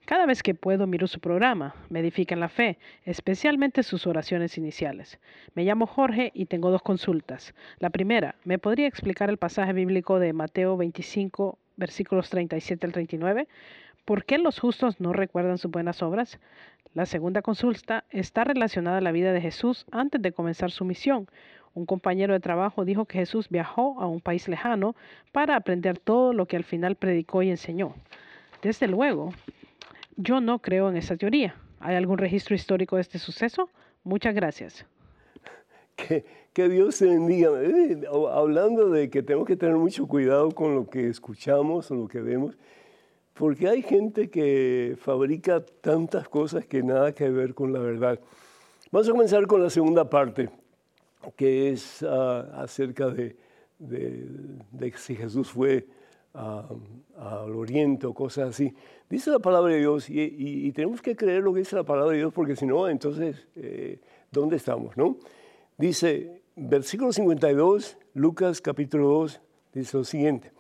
Cada 0.07 0.27
vez 0.27 0.43
que 0.43 0.55
puedo 0.55 0.87
miro 0.87 1.07
su 1.07 1.19
programa, 1.19 1.75
me 1.89 2.01
edifican 2.01 2.39
la 2.39 2.51
fe, 2.51 2.77
especialmente 3.05 3.83
sus 3.83 4.07
oraciones 4.07 4.59
iniciales. 4.59 5.19
Me 5.55 5.65
llamo 5.65 5.87
Jorge 5.87 6.31
y 6.35 6.45
tengo 6.45 6.71
dos 6.71 6.83
consultas. 6.83 7.55
La 7.79 7.89
primera, 7.89 8.35
¿me 8.45 8.59
podría 8.59 8.87
explicar 8.87 9.31
el 9.31 9.39
pasaje 9.39 9.73
bíblico 9.73 10.19
de 10.19 10.35
Mateo 10.35 10.77
25, 10.77 11.59
versículos 11.77 12.29
37 12.29 12.87
al 12.87 12.93
39? 12.93 13.49
¿Por 14.05 14.27
qué 14.27 14.37
los 14.37 14.61
justos 14.61 15.01
no 15.01 15.15
recuerdan 15.15 15.57
sus 15.57 15.71
buenas 15.71 16.03
obras? 16.03 16.39
La 16.93 17.07
segunda 17.07 17.41
consulta 17.41 18.05
está 18.11 18.45
relacionada 18.45 18.99
a 18.99 19.01
la 19.01 19.11
vida 19.11 19.33
de 19.33 19.41
Jesús 19.41 19.87
antes 19.91 20.21
de 20.21 20.33
comenzar 20.33 20.71
su 20.71 20.85
misión. 20.85 21.29
Un 21.73 21.87
compañero 21.87 22.35
de 22.35 22.41
trabajo 22.41 22.85
dijo 22.85 23.07
que 23.07 23.21
Jesús 23.21 23.49
viajó 23.49 23.99
a 24.03 24.07
un 24.07 24.21
país 24.21 24.49
lejano 24.49 24.97
para 25.33 25.57
aprender 25.57 25.99
todo 25.99 26.35
lo 26.35 26.45
que 26.45 26.57
al 26.57 26.65
final 26.65 26.95
predicó 26.95 27.43
y 27.43 27.49
enseñó. 27.49 27.95
Desde 28.61 28.87
luego, 28.87 29.33
yo 30.17 30.41
no 30.41 30.61
creo 30.61 30.89
en 30.89 30.97
esa 30.97 31.17
teoría. 31.17 31.57
¿Hay 31.81 31.97
algún 31.97 32.19
registro 32.19 32.55
histórico 32.55 32.97
de 32.97 33.03
este 33.03 33.19
suceso? 33.19 33.69
Muchas 34.03 34.35
gracias. 34.35 34.87
Que, 35.97 36.25
que 36.53 36.69
Dios 36.69 36.97
se 36.97 37.07
bendiga. 37.07 37.51
Eh, 37.63 38.03
hablando 38.33 38.91
de 38.91 39.09
que 39.11 39.23
tenemos 39.23 39.47
que 39.47 39.55
tener 39.55 39.77
mucho 39.77 40.09
cuidado 40.09 40.51
con 40.51 40.75
lo 40.75 40.91
que 40.91 41.09
escuchamos 41.09 41.89
o 41.93 41.95
lo 41.95 42.09
que 42.09 42.21
vemos, 42.21 42.59
porque 43.33 43.69
hay 43.69 43.81
gente 43.83 44.29
que 44.29 44.97
fabrica 44.99 45.65
tantas 45.81 46.29
cosas 46.29 46.67
que 46.67 46.83
nada 46.83 47.13
que 47.13 47.31
ver 47.31 47.55
con 47.55 47.73
la 47.73 47.79
verdad. 47.79 48.19
Vamos 48.91 49.09
a 49.09 49.13
comenzar 49.13 49.47
con 49.47 49.63
la 49.63 49.71
segunda 49.71 50.11
parte, 50.11 50.51
que 51.37 51.71
es 51.71 52.03
ah, 52.03 52.63
acerca 52.63 53.09
de, 53.09 53.37
de, 53.79 54.93
si 54.97 55.17
Jesús 55.17 55.51
fue 55.51 55.87
al 56.35 57.55
oriente 57.55 58.07
o 58.07 58.13
cosas 58.13 58.51
así. 58.51 58.75
Dice 59.09 59.31
la 59.31 59.39
palabra 59.39 59.73
de 59.73 59.81
Dios 59.81 60.11
y, 60.11 60.71
tenemos 60.73 61.01
que 61.01 61.15
creer 61.15 61.43
lo 61.43 61.53
que 61.53 61.61
dice 61.61 61.77
la 61.77 61.85
palabra 61.85 62.13
de 62.13 62.19
Dios 62.19 62.33
porque 62.33 62.57
si 62.57 62.67
no, 62.67 62.89
entonces, 62.89 63.47
eh, 63.57 64.01
¿dónde 64.31 64.57
estamos? 64.57 64.97
No? 64.97 65.17
Dice, 65.79 66.43
versículo 66.57 67.13
52, 67.13 67.97
Lucas 68.15 68.61
capítulo 68.61 69.09
2, 69.09 69.41
dice 69.73 69.97
lo 69.97 70.05
siguiente. 70.05 70.53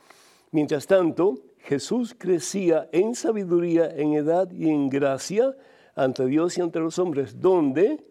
Mientras 0.52 0.86
tanto, 0.86 1.40
Jesús 1.58 2.14
crecía 2.16 2.88
en 2.92 3.14
sabiduría, 3.14 3.90
en 3.90 4.12
edad 4.14 4.50
y 4.50 4.68
en 4.68 4.88
gracia 4.88 5.56
ante 5.96 6.26
Dios 6.26 6.58
y 6.58 6.60
ante 6.60 6.78
los 6.78 6.98
hombres. 6.98 7.40
¿Dónde? 7.40 8.04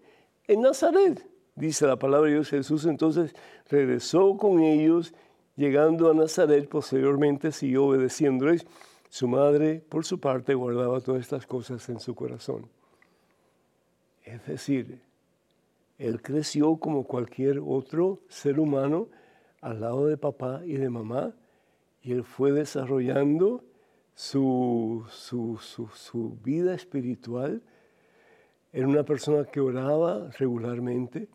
En 0.47 0.61
Nazaret, 0.61 1.25
dice 1.55 1.85
la 1.87 1.97
palabra 1.97 2.27
de 2.27 2.35
Dios. 2.35 2.49
Jesús 2.49 2.85
entonces 2.85 3.33
regresó 3.69 4.35
con 4.37 4.59
ellos, 4.59 5.13
llegando 5.55 6.09
a 6.09 6.13
Nazaret, 6.13 6.67
posteriormente 6.67 7.51
siguió 7.51 7.85
obedeciéndoles. 7.85 8.65
Su 9.09 9.27
madre, 9.27 9.83
por 9.87 10.05
su 10.05 10.19
parte, 10.19 10.53
guardaba 10.53 11.01
todas 11.01 11.21
estas 11.21 11.45
cosas 11.45 11.87
en 11.89 11.99
su 11.99 12.15
corazón. 12.15 12.69
Es 14.23 14.45
decir, 14.45 15.01
él 15.97 16.21
creció 16.21 16.77
como 16.77 17.03
cualquier 17.03 17.59
otro 17.63 18.19
ser 18.27 18.59
humano 18.59 19.09
al 19.61 19.81
lado 19.81 20.07
de 20.07 20.17
papá 20.17 20.61
y 20.65 20.73
de 20.73 20.89
mamá 20.89 21.33
y 22.03 22.11
él 22.11 22.23
fue 22.23 22.51
desarrollando 22.51 23.63
su, 24.13 25.05
su, 25.09 26.37
vida 26.43 26.75
espiritual. 26.75 27.63
Era 28.73 28.87
una 28.87 29.03
persona 29.03 29.45
que 29.45 29.61
oraba 29.61 30.29
regularmente, 30.37 31.29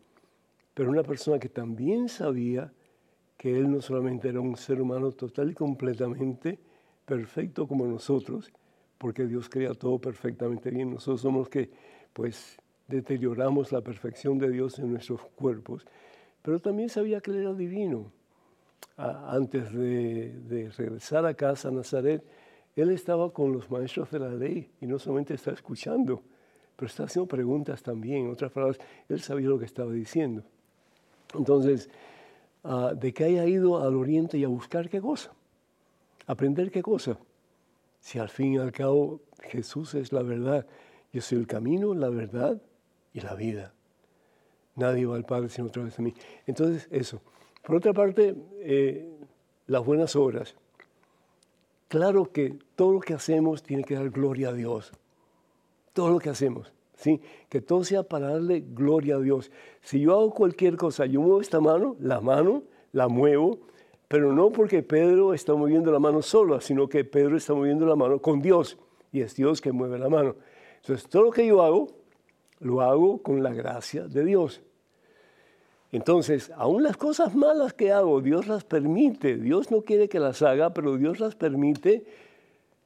pero 0.75 0.91
una 0.91 1.03
persona 1.03 1.39
que 1.39 1.49
también 1.49 2.07
sabía 2.07 2.71
que 3.39 3.57
él 3.57 3.71
no 3.71 3.81
solamente 3.81 4.27
era 4.27 4.41
un 4.41 4.55
ser 4.55 4.81
humano 4.81 5.11
total 5.13 5.49
y 5.49 5.53
completamente 5.55 6.59
perfecto 7.05 7.67
como 7.67 7.87
nosotros, 7.87 8.51
porque 8.97 9.25
Dios 9.25 9.47
crea 9.49 9.73
todo 9.73 9.97
perfectamente 9.97 10.69
bien. 10.69 10.91
Nosotros 10.91 11.21
somos 11.21 11.39
los 11.39 11.49
que, 11.49 11.71
pues, 12.13 12.57
deterioramos 12.87 13.71
la 13.71 13.81
perfección 13.81 14.37
de 14.37 14.51
Dios 14.51 14.77
en 14.77 14.91
nuestros 14.91 15.21
cuerpos, 15.35 15.87
pero 16.41 16.59
también 16.59 16.89
sabía 16.89 17.21
que 17.21 17.31
él 17.31 17.37
era 17.37 17.53
divino 17.53 18.11
antes 18.97 19.71
de, 19.71 20.71
regresar 20.77 21.25
a 21.25 21.33
casa 21.33 21.69
a 21.69 21.71
Nazaret, 21.71 22.21
él 22.75 22.91
estaba 22.91 23.31
con 23.31 23.53
los 23.53 23.71
maestros 23.71 24.11
de 24.11 24.19
la 24.19 24.29
ley 24.29 24.69
y 24.81 24.85
no 24.85 24.99
solamente 24.99 25.33
está 25.33 25.51
escuchando, 25.51 26.21
pero 26.75 26.87
está 26.87 27.03
haciendo 27.03 27.27
preguntas 27.27 27.81
también. 27.81 28.25
En 28.25 28.31
otras 28.31 28.51
palabras, 28.51 28.77
él 29.07 29.21
sabía 29.21 29.47
lo 29.47 29.57
que 29.57 29.65
estaba 29.65 29.91
diciendo. 29.91 30.43
Entonces, 31.33 31.89
ah, 32.69 32.93
de 32.95 33.13
que 33.13 33.25
haya 33.25 33.45
ido 33.45 33.83
al 33.83 33.95
oriente 33.95 34.37
y 34.37 34.45
a 34.45 34.47
buscar 34.47 34.89
qué 34.89 35.01
cosa, 35.01 35.33
aprender 36.27 36.71
qué 36.71 36.81
cosa. 36.81 37.19
Si 37.99 38.17
al 38.17 38.29
fin 38.29 38.53
y 38.53 38.57
al 38.57 38.71
cabo 38.71 39.19
Jesús 39.41 39.93
es 39.95 40.13
la 40.13 40.21
verdad, 40.21 40.65
yo 41.11 41.21
soy 41.21 41.39
el 41.39 41.47
camino, 41.47 41.93
la 41.93 42.09
verdad 42.09 42.61
y 43.13 43.19
la 43.19 43.35
vida. 43.35 43.73
Nadie 44.75 45.05
va 45.05 45.15
al 45.15 45.25
Padre 45.25 45.49
sino 45.49 45.67
a 45.67 45.71
través 45.71 45.97
de 45.97 46.03
mí. 46.03 46.13
Entonces, 46.47 46.87
eso. 46.91 47.21
Por 47.63 47.75
otra 47.75 47.91
parte, 47.91 48.35
eh, 48.61 49.09
las 49.67 49.83
buenas 49.83 50.15
obras. 50.15 50.55
Claro 51.89 52.31
que 52.31 52.57
todo 52.75 52.93
lo 52.93 52.99
que 52.99 53.13
hacemos 53.13 53.63
tiene 53.63 53.83
que 53.83 53.95
dar 53.95 54.09
gloria 54.09 54.49
a 54.49 54.53
Dios. 54.53 54.91
Todo 55.93 56.11
lo 56.11 56.19
que 56.19 56.29
hacemos. 56.29 56.71
Que 57.49 57.61
todo 57.61 57.83
sea 57.83 58.03
para 58.03 58.29
darle 58.29 58.63
gloria 58.67 59.15
a 59.15 59.19
Dios. 59.19 59.51
Si 59.81 59.99
yo 59.99 60.13
hago 60.13 60.31
cualquier 60.31 60.75
cosa, 60.75 61.05
yo 61.05 61.21
muevo 61.21 61.41
esta 61.41 61.59
mano, 61.59 61.95
la 61.99 62.19
mano, 62.19 62.63
la 62.91 63.07
muevo, 63.07 63.59
pero 64.07 64.33
no 64.33 64.49
porque 64.49 64.83
Pedro 64.83 65.33
está 65.33 65.53
moviendo 65.53 65.91
la 65.91 65.99
mano 65.99 66.21
solo, 66.21 66.59
sino 66.61 66.89
que 66.89 67.05
Pedro 67.05 67.37
está 67.37 67.53
moviendo 67.53 67.85
la 67.85 67.95
mano 67.95 68.19
con 68.19 68.41
Dios 68.41 68.77
y 69.11 69.21
es 69.21 69.35
Dios 69.35 69.61
que 69.61 69.71
mueve 69.71 69.99
la 69.99 70.09
mano. 70.09 70.35
Entonces, 70.81 71.07
todo 71.09 71.23
lo 71.23 71.31
que 71.31 71.45
yo 71.45 71.61
hago, 71.61 71.87
lo 72.59 72.81
hago 72.81 73.21
con 73.21 73.43
la 73.43 73.53
gracia 73.53 74.07
de 74.07 74.25
Dios. 74.25 74.61
Entonces, 75.91 76.51
aún 76.55 76.83
las 76.83 76.97
cosas 76.97 77.35
malas 77.35 77.73
que 77.73 77.91
hago, 77.91 78.21
Dios 78.21 78.47
las 78.47 78.63
permite. 78.63 79.37
Dios 79.37 79.71
no 79.71 79.81
quiere 79.81 80.07
que 80.07 80.19
las 80.19 80.41
haga, 80.41 80.73
pero 80.73 80.97
Dios 80.97 81.19
las 81.19 81.35
permite 81.35 82.05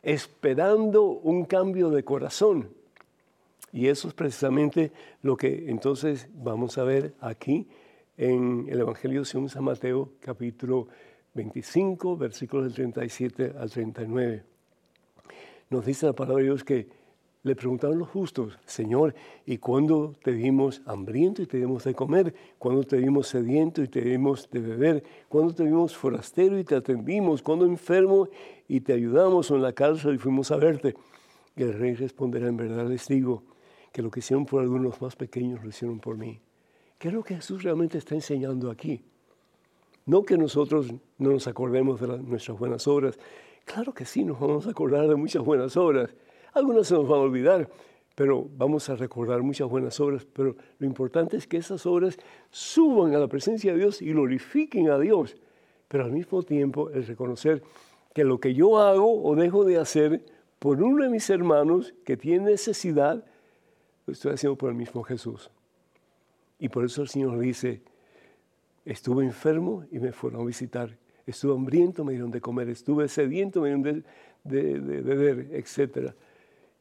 esperando 0.02 1.04
un 1.04 1.46
cambio 1.46 1.90
de 1.90 2.04
corazón. 2.04 2.70
Y 3.74 3.88
eso 3.88 4.08
es 4.08 4.14
precisamente 4.14 4.92
lo 5.24 5.36
que 5.36 5.66
entonces 5.68 6.30
vamos 6.32 6.78
a 6.78 6.84
ver 6.84 7.16
aquí 7.20 7.68
en 8.18 8.68
el 8.70 8.82
Evangelio 8.82 9.26
según 9.26 9.50
San 9.50 9.64
Mateo, 9.64 10.12
capítulo 10.20 10.88
25, 11.34 12.16
versículos 12.16 12.66
del 12.66 12.76
37 12.76 13.56
al 13.58 13.72
39. 13.72 14.44
Nos 15.72 15.86
dice 15.88 16.06
la 16.06 16.14
palabra 16.14 16.44
de 16.44 16.50
Dios 16.50 16.64
que 16.64 16.88
le 17.42 17.56
preguntaron 17.56 17.98
los 17.98 18.10
justos, 18.10 18.60
Señor, 18.64 19.16
¿y 19.44 19.58
cuándo 19.58 20.14
te 20.24 20.34
vimos 20.34 20.84
hambriento 20.86 21.42
y 21.42 21.48
te 21.48 21.58
dimos 21.58 21.84
de 21.84 21.96
comer? 21.96 22.36
¿Cuándo 22.60 22.84
te 22.84 22.98
vimos 22.98 23.28
sediento 23.28 23.82
y 23.82 23.88
te 23.88 24.02
dimos 24.02 24.48
de 24.52 24.60
beber? 24.60 25.04
¿Cuándo 25.28 25.52
te 25.52 25.64
vimos 25.64 25.98
forastero 25.98 26.60
y 26.60 26.64
te 26.64 26.76
atendimos? 26.76 27.42
¿Cuándo 27.42 27.66
enfermo 27.66 28.30
y 28.68 28.82
te 28.82 28.94
ayudamos 28.94 29.50
o 29.50 29.56
en 29.56 29.64
la 29.64 29.74
cárcel 29.74 30.14
y 30.14 30.18
fuimos 30.20 30.52
a 30.52 30.58
verte? 30.58 30.94
Y 31.56 31.64
el 31.64 31.74
rey 31.74 31.96
responderá, 31.96 32.48
en 32.48 32.58
verdad 32.58 32.88
les 32.88 33.08
digo, 33.08 33.44
que 33.94 34.02
lo 34.02 34.12
que 34.12 34.20
hicieron 34.20 34.46
por 34.46 34.62
algunos 34.62 35.02
más 35.02 35.16
pequeños 35.16 35.64
lo 35.64 35.70
hicieron 35.70 36.00
por 36.00 36.18
mí. 36.18 36.42
¿Qué 36.98 37.08
es 37.08 37.14
lo 37.14 37.24
que 37.24 37.36
Jesús 37.36 37.64
realmente 37.64 37.98
está 37.98 38.16
enseñando 38.16 38.70
aquí? 38.70 39.02
No 40.06 40.24
que 40.24 40.38
nosotros 40.38 40.94
no 41.18 41.30
nos 41.30 41.48
acordemos 41.48 42.02
de 42.02 42.18
nuestras 42.18 42.60
buenas 42.60 42.86
obras. 42.90 43.18
Claro 43.64 43.94
que 43.94 44.04
sí, 44.04 44.26
nos 44.26 44.38
vamos 44.38 44.68
a 44.68 44.72
acordar 44.72 45.08
de 45.08 45.16
muchas 45.16 45.46
buenas 45.46 45.78
obras 45.78 46.14
algunas 46.54 46.88
se 46.88 46.94
nos 46.94 47.08
van 47.08 47.20
a 47.20 47.24
olvidar, 47.24 47.70
pero 48.16 48.48
vamos 48.56 48.88
a 48.90 48.96
recordar 48.96 49.42
muchas 49.42 49.68
buenas 49.68 50.00
obras, 50.00 50.26
pero 50.32 50.56
lo 50.78 50.86
importante 50.86 51.36
es 51.36 51.48
que 51.48 51.58
esas 51.58 51.86
obras 51.86 52.18
suban 52.52 53.16
a 53.16 53.20
la 53.20 53.28
presencia 53.28 53.74
de 53.74 53.80
Dios 53.80 54.02
y 54.02 54.12
glorifiquen 54.12 54.90
a 54.90 55.00
Dios, 55.00 55.36
pero 55.88 56.06
al 56.06 56.12
mismo 56.12 56.44
tiempo 56.44 56.92
el 56.92 57.06
reconocer 57.06 57.64
que 58.14 58.24
lo 58.24 58.40
que 58.40 58.54
yo 58.54 58.78
hago 58.78 59.24
o 59.24 59.36
dejo 59.36 59.66
de 59.66 59.78
hacer 59.78 60.24
por 60.60 60.82
uno 60.82 61.04
de 61.04 61.10
mis 61.10 61.30
hermanos 61.30 61.96
que 62.06 62.16
tiene 62.16 62.52
necesidad, 62.52 63.26
lo 64.06 64.14
estoy 64.14 64.34
haciendo 64.34 64.58
por 64.58 64.70
el 64.70 64.76
mismo 64.76 65.04
Jesús. 65.04 65.50
Y 66.60 66.70
por 66.70 66.86
eso 66.86 67.02
el 67.02 67.10
Señor 67.10 67.40
dice, 67.40 67.82
estuve 68.86 69.26
enfermo 69.26 69.86
y 69.92 70.00
me 70.00 70.12
fueron 70.12 70.42
a 70.42 70.46
visitar, 70.46 70.98
estuve 71.26 71.54
hambriento, 71.54 72.04
me 72.04 72.14
dieron 72.14 72.32
de 72.32 72.42
comer, 72.42 72.70
estuve 72.70 73.08
sediento, 73.08 73.62
me 73.62 73.74
dieron 73.74 74.04
de, 74.44 74.80
beber, 74.80 75.50
etcétera. 75.54 76.16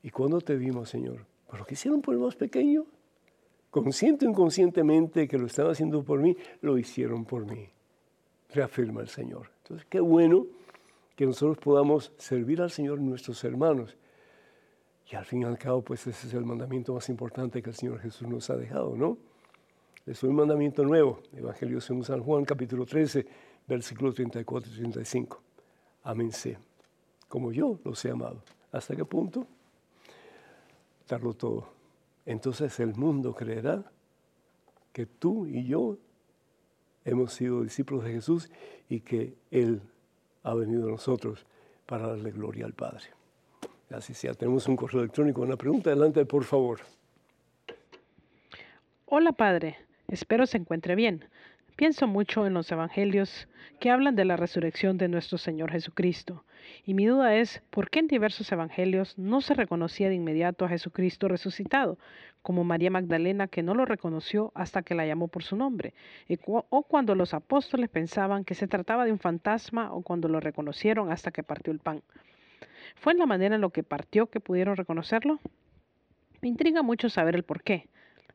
¿Y 0.03 0.11
cuándo 0.11 0.41
te 0.41 0.57
vimos, 0.57 0.89
Señor? 0.89 1.27
¿Por 1.49 1.61
lo 1.61 1.66
que 1.66 1.75
hicieron 1.75 2.01
por 2.01 2.14
el 2.14 2.20
más 2.20 2.35
pequeño? 2.35 2.87
Consciente 3.70 4.27
o 4.27 4.31
inconscientemente 4.31 5.27
que 5.29 5.39
lo 5.39 5.47
están 5.47 5.68
haciendo 5.68 6.03
por 6.03 6.20
mí, 6.20 6.37
lo 6.61 6.77
hicieron 6.77 7.25
por 7.25 7.47
mí. 7.47 7.68
Reafirma 8.51 9.01
el 9.01 9.09
Señor. 9.09 9.51
Entonces, 9.62 9.87
qué 9.89 10.01
bueno 10.01 10.47
que 11.16 11.25
nosotros 11.25 11.59
podamos 11.59 12.12
servir 12.18 12.61
al 12.61 12.70
Señor 12.70 13.01
nuestros 13.01 13.43
hermanos. 13.45 13.97
Y 15.12 15.14
al 15.14 15.26
fin 15.26 15.42
y 15.42 15.44
al 15.44 15.58
cabo, 15.58 15.82
pues 15.82 16.06
ese 16.06 16.26
es 16.26 16.32
el 16.32 16.46
mandamiento 16.46 16.94
más 16.94 17.06
importante 17.10 17.62
que 17.62 17.68
el 17.68 17.76
Señor 17.76 18.00
Jesús 18.00 18.26
nos 18.26 18.48
ha 18.48 18.56
dejado, 18.56 18.96
¿no? 18.96 19.18
Doy 20.06 20.16
un 20.22 20.36
mandamiento 20.36 20.82
nuevo, 20.84 21.20
Evangelio 21.36 21.82
según 21.82 22.02
San 22.02 22.22
Juan, 22.22 22.46
capítulo 22.46 22.86
13, 22.86 23.26
versículos 23.68 24.14
34 24.14 24.72
y 24.72 24.76
35. 24.76 25.42
Ámense, 26.04 26.58
como 27.28 27.52
yo 27.52 27.78
los 27.84 28.02
he 28.06 28.10
amado. 28.10 28.42
¿Hasta 28.72 28.96
qué 28.96 29.04
punto? 29.04 29.46
darlo 31.06 31.34
todo. 31.34 31.68
Entonces 32.24 32.80
el 32.80 32.94
mundo 32.94 33.34
creerá 33.34 33.84
que 34.94 35.04
tú 35.04 35.46
y 35.46 35.66
yo 35.66 35.98
hemos 37.04 37.34
sido 37.34 37.62
discípulos 37.62 38.04
de 38.04 38.12
Jesús 38.12 38.48
y 38.88 39.00
que 39.00 39.36
Él 39.50 39.82
ha 40.42 40.54
venido 40.54 40.88
a 40.88 40.92
nosotros 40.92 41.44
para 41.84 42.06
darle 42.06 42.30
gloria 42.30 42.64
al 42.64 42.72
Padre. 42.72 43.22
Tenemos 44.38 44.66
un 44.68 44.76
correo 44.76 45.01
electrónico. 45.03 45.43
Una 45.43 45.57
pregunta, 45.57 45.90
adelante, 45.90 46.24
por 46.24 46.45
favor. 46.45 46.80
Hola, 49.07 49.32
Padre. 49.32 49.76
Espero 50.09 50.47
se 50.47 50.57
encuentre 50.57 50.95
bien. 50.95 51.24
Pienso 51.76 52.07
mucho 52.07 52.47
en 52.47 52.55
los 52.55 52.70
evangelios 52.70 53.49
que 53.80 53.90
hablan 53.90 54.14
de 54.14 54.24
la 54.24 54.36
resurrección 54.36 54.99
de 54.99 55.09
nuestro 55.09 55.38
Señor 55.38 55.70
Jesucristo. 55.70 56.45
Y 56.86 56.95
mi 56.95 57.07
duda 57.07 57.34
es, 57.34 57.62
¿por 57.70 57.90
qué 57.90 57.99
en 57.99 58.07
diversos 58.09 58.51
evangelios 58.53 59.18
no 59.18 59.40
se 59.40 59.55
reconocía 59.55 60.09
de 60.09 60.14
inmediato 60.14 60.64
a 60.64 60.68
Jesucristo 60.68 61.28
resucitado, 61.28 61.99
como 62.43 62.62
María 62.62 62.90
Magdalena 62.90 63.49
que 63.49 63.62
no 63.62 63.74
lo 63.74 63.84
reconoció 63.84 64.53
hasta 64.55 64.82
que 64.82 64.95
la 64.95 65.07
llamó 65.07 65.28
por 65.28 65.43
su 65.43 65.57
nombre, 65.57 65.95
o 66.47 66.82
cuando 66.84 67.14
los 67.14 67.34
apóstoles 67.34 67.88
pensaban 67.88 68.45
que 68.45 68.55
se 68.55 68.68
trataba 68.68 69.05
de 69.05 69.12
un 69.12 69.18
fantasma, 69.18 69.93
o 69.93 70.03
cuando 70.03 70.28
lo 70.28 70.40
reconocieron 70.40 71.11
hasta 71.11 71.30
que 71.30 71.43
partió 71.43 71.72
el 71.72 71.78
pan? 71.78 72.03
¿Fue 72.97 73.12
en 73.12 73.18
la 73.18 73.26
manera 73.26 73.55
en 73.55 73.61
lo 73.61 73.70
que 73.70 73.83
partió 73.83 74.26
que 74.26 74.41
pudieron 74.41 74.76
reconocerlo? 74.76 75.41
Me 76.41 76.49
intriga 76.49 76.83
mucho 76.83 77.09
saber 77.09 77.35
el 77.35 77.45
por 77.45 77.62
qué. 77.62 77.89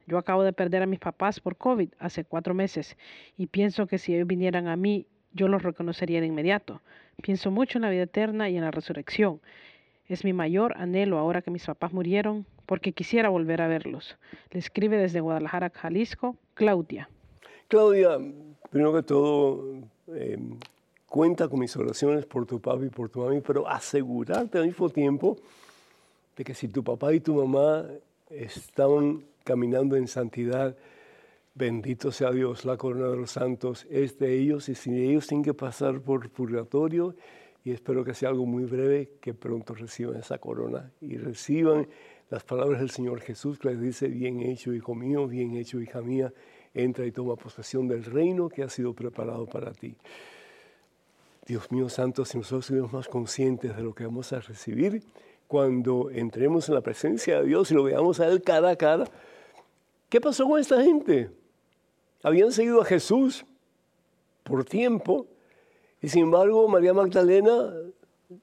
Yo 0.05 0.17
acabo 0.17 0.43
de 0.43 0.53
perder 0.53 0.83
a 0.83 0.85
mis 0.85 0.99
papás 0.99 1.39
por 1.41 1.57
COVID 1.57 1.89
hace 1.99 2.23
cuatro 2.23 2.53
meses 2.53 2.97
y 3.37 3.47
pienso 3.47 3.87
que 3.87 3.97
si 3.97 4.15
ellos 4.15 4.27
vinieran 4.27 4.67
a 4.67 4.77
mí, 4.77 5.05
yo 5.33 5.49
los 5.49 5.63
reconocería 5.63 6.21
de 6.21 6.27
inmediato. 6.27 6.81
Pienso 7.21 7.51
mucho 7.51 7.77
en 7.77 7.81
la 7.81 7.89
vida 7.89 8.03
eterna 8.03 8.49
y 8.49 8.55
en 8.55 8.63
la 8.63 8.71
resurrección. 8.71 9.41
Es 10.07 10.23
mi 10.23 10.31
mayor 10.31 10.73
anhelo 10.77 11.17
ahora 11.17 11.41
que 11.41 11.51
mis 11.51 11.65
papás 11.65 11.91
murieron, 11.91 12.45
porque 12.65 12.93
quisiera 12.93 13.27
volver 13.27 13.61
a 13.61 13.67
verlos. 13.67 14.17
Le 14.51 14.59
escribe 14.59 14.97
desde 14.97 15.19
Guadalajara, 15.19 15.69
Jalisco, 15.69 16.37
Claudia. 16.53 17.09
Claudia, 17.67 18.17
primero 18.69 18.93
que 18.93 19.03
todo, 19.03 19.73
em, 20.15 20.57
cuenta 21.07 21.47
con 21.47 21.59
mis 21.59 21.75
oraciones 21.75 22.25
por 22.25 22.45
tu 22.45 22.59
papá 22.61 22.85
y 22.85 22.89
por 22.89 23.09
tu 23.09 23.21
mami, 23.21 23.41
pero 23.41 23.67
asegurarte 23.67 24.59
al 24.59 24.67
mismo 24.67 24.89
tiempo 24.89 25.37
de 26.35 26.43
que 26.43 26.53
si 26.53 26.67
tu 26.67 26.83
papá 26.83 27.13
y 27.13 27.19
tu 27.19 27.33
mamá 27.33 27.85
estaban 28.29 29.23
caminando 29.43 29.95
en 29.95 30.07
santidad. 30.07 30.75
Bendito 31.55 32.11
sea 32.11 32.31
Dios, 32.31 32.65
la 32.65 32.77
corona 32.77 33.07
de 33.07 33.17
los 33.17 33.31
santos 33.31 33.87
es 33.89 34.19
de 34.19 34.37
ellos 34.37 34.69
y 34.69 34.75
si 34.75 34.91
ellos 34.91 35.25
tienen 35.25 35.43
que 35.43 35.53
pasar 35.53 36.01
por 36.01 36.29
purgatorio 36.29 37.15
y 37.63 37.71
espero 37.71 38.03
que 38.03 38.13
sea 38.13 38.29
algo 38.29 38.45
muy 38.45 38.65
breve, 38.65 39.13
que 39.19 39.33
pronto 39.33 39.73
reciban 39.73 40.17
esa 40.17 40.37
corona 40.37 40.91
y 41.01 41.17
reciban 41.17 41.87
las 42.29 42.43
palabras 42.43 42.79
del 42.79 42.91
Señor 42.91 43.21
Jesús 43.21 43.57
que 43.57 43.69
les 43.69 43.81
dice, 43.81 44.07
bien 44.07 44.41
hecho, 44.41 44.73
hijo 44.73 44.93
mío, 44.93 45.27
bien 45.27 45.55
hecho, 45.55 45.81
hija 45.81 46.01
mía, 46.01 46.31
entra 46.73 47.05
y 47.05 47.11
toma 47.11 47.35
posesión 47.35 47.87
del 47.87 48.03
reino 48.03 48.49
que 48.49 48.63
ha 48.63 48.69
sido 48.69 48.93
preparado 48.93 49.47
para 49.47 49.71
ti. 49.71 49.95
Dios 51.47 51.71
mío 51.71 51.89
santo, 51.89 52.25
si 52.25 52.37
nosotros 52.37 52.67
somos 52.67 52.93
más 52.93 53.07
conscientes 53.07 53.75
de 53.75 53.81
lo 53.81 53.95
que 53.95 54.05
vamos 54.05 54.31
a 54.33 54.39
recibir, 54.41 55.01
cuando 55.47 56.11
entremos 56.11 56.67
en 56.67 56.75
la 56.75 56.81
presencia 56.81 57.39
de 57.39 57.47
Dios 57.47 57.71
y 57.71 57.73
lo 57.73 57.83
veamos 57.83 58.19
a 58.19 58.27
Él 58.27 58.41
cara 58.43 58.69
a 58.69 58.75
cara, 58.75 59.05
¿Qué 60.09 60.21
pasó 60.21 60.45
con 60.47 60.59
esta 60.59 60.81
gente? 60.81 61.29
Habían 62.23 62.51
seguido 62.51 62.81
a 62.81 62.85
Jesús 62.85 63.45
por 64.43 64.63
tiempo 64.63 65.27
y 66.01 66.07
sin 66.07 66.23
embargo 66.23 66.67
María 66.69 66.93
Magdalena 66.93 67.73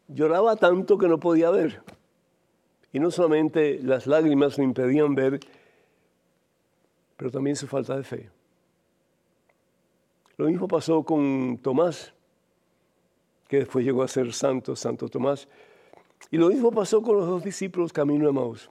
lloraba 0.08 0.56
tanto 0.56 0.98
que 0.98 1.08
no 1.08 1.18
podía 1.18 1.50
ver. 1.50 1.82
Y 2.92 3.00
no 3.00 3.10
solamente 3.10 3.80
las 3.82 4.06
lágrimas 4.06 4.58
le 4.58 4.64
impedían 4.64 5.14
ver, 5.14 5.40
pero 7.16 7.30
también 7.30 7.56
su 7.56 7.66
falta 7.66 7.96
de 7.96 8.04
fe. 8.04 8.30
Lo 10.36 10.46
mismo 10.46 10.68
pasó 10.68 11.02
con 11.02 11.58
Tomás, 11.62 12.12
que 13.48 13.58
después 13.58 13.84
llegó 13.84 14.02
a 14.02 14.08
ser 14.08 14.32
santo, 14.32 14.76
Santo 14.76 15.08
Tomás. 15.08 15.48
Y 16.30 16.36
lo 16.36 16.48
mismo 16.48 16.70
pasó 16.70 17.02
con 17.02 17.16
los 17.16 17.26
dos 17.26 17.44
discípulos 17.44 17.92
camino 17.92 18.26
de 18.26 18.32
Maús. 18.32 18.70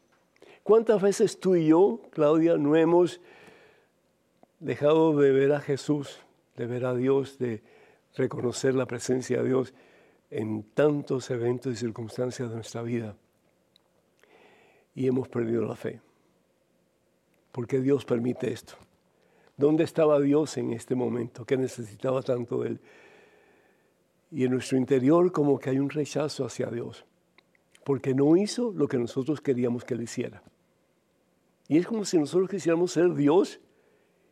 ¿Cuántas 0.64 1.02
veces 1.02 1.40
tú 1.40 1.56
y 1.56 1.68
yo, 1.68 2.02
Claudia, 2.12 2.58
no 2.58 2.76
hemos 2.76 3.20
dejado 4.60 5.18
de 5.18 5.32
ver 5.32 5.52
a 5.52 5.60
Jesús, 5.60 6.20
de 6.56 6.66
ver 6.66 6.86
a 6.86 6.96
Dios, 6.96 7.38
de 7.38 7.62
reconocer 8.16 8.76
la 8.76 8.86
presencia 8.86 9.42
de 9.42 9.50
Dios 9.50 9.74
en 10.30 10.64
tantos 10.64 11.30
eventos 11.30 11.74
y 11.74 11.76
circunstancias 11.76 12.50
de 12.50 12.56
nuestra 12.56 12.82
vida? 12.82 13.16
Y 14.96 15.08
hemos 15.08 15.28
perdido 15.28 15.66
la 15.66 15.76
fe. 15.76 16.00
¿Por 17.52 17.68
qué 17.68 17.80
Dios 17.80 18.06
permite 18.06 18.52
esto? 18.52 18.74
¿Dónde 19.58 19.84
estaba 19.84 20.20
Dios 20.20 20.58
en 20.58 20.74
este 20.74 20.96
momento? 20.96 21.46
¿Qué 21.46 21.58
necesitaba 21.58 22.22
tanto 22.24 22.62
de 22.62 22.70
Él? 22.70 22.80
Y 24.34 24.46
en 24.46 24.52
nuestro 24.52 24.78
interior 24.78 25.32
como 25.32 25.60
que 25.60 25.70
hay 25.70 25.80
un 25.80 25.90
rechazo 25.90 26.46
hacia 26.46 26.68
Dios, 26.68 27.06
porque 27.84 28.16
no 28.16 28.36
hizo 28.36 28.72
lo 28.72 28.88
que 28.88 28.98
nosotros 28.98 29.42
queríamos 29.42 29.86
que 29.86 29.94
Él 29.94 30.02
hiciera. 30.02 30.42
Y 31.68 31.78
es 31.78 31.86
como 31.86 32.04
si 32.04 32.18
nosotros 32.18 32.50
quisiéramos 32.50 32.92
ser 32.92 33.14
Dios 33.14 33.60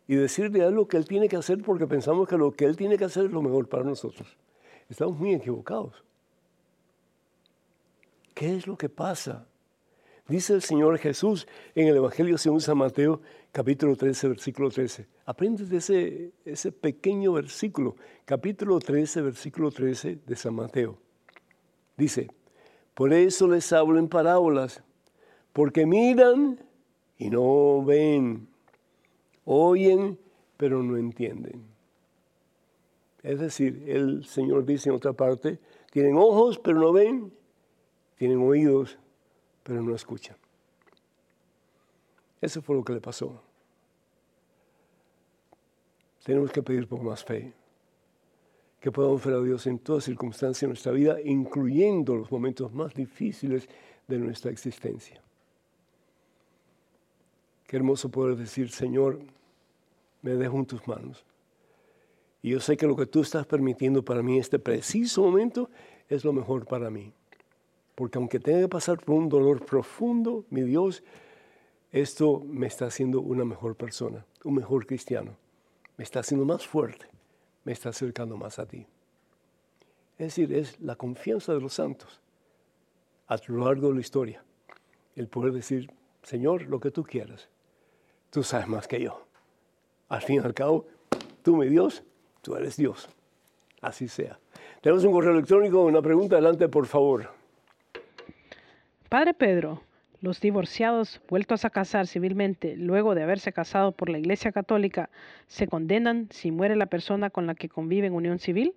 y 0.07 0.15
decirle 0.15 0.63
a 0.63 0.67
Él 0.67 0.73
lo 0.73 0.87
que 0.87 0.97
Él 0.97 1.05
tiene 1.05 1.29
que 1.29 1.37
hacer 1.37 1.61
porque 1.61 1.87
pensamos 1.87 2.27
que 2.27 2.37
lo 2.37 2.51
que 2.51 2.65
Él 2.65 2.75
tiene 2.75 2.97
que 2.97 3.05
hacer 3.05 3.25
es 3.25 3.31
lo 3.31 3.41
mejor 3.41 3.69
para 3.69 3.83
nosotros. 3.83 4.37
Estamos 4.89 5.17
muy 5.17 5.33
equivocados. 5.33 6.03
¿Qué 8.33 8.55
es 8.55 8.67
lo 8.67 8.75
que 8.77 8.89
pasa? 8.89 9.47
Dice 10.31 10.53
el 10.53 10.61
Señor 10.61 10.97
Jesús 10.97 11.45
en 11.75 11.89
el 11.89 11.97
Evangelio 11.97 12.37
según 12.37 12.61
San 12.61 12.77
Mateo, 12.77 13.19
capítulo 13.51 13.97
13, 13.97 14.29
versículo 14.29 14.69
13. 14.69 15.05
Aprende 15.25 15.65
de 15.65 15.75
ese, 15.75 16.31
ese 16.45 16.71
pequeño 16.71 17.33
versículo, 17.33 17.97
capítulo 18.23 18.79
13, 18.79 19.23
versículo 19.23 19.71
13 19.71 20.19
de 20.25 20.35
San 20.37 20.55
Mateo. 20.55 20.97
Dice, 21.97 22.29
por 22.93 23.11
eso 23.11 23.45
les 23.45 23.73
hablo 23.73 23.99
en 23.99 24.07
parábolas, 24.07 24.81
porque 25.51 25.85
miran 25.85 26.63
y 27.17 27.29
no 27.29 27.83
ven, 27.83 28.47
oyen, 29.43 30.17
pero 30.55 30.81
no 30.81 30.95
entienden. 30.95 31.61
Es 33.21 33.37
decir, 33.37 33.83
el 33.85 34.23
Señor 34.23 34.63
dice 34.63 34.87
en 34.87 34.95
otra 34.95 35.11
parte, 35.11 35.59
tienen 35.91 36.15
ojos, 36.15 36.57
pero 36.57 36.79
no 36.79 36.93
ven, 36.93 37.33
tienen 38.15 38.41
oídos, 38.41 38.97
pero 39.63 39.81
no 39.81 39.95
escuchan. 39.95 40.37
Eso 42.39 42.61
fue 42.61 42.75
lo 42.75 42.83
que 42.83 42.93
le 42.93 43.01
pasó. 43.01 43.41
Tenemos 46.23 46.51
que 46.51 46.61
pedir 46.61 46.87
por 46.87 47.01
más 47.01 47.23
fe, 47.23 47.53
que 48.79 48.91
podamos 48.91 49.23
ver 49.23 49.35
a 49.35 49.41
Dios 49.41 49.67
en 49.67 49.79
todas 49.79 50.03
circunstancias 50.03 50.61
de 50.61 50.67
nuestra 50.67 50.91
vida, 50.91 51.21
incluyendo 51.23 52.15
los 52.15 52.31
momentos 52.31 52.73
más 52.73 52.93
difíciles 52.93 53.67
de 54.07 54.17
nuestra 54.17 54.51
existencia. 54.51 55.21
Qué 57.65 57.77
hermoso 57.77 58.09
poder 58.09 58.35
decir, 58.35 58.69
Señor, 58.69 59.19
me 60.21 60.31
dejo 60.31 60.57
en 60.57 60.65
tus 60.65 60.87
manos. 60.87 61.25
Y 62.41 62.49
yo 62.51 62.59
sé 62.59 62.75
que 62.75 62.87
lo 62.87 62.95
que 62.95 63.05
tú 63.05 63.21
estás 63.21 63.45
permitiendo 63.45 64.03
para 64.03 64.23
mí 64.23 64.33
en 64.33 64.41
este 64.41 64.59
preciso 64.59 65.21
momento 65.21 65.69
es 66.09 66.25
lo 66.25 66.33
mejor 66.33 66.65
para 66.65 66.89
mí. 66.89 67.13
Porque 67.95 68.17
aunque 68.17 68.39
tenga 68.39 68.61
que 68.61 68.69
pasar 68.69 68.99
por 68.99 69.15
un 69.15 69.29
dolor 69.29 69.65
profundo, 69.65 70.45
mi 70.49 70.61
Dios, 70.61 71.03
esto 71.91 72.41
me 72.45 72.67
está 72.67 72.85
haciendo 72.85 73.21
una 73.21 73.43
mejor 73.43 73.75
persona, 73.75 74.25
un 74.43 74.55
mejor 74.55 74.85
cristiano. 74.85 75.35
Me 75.97 76.03
está 76.03 76.21
haciendo 76.21 76.45
más 76.45 76.65
fuerte, 76.65 77.05
me 77.63 77.73
está 77.73 77.89
acercando 77.89 78.37
más 78.37 78.59
a 78.59 78.65
ti. 78.65 78.87
Es 80.17 80.27
decir, 80.27 80.53
es 80.53 80.79
la 80.79 80.95
confianza 80.95 81.53
de 81.53 81.59
los 81.59 81.73
santos 81.73 82.21
a 83.27 83.37
lo 83.47 83.65
largo 83.65 83.87
de 83.89 83.95
la 83.95 84.01
historia. 84.01 84.43
El 85.15 85.27
poder 85.27 85.53
decir, 85.53 85.89
Señor, 86.21 86.63
lo 86.63 86.79
que 86.79 86.91
tú 86.91 87.03
quieras. 87.03 87.49
Tú 88.29 88.43
sabes 88.43 88.67
más 88.67 88.87
que 88.87 89.01
yo. 89.01 89.25
Al 90.09 90.21
fin 90.21 90.37
y 90.37 90.39
al 90.39 90.53
cabo, 90.53 90.85
tú 91.41 91.55
mi 91.55 91.67
Dios, 91.67 92.03
tú 92.41 92.55
eres 92.55 92.75
Dios. 92.75 93.09
Así 93.81 94.07
sea. 94.07 94.37
Tenemos 94.81 95.03
un 95.05 95.13
correo 95.13 95.31
electrónico, 95.31 95.81
una 95.83 96.01
pregunta, 96.01 96.35
adelante 96.35 96.67
por 96.67 96.85
favor. 96.85 97.29
Padre 99.11 99.33
Pedro, 99.33 99.81
los 100.21 100.39
divorciados 100.39 101.19
vueltos 101.27 101.65
a 101.65 101.69
casar 101.69 102.07
civilmente 102.07 102.77
luego 102.77 103.13
de 103.13 103.23
haberse 103.23 103.51
casado 103.51 103.91
por 103.91 104.07
la 104.07 104.17
Iglesia 104.17 104.53
Católica 104.53 105.09
se 105.47 105.67
condenan 105.67 106.29
si 106.31 106.49
muere 106.49 106.77
la 106.77 106.85
persona 106.85 107.29
con 107.29 107.45
la 107.45 107.53
que 107.53 107.67
convive 107.67 108.07
en 108.07 108.13
unión 108.13 108.39
civil? 108.39 108.73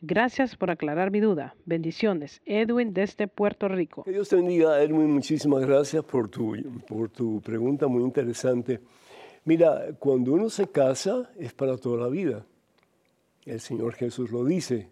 Gracias 0.00 0.54
por 0.54 0.70
aclarar 0.70 1.10
mi 1.10 1.18
duda. 1.18 1.56
Bendiciones. 1.64 2.40
Edwin 2.46 2.94
desde 2.94 3.26
Puerto 3.26 3.66
Rico. 3.66 4.04
Que 4.04 4.12
Dios 4.12 4.28
te 4.28 4.36
bendiga, 4.36 4.80
Edwin. 4.80 5.10
Muchísimas 5.10 5.66
gracias 5.66 6.04
por 6.04 6.28
tu, 6.28 6.54
por 6.86 7.08
tu 7.08 7.40
pregunta 7.40 7.88
muy 7.88 8.04
interesante. 8.04 8.80
Mira, 9.44 9.86
cuando 9.98 10.34
uno 10.34 10.50
se 10.50 10.68
casa 10.68 11.32
es 11.36 11.52
para 11.52 11.76
toda 11.78 12.04
la 12.04 12.08
vida. 12.08 12.46
El 13.44 13.58
Señor 13.58 13.94
Jesús 13.94 14.30
lo 14.30 14.44
dice, 14.44 14.88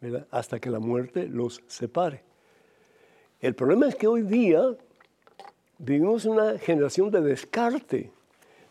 ¿verdad? 0.00 0.26
hasta 0.30 0.58
que 0.58 0.70
la 0.70 0.78
muerte 0.78 1.28
los 1.28 1.62
separe. 1.66 2.31
El 3.42 3.56
problema 3.56 3.88
es 3.88 3.96
que 3.96 4.06
hoy 4.06 4.22
día 4.22 4.62
vivimos 5.78 6.24
una 6.26 6.58
generación 6.60 7.10
de 7.10 7.20
descarte. 7.20 8.12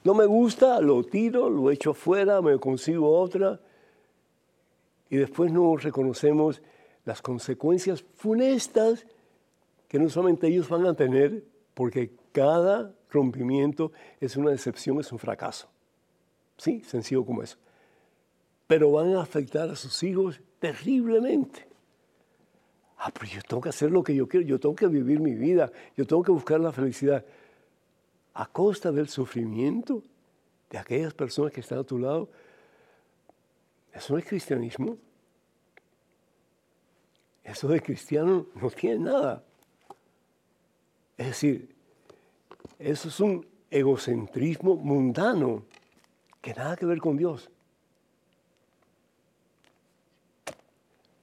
No 0.05 0.13
me 0.13 0.25
gusta, 0.25 0.79
lo 0.79 1.03
tiro, 1.03 1.49
lo 1.49 1.69
echo 1.69 1.91
afuera, 1.91 2.41
me 2.41 2.57
consigo 2.57 3.19
otra. 3.19 3.59
Y 5.09 5.17
después 5.17 5.51
no 5.51 5.75
reconocemos 5.75 6.61
las 7.03 7.21
consecuencias 7.21 8.01
funestas 8.15 9.05
que 9.89 9.99
no 9.99 10.07
solamente 10.07 10.47
ellos 10.47 10.69
van 10.69 10.85
a 10.85 10.93
tener, 10.93 11.43
porque 11.73 12.13
cada 12.31 12.93
rompimiento 13.09 13.91
es 14.21 14.37
una 14.37 14.51
decepción, 14.51 15.01
es 15.01 15.11
un 15.11 15.19
fracaso. 15.19 15.67
Sí, 16.55 16.81
sencillo 16.85 17.25
como 17.25 17.43
eso. 17.43 17.57
Pero 18.67 18.89
van 18.89 19.15
a 19.15 19.21
afectar 19.21 19.69
a 19.69 19.75
sus 19.75 20.01
hijos 20.01 20.39
terriblemente. 20.59 21.70
Ah, 23.03 23.09
pero 23.11 23.25
yo 23.25 23.41
tengo 23.41 23.61
que 23.63 23.69
hacer 23.69 23.89
lo 23.89 24.03
que 24.03 24.13
yo 24.13 24.27
quiero, 24.27 24.45
yo 24.45 24.59
tengo 24.59 24.75
que 24.75 24.85
vivir 24.85 25.19
mi 25.19 25.33
vida, 25.33 25.71
yo 25.97 26.05
tengo 26.05 26.21
que 26.21 26.31
buscar 26.31 26.59
la 26.59 26.71
felicidad 26.71 27.25
a 28.35 28.45
costa 28.45 28.91
del 28.91 29.09
sufrimiento 29.09 30.03
de 30.69 30.77
aquellas 30.77 31.11
personas 31.11 31.51
que 31.51 31.61
están 31.61 31.79
a 31.79 31.83
tu 31.83 31.97
lado. 31.97 32.29
Eso 33.91 34.13
no 34.13 34.19
es 34.19 34.25
cristianismo. 34.25 34.99
Eso 37.43 37.67
de 37.69 37.81
cristiano 37.81 38.45
no 38.53 38.69
tiene 38.69 39.05
nada. 39.05 39.43
Es 41.17 41.25
decir, 41.25 41.75
eso 42.77 43.07
es 43.07 43.19
un 43.19 43.47
egocentrismo 43.71 44.75
mundano 44.75 45.65
que 46.39 46.53
nada 46.53 46.77
que 46.77 46.85
ver 46.85 46.99
con 46.99 47.17
Dios. 47.17 47.49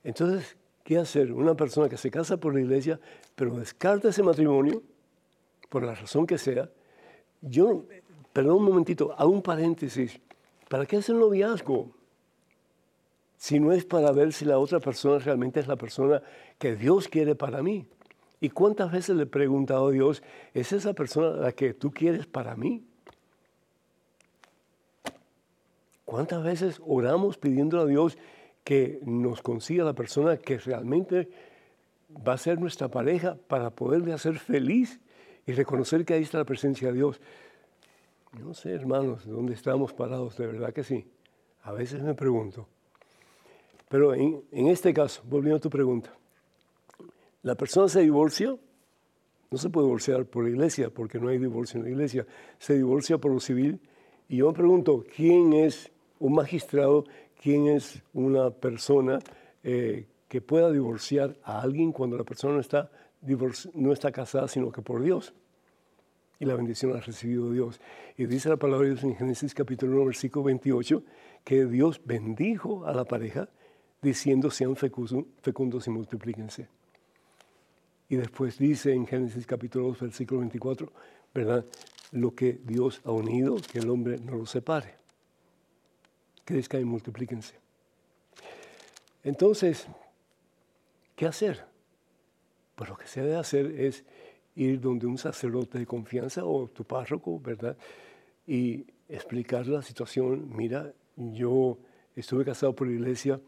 Entonces, 0.02 0.57
¿Qué 0.88 0.96
hacer? 0.96 1.34
Una 1.34 1.54
persona 1.54 1.86
que 1.86 1.98
se 1.98 2.10
casa 2.10 2.38
por 2.38 2.54
la 2.54 2.62
iglesia, 2.62 2.98
pero 3.34 3.54
descarta 3.58 4.08
ese 4.08 4.22
matrimonio, 4.22 4.82
por 5.68 5.82
la 5.84 5.94
razón 5.94 6.26
que 6.26 6.38
sea. 6.38 6.70
Yo, 7.42 7.84
perdón 8.32 8.56
un 8.56 8.64
momentito, 8.64 9.14
hago 9.18 9.30
un 9.30 9.42
paréntesis. 9.42 10.18
¿Para 10.66 10.86
qué 10.86 10.96
hacer 10.96 11.14
noviazgo? 11.16 11.90
Si 13.36 13.60
no 13.60 13.72
es 13.72 13.84
para 13.84 14.12
ver 14.12 14.32
si 14.32 14.46
la 14.46 14.58
otra 14.58 14.80
persona 14.80 15.18
realmente 15.18 15.60
es 15.60 15.68
la 15.68 15.76
persona 15.76 16.22
que 16.58 16.74
Dios 16.74 17.06
quiere 17.06 17.34
para 17.34 17.62
mí. 17.62 17.86
¿Y 18.40 18.48
cuántas 18.48 18.90
veces 18.90 19.14
le 19.14 19.24
he 19.24 19.26
preguntado 19.26 19.88
a 19.88 19.90
Dios, 19.90 20.22
¿es 20.54 20.72
esa 20.72 20.94
persona 20.94 21.36
la 21.36 21.52
que 21.52 21.74
tú 21.74 21.90
quieres 21.90 22.26
para 22.26 22.56
mí? 22.56 22.82
¿Cuántas 26.06 26.42
veces 26.42 26.80
oramos 26.86 27.36
pidiendo 27.36 27.78
a 27.78 27.84
Dios 27.84 28.16
que 28.68 29.00
nos 29.02 29.40
consiga 29.40 29.82
la 29.82 29.94
persona 29.94 30.36
que 30.36 30.58
realmente 30.58 31.30
va 32.10 32.34
a 32.34 32.36
ser 32.36 32.60
nuestra 32.60 32.88
pareja 32.88 33.34
para 33.46 33.70
poderle 33.70 34.12
hacer 34.12 34.38
feliz 34.38 35.00
y 35.46 35.52
reconocer 35.52 36.04
que 36.04 36.12
ahí 36.12 36.22
está 36.22 36.36
la 36.36 36.44
presencia 36.44 36.88
de 36.88 36.94
Dios. 36.96 37.18
No 38.38 38.52
sé, 38.52 38.74
hermanos, 38.74 39.26
¿dónde 39.26 39.54
estamos 39.54 39.94
parados? 39.94 40.36
De 40.36 40.46
verdad 40.46 40.74
que 40.74 40.84
sí. 40.84 41.06
A 41.62 41.72
veces 41.72 42.02
me 42.02 42.12
pregunto. 42.12 42.68
Pero 43.88 44.12
en, 44.12 44.44
este 44.50 44.92
caso, 44.92 45.22
volviendo 45.24 45.56
a 45.56 45.60
tu 45.60 45.70
pregunta, 45.70 46.12
la 47.40 47.54
persona 47.54 47.88
se 47.88 48.02
divorcia, 48.02 48.54
no 49.50 49.56
se 49.56 49.70
puede 49.70 49.86
divorciar 49.86 50.26
por 50.26 50.44
la 50.44 50.50
iglesia, 50.50 50.90
porque 50.90 51.18
no 51.18 51.28
hay 51.30 51.38
divorcio 51.38 51.78
en 51.78 51.84
la 51.84 51.90
iglesia, 51.90 52.26
se 52.58 52.74
divorcia 52.74 53.16
por 53.16 53.32
lo 53.32 53.40
civil. 53.40 53.80
Y 54.28 54.36
yo 54.36 54.48
me 54.48 54.52
pregunto, 54.52 55.06
¿quién 55.16 55.54
es 55.54 55.90
un 56.18 56.34
magistrado 56.34 57.06
quién 57.40 57.68
es 57.68 58.02
una 58.12 58.50
persona 58.50 59.18
eh, 59.62 60.06
que 60.28 60.40
pueda 60.40 60.70
divorciar 60.70 61.36
a 61.42 61.60
alguien 61.60 61.92
cuando 61.92 62.16
la 62.16 62.24
persona 62.24 62.54
no 62.54 62.60
está, 62.60 62.90
no 63.74 63.92
está 63.92 64.12
casada, 64.12 64.48
sino 64.48 64.70
que 64.70 64.82
por 64.82 65.02
Dios. 65.02 65.32
Y 66.40 66.44
la 66.44 66.54
bendición 66.54 66.92
la 66.92 66.98
ha 66.98 67.00
recibido 67.00 67.50
Dios. 67.50 67.80
Y 68.16 68.26
dice 68.26 68.48
la 68.48 68.56
palabra 68.56 68.86
de 68.86 68.94
Dios 68.94 69.04
en 69.04 69.16
Génesis 69.16 69.54
capítulo 69.54 69.96
1, 69.96 70.06
versículo 70.06 70.44
28, 70.44 71.02
que 71.44 71.64
Dios 71.64 72.00
bendijo 72.04 72.86
a 72.86 72.92
la 72.92 73.04
pareja 73.04 73.48
diciendo 74.02 74.50
sean 74.50 74.76
fecundos 74.76 75.86
y 75.86 75.90
multiplíquense. 75.90 76.68
Y 78.08 78.16
después 78.16 78.58
dice 78.58 78.92
en 78.92 79.06
Génesis 79.06 79.46
capítulo 79.46 79.88
2, 79.88 80.00
versículo 80.00 80.40
24, 80.40 80.92
¿verdad? 81.34 81.64
Lo 82.12 82.34
que 82.34 82.60
Dios 82.64 83.00
ha 83.04 83.10
unido, 83.10 83.56
que 83.70 83.80
el 83.80 83.90
hombre 83.90 84.18
no 84.18 84.36
lo 84.36 84.46
separe 84.46 84.98
crezcan 86.48 86.80
y 86.80 86.84
multiplíquense. 86.84 87.56
Entonces, 89.22 89.86
¿qué 91.14 91.26
hacer? 91.26 91.66
Pues 92.74 92.88
lo 92.88 92.96
que 92.96 93.06
se 93.06 93.20
debe 93.20 93.36
hacer 93.36 93.66
es 93.78 94.02
ir 94.56 94.80
donde 94.80 95.06
un 95.06 95.18
sacerdote 95.18 95.78
de 95.78 95.84
confianza 95.84 96.46
o 96.46 96.66
tu 96.68 96.84
párroco, 96.84 97.38
¿verdad? 97.38 97.76
Y 98.46 98.86
explicar 99.10 99.66
la 99.66 99.82
situación. 99.82 100.48
Mira, 100.56 100.90
yo 101.16 101.76
estuve 102.16 102.46
casado 102.46 102.74
por 102.74 102.86
la 102.86 102.94
iglesia, 102.94 103.38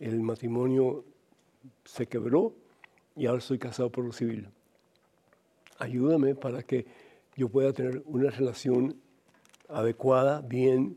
el 0.00 0.22
matrimonio 0.22 1.04
se 1.84 2.06
quebró 2.06 2.54
y 3.16 3.26
ahora 3.26 3.40
estoy 3.40 3.58
casado 3.58 3.90
por 3.90 4.02
lo 4.02 4.12
civil. 4.12 4.48
Ayúdame 5.78 6.34
para 6.34 6.62
que 6.62 6.86
yo 7.36 7.50
pueda 7.50 7.74
tener 7.74 8.02
una 8.06 8.30
relación 8.30 8.96
adecuada, 9.68 10.40
bien, 10.40 10.96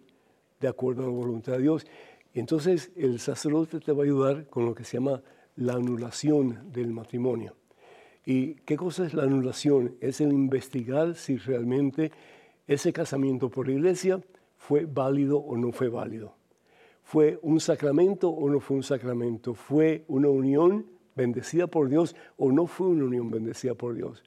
de 0.59 0.67
acuerdo 0.67 1.03
a 1.03 1.05
la 1.05 1.11
voluntad 1.11 1.53
de 1.53 1.61
Dios. 1.61 1.85
Entonces 2.33 2.91
el 2.95 3.19
sacerdote 3.19 3.79
te 3.79 3.91
va 3.91 4.03
a 4.03 4.05
ayudar 4.05 4.47
con 4.47 4.65
lo 4.65 4.75
que 4.75 4.83
se 4.83 4.97
llama 4.97 5.21
la 5.55 5.73
anulación 5.73 6.71
del 6.71 6.91
matrimonio. 6.91 7.55
¿Y 8.25 8.55
qué 8.65 8.77
cosa 8.77 9.05
es 9.05 9.13
la 9.13 9.23
anulación? 9.23 9.95
Es 10.01 10.21
el 10.21 10.31
investigar 10.31 11.15
si 11.15 11.37
realmente 11.37 12.11
ese 12.67 12.93
casamiento 12.93 13.49
por 13.49 13.67
la 13.67 13.73
iglesia 13.73 14.21
fue 14.57 14.85
válido 14.85 15.39
o 15.39 15.57
no 15.57 15.71
fue 15.71 15.89
válido. 15.89 16.35
¿Fue 17.01 17.39
un 17.41 17.59
sacramento 17.59 18.29
o 18.29 18.49
no 18.49 18.59
fue 18.59 18.77
un 18.77 18.83
sacramento? 18.83 19.55
¿Fue 19.55 20.03
una 20.07 20.29
unión 20.29 20.85
bendecida 21.15 21.65
por 21.65 21.89
Dios 21.89 22.15
o 22.37 22.51
no 22.51 22.67
fue 22.67 22.87
una 22.87 23.05
unión 23.05 23.31
bendecida 23.31 23.73
por 23.73 23.95
Dios? 23.95 24.23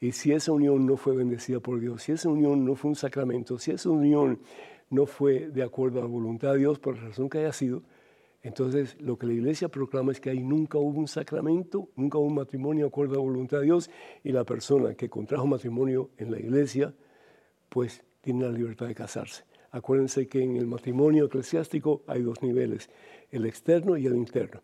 Y 0.00 0.12
si 0.12 0.32
esa 0.32 0.52
unión 0.52 0.86
no 0.86 0.96
fue 0.96 1.14
bendecida 1.14 1.60
por 1.60 1.80
Dios, 1.80 2.04
si 2.04 2.12
esa 2.12 2.28
unión 2.28 2.64
no 2.64 2.76
fue 2.76 2.90
un 2.90 2.96
sacramento, 2.96 3.58
si 3.58 3.72
esa 3.72 3.90
unión 3.90 4.38
no 4.90 5.06
fue 5.06 5.48
de 5.48 5.62
acuerdo 5.62 5.98
a 5.98 6.02
la 6.02 6.08
voluntad 6.08 6.52
de 6.52 6.58
Dios, 6.58 6.78
por 6.78 6.96
la 6.96 7.08
razón 7.08 7.28
que 7.28 7.38
haya 7.38 7.52
sido, 7.52 7.82
entonces 8.42 8.96
lo 9.00 9.18
que 9.18 9.26
la 9.26 9.32
iglesia 9.32 9.68
proclama 9.68 10.12
es 10.12 10.20
que 10.20 10.30
ahí 10.30 10.42
nunca 10.42 10.78
hubo 10.78 10.98
un 10.98 11.08
sacramento, 11.08 11.88
nunca 11.96 12.18
hubo 12.18 12.26
un 12.26 12.36
matrimonio 12.36 12.84
de 12.84 12.88
acuerdo 12.88 13.14
a 13.14 13.16
la 13.16 13.22
voluntad 13.22 13.58
de 13.58 13.64
Dios 13.64 13.90
y 14.22 14.32
la 14.32 14.44
persona 14.44 14.94
que 14.94 15.08
contrajo 15.08 15.46
matrimonio 15.46 16.10
en 16.18 16.30
la 16.30 16.38
iglesia, 16.38 16.94
pues 17.68 18.04
tiene 18.20 18.44
la 18.44 18.52
libertad 18.52 18.86
de 18.86 18.94
casarse. 18.94 19.44
Acuérdense 19.70 20.28
que 20.28 20.42
en 20.42 20.56
el 20.56 20.66
matrimonio 20.66 21.26
eclesiástico 21.26 22.02
hay 22.06 22.22
dos 22.22 22.42
niveles, 22.42 22.88
el 23.30 23.44
externo 23.44 23.96
y 23.96 24.06
el 24.06 24.16
interno. 24.16 24.62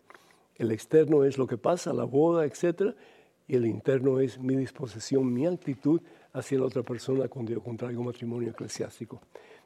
El 0.54 0.70
externo 0.70 1.24
es 1.24 1.36
lo 1.36 1.46
que 1.46 1.58
pasa, 1.58 1.92
la 1.92 2.04
boda, 2.04 2.46
etc. 2.46 2.94
Y 3.46 3.56
el 3.56 3.66
interno 3.66 4.20
es 4.20 4.38
mi 4.38 4.54
disposición, 4.54 5.32
mi 5.32 5.46
actitud 5.46 6.00
hacia 6.32 6.58
la 6.58 6.66
otra 6.66 6.82
persona 6.82 7.28
cuando 7.28 7.52
yo 7.52 7.60
contraigo 7.60 8.02
matrimonio 8.02 8.50
eclesiástico. 8.50 9.20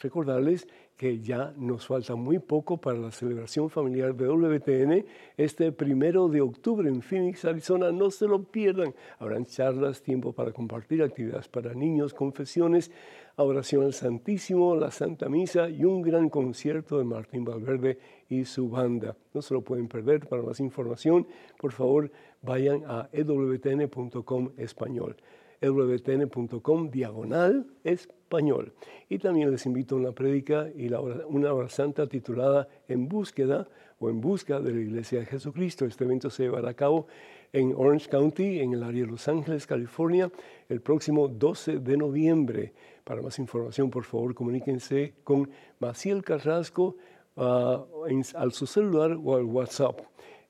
recordarles 0.00 0.66
que 0.98 1.20
ya 1.20 1.54
nos 1.56 1.86
falta 1.86 2.16
muy 2.16 2.40
poco 2.40 2.76
para 2.76 2.98
la 2.98 3.12
celebración 3.12 3.70
familiar 3.70 4.16
de 4.16 4.26
WTN 4.26 5.06
este 5.36 5.70
primero 5.70 6.28
de 6.28 6.40
octubre 6.40 6.88
en 6.88 7.02
Phoenix, 7.02 7.44
Arizona. 7.44 7.92
No 7.92 8.10
se 8.10 8.26
lo 8.26 8.42
pierdan. 8.42 8.92
Habrán 9.20 9.46
charlas, 9.46 10.02
tiempo 10.02 10.32
para 10.32 10.50
compartir 10.50 11.04
actividades 11.04 11.46
para 11.46 11.72
niños, 11.72 12.12
confesiones, 12.12 12.90
oración 13.36 13.84
al 13.84 13.92
Santísimo, 13.92 14.74
la 14.74 14.90
Santa 14.90 15.28
Misa 15.28 15.70
y 15.70 15.84
un 15.84 16.02
gran 16.02 16.28
concierto 16.28 16.98
de 16.98 17.04
Martín 17.04 17.44
Valverde 17.44 18.00
y 18.28 18.44
su 18.44 18.68
banda. 18.68 19.16
No 19.32 19.40
se 19.40 19.54
lo 19.54 19.62
pueden 19.62 19.86
perder. 19.86 20.26
Para 20.26 20.42
más 20.42 20.58
información, 20.58 21.28
por 21.60 21.70
favor, 21.70 22.10
vayan 22.42 22.82
a 22.88 23.08
ewtn.com 23.12 24.50
español 24.56 25.16
ewtn.com 25.60 26.90
diagonal 26.90 27.66
español. 27.84 28.72
Y 29.08 29.18
también 29.18 29.50
les 29.50 29.66
invito 29.66 29.94
a 29.94 29.98
una 29.98 30.12
prédica 30.12 30.68
y 30.76 30.90
una 31.28 31.52
hora 31.52 31.68
santa 31.68 32.06
titulada 32.06 32.68
En 32.88 33.08
búsqueda 33.08 33.68
o 34.00 34.10
en 34.10 34.20
busca 34.20 34.60
de 34.60 34.72
la 34.72 34.80
Iglesia 34.80 35.20
de 35.20 35.26
Jesucristo. 35.26 35.84
Este 35.84 36.04
evento 36.04 36.30
se 36.30 36.44
llevará 36.44 36.70
a 36.70 36.74
cabo 36.74 37.06
en 37.52 37.74
Orange 37.76 38.08
County, 38.08 38.60
en 38.60 38.74
el 38.74 38.82
área 38.82 39.04
de 39.04 39.10
Los 39.10 39.26
Ángeles, 39.28 39.66
California, 39.66 40.30
el 40.68 40.80
próximo 40.80 41.28
12 41.28 41.78
de 41.80 41.96
noviembre. 41.96 42.72
Para 43.04 43.22
más 43.22 43.38
información, 43.38 43.90
por 43.90 44.04
favor, 44.04 44.34
comuníquense 44.34 45.14
con 45.24 45.48
Maciel 45.80 46.22
Carrasco 46.22 46.96
uh, 47.36 48.04
al 48.34 48.52
su 48.52 48.66
celular 48.66 49.18
o 49.22 49.36
al 49.36 49.44
WhatsApp. 49.44 50.00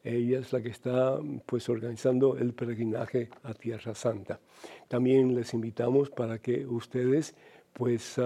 Ella 0.09 0.39
es 0.39 0.53
la 0.55 0.63
que 0.63 0.71
está 0.71 1.19
pues 1.45 1.69
organizando 1.69 2.39
el 2.39 2.55
peregrinaje 2.55 3.29
a 3.43 3.53
Tierra 3.53 3.95
Santa. 3.95 4.41
También 4.89 5.35
les 5.35 5.53
invitamos 5.53 6.09
para 6.09 6.39
que 6.39 6.67
ustedes 6.67 7.35
pues 7.75 8.19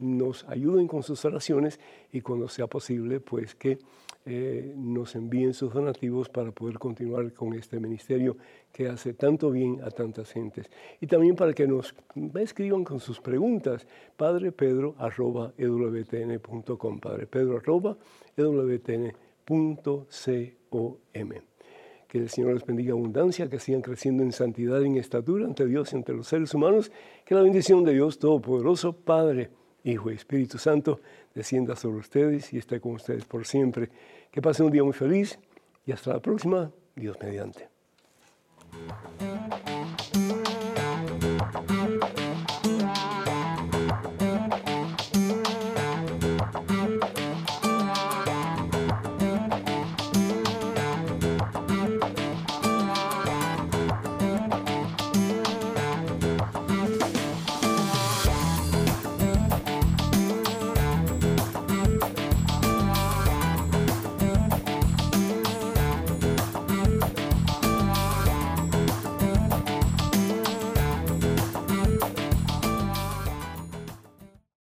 nos 0.00 0.44
ayuden 0.48 0.88
con 0.88 1.04
sus 1.04 1.24
oraciones 1.24 1.78
y 2.12 2.20
cuando 2.20 2.48
sea 2.48 2.66
posible 2.66 3.20
pues 3.20 3.54
que 3.54 3.78
eh, 4.26 4.74
nos 4.76 5.14
envíen 5.14 5.54
sus 5.54 5.72
donativos 5.72 6.28
para 6.28 6.50
poder 6.50 6.80
continuar 6.80 7.32
con 7.32 7.54
este 7.54 7.78
ministerio 7.78 8.36
que 8.72 8.88
hace 8.88 9.14
tanto 9.14 9.52
bien 9.52 9.80
a 9.84 9.92
tantas 9.92 10.32
gentes. 10.32 10.68
Y 11.00 11.06
también 11.06 11.36
para 11.36 11.52
que 11.52 11.68
nos 11.68 11.94
escriban 12.34 12.82
con 12.82 12.98
sus 12.98 13.20
preguntas, 13.20 13.86
padrepedro.ewtn.com, 14.16 17.00
Que 22.06 22.18
el 22.18 22.30
Señor 22.30 22.54
les 22.54 22.64
bendiga 22.64 22.92
abundancia, 22.92 23.48
que 23.48 23.58
sigan 23.58 23.82
creciendo 23.82 24.22
en 24.22 24.32
santidad 24.32 24.80
y 24.80 24.86
en 24.86 24.96
estatura 24.96 25.44
ante 25.44 25.66
Dios 25.66 25.92
y 25.92 25.96
ante 25.96 26.12
los 26.12 26.26
seres 26.26 26.54
humanos. 26.54 26.90
Que 27.24 27.34
la 27.34 27.42
bendición 27.42 27.84
de 27.84 27.92
Dios 27.92 28.18
Todopoderoso, 28.18 28.92
Padre, 28.94 29.50
Hijo 29.84 30.10
y 30.10 30.14
Espíritu 30.14 30.58
Santo, 30.58 31.00
descienda 31.34 31.76
sobre 31.76 31.98
ustedes 31.98 32.52
y 32.52 32.58
esté 32.58 32.80
con 32.80 32.92
ustedes 32.92 33.24
por 33.24 33.46
siempre. 33.46 33.90
Que 34.30 34.40
pasen 34.40 34.66
un 34.66 34.72
día 34.72 34.84
muy 34.84 34.94
feliz 34.94 35.38
y 35.84 35.92
hasta 35.92 36.14
la 36.14 36.20
próxima, 36.20 36.70
Dios 36.94 37.16
mediante. 37.20 37.68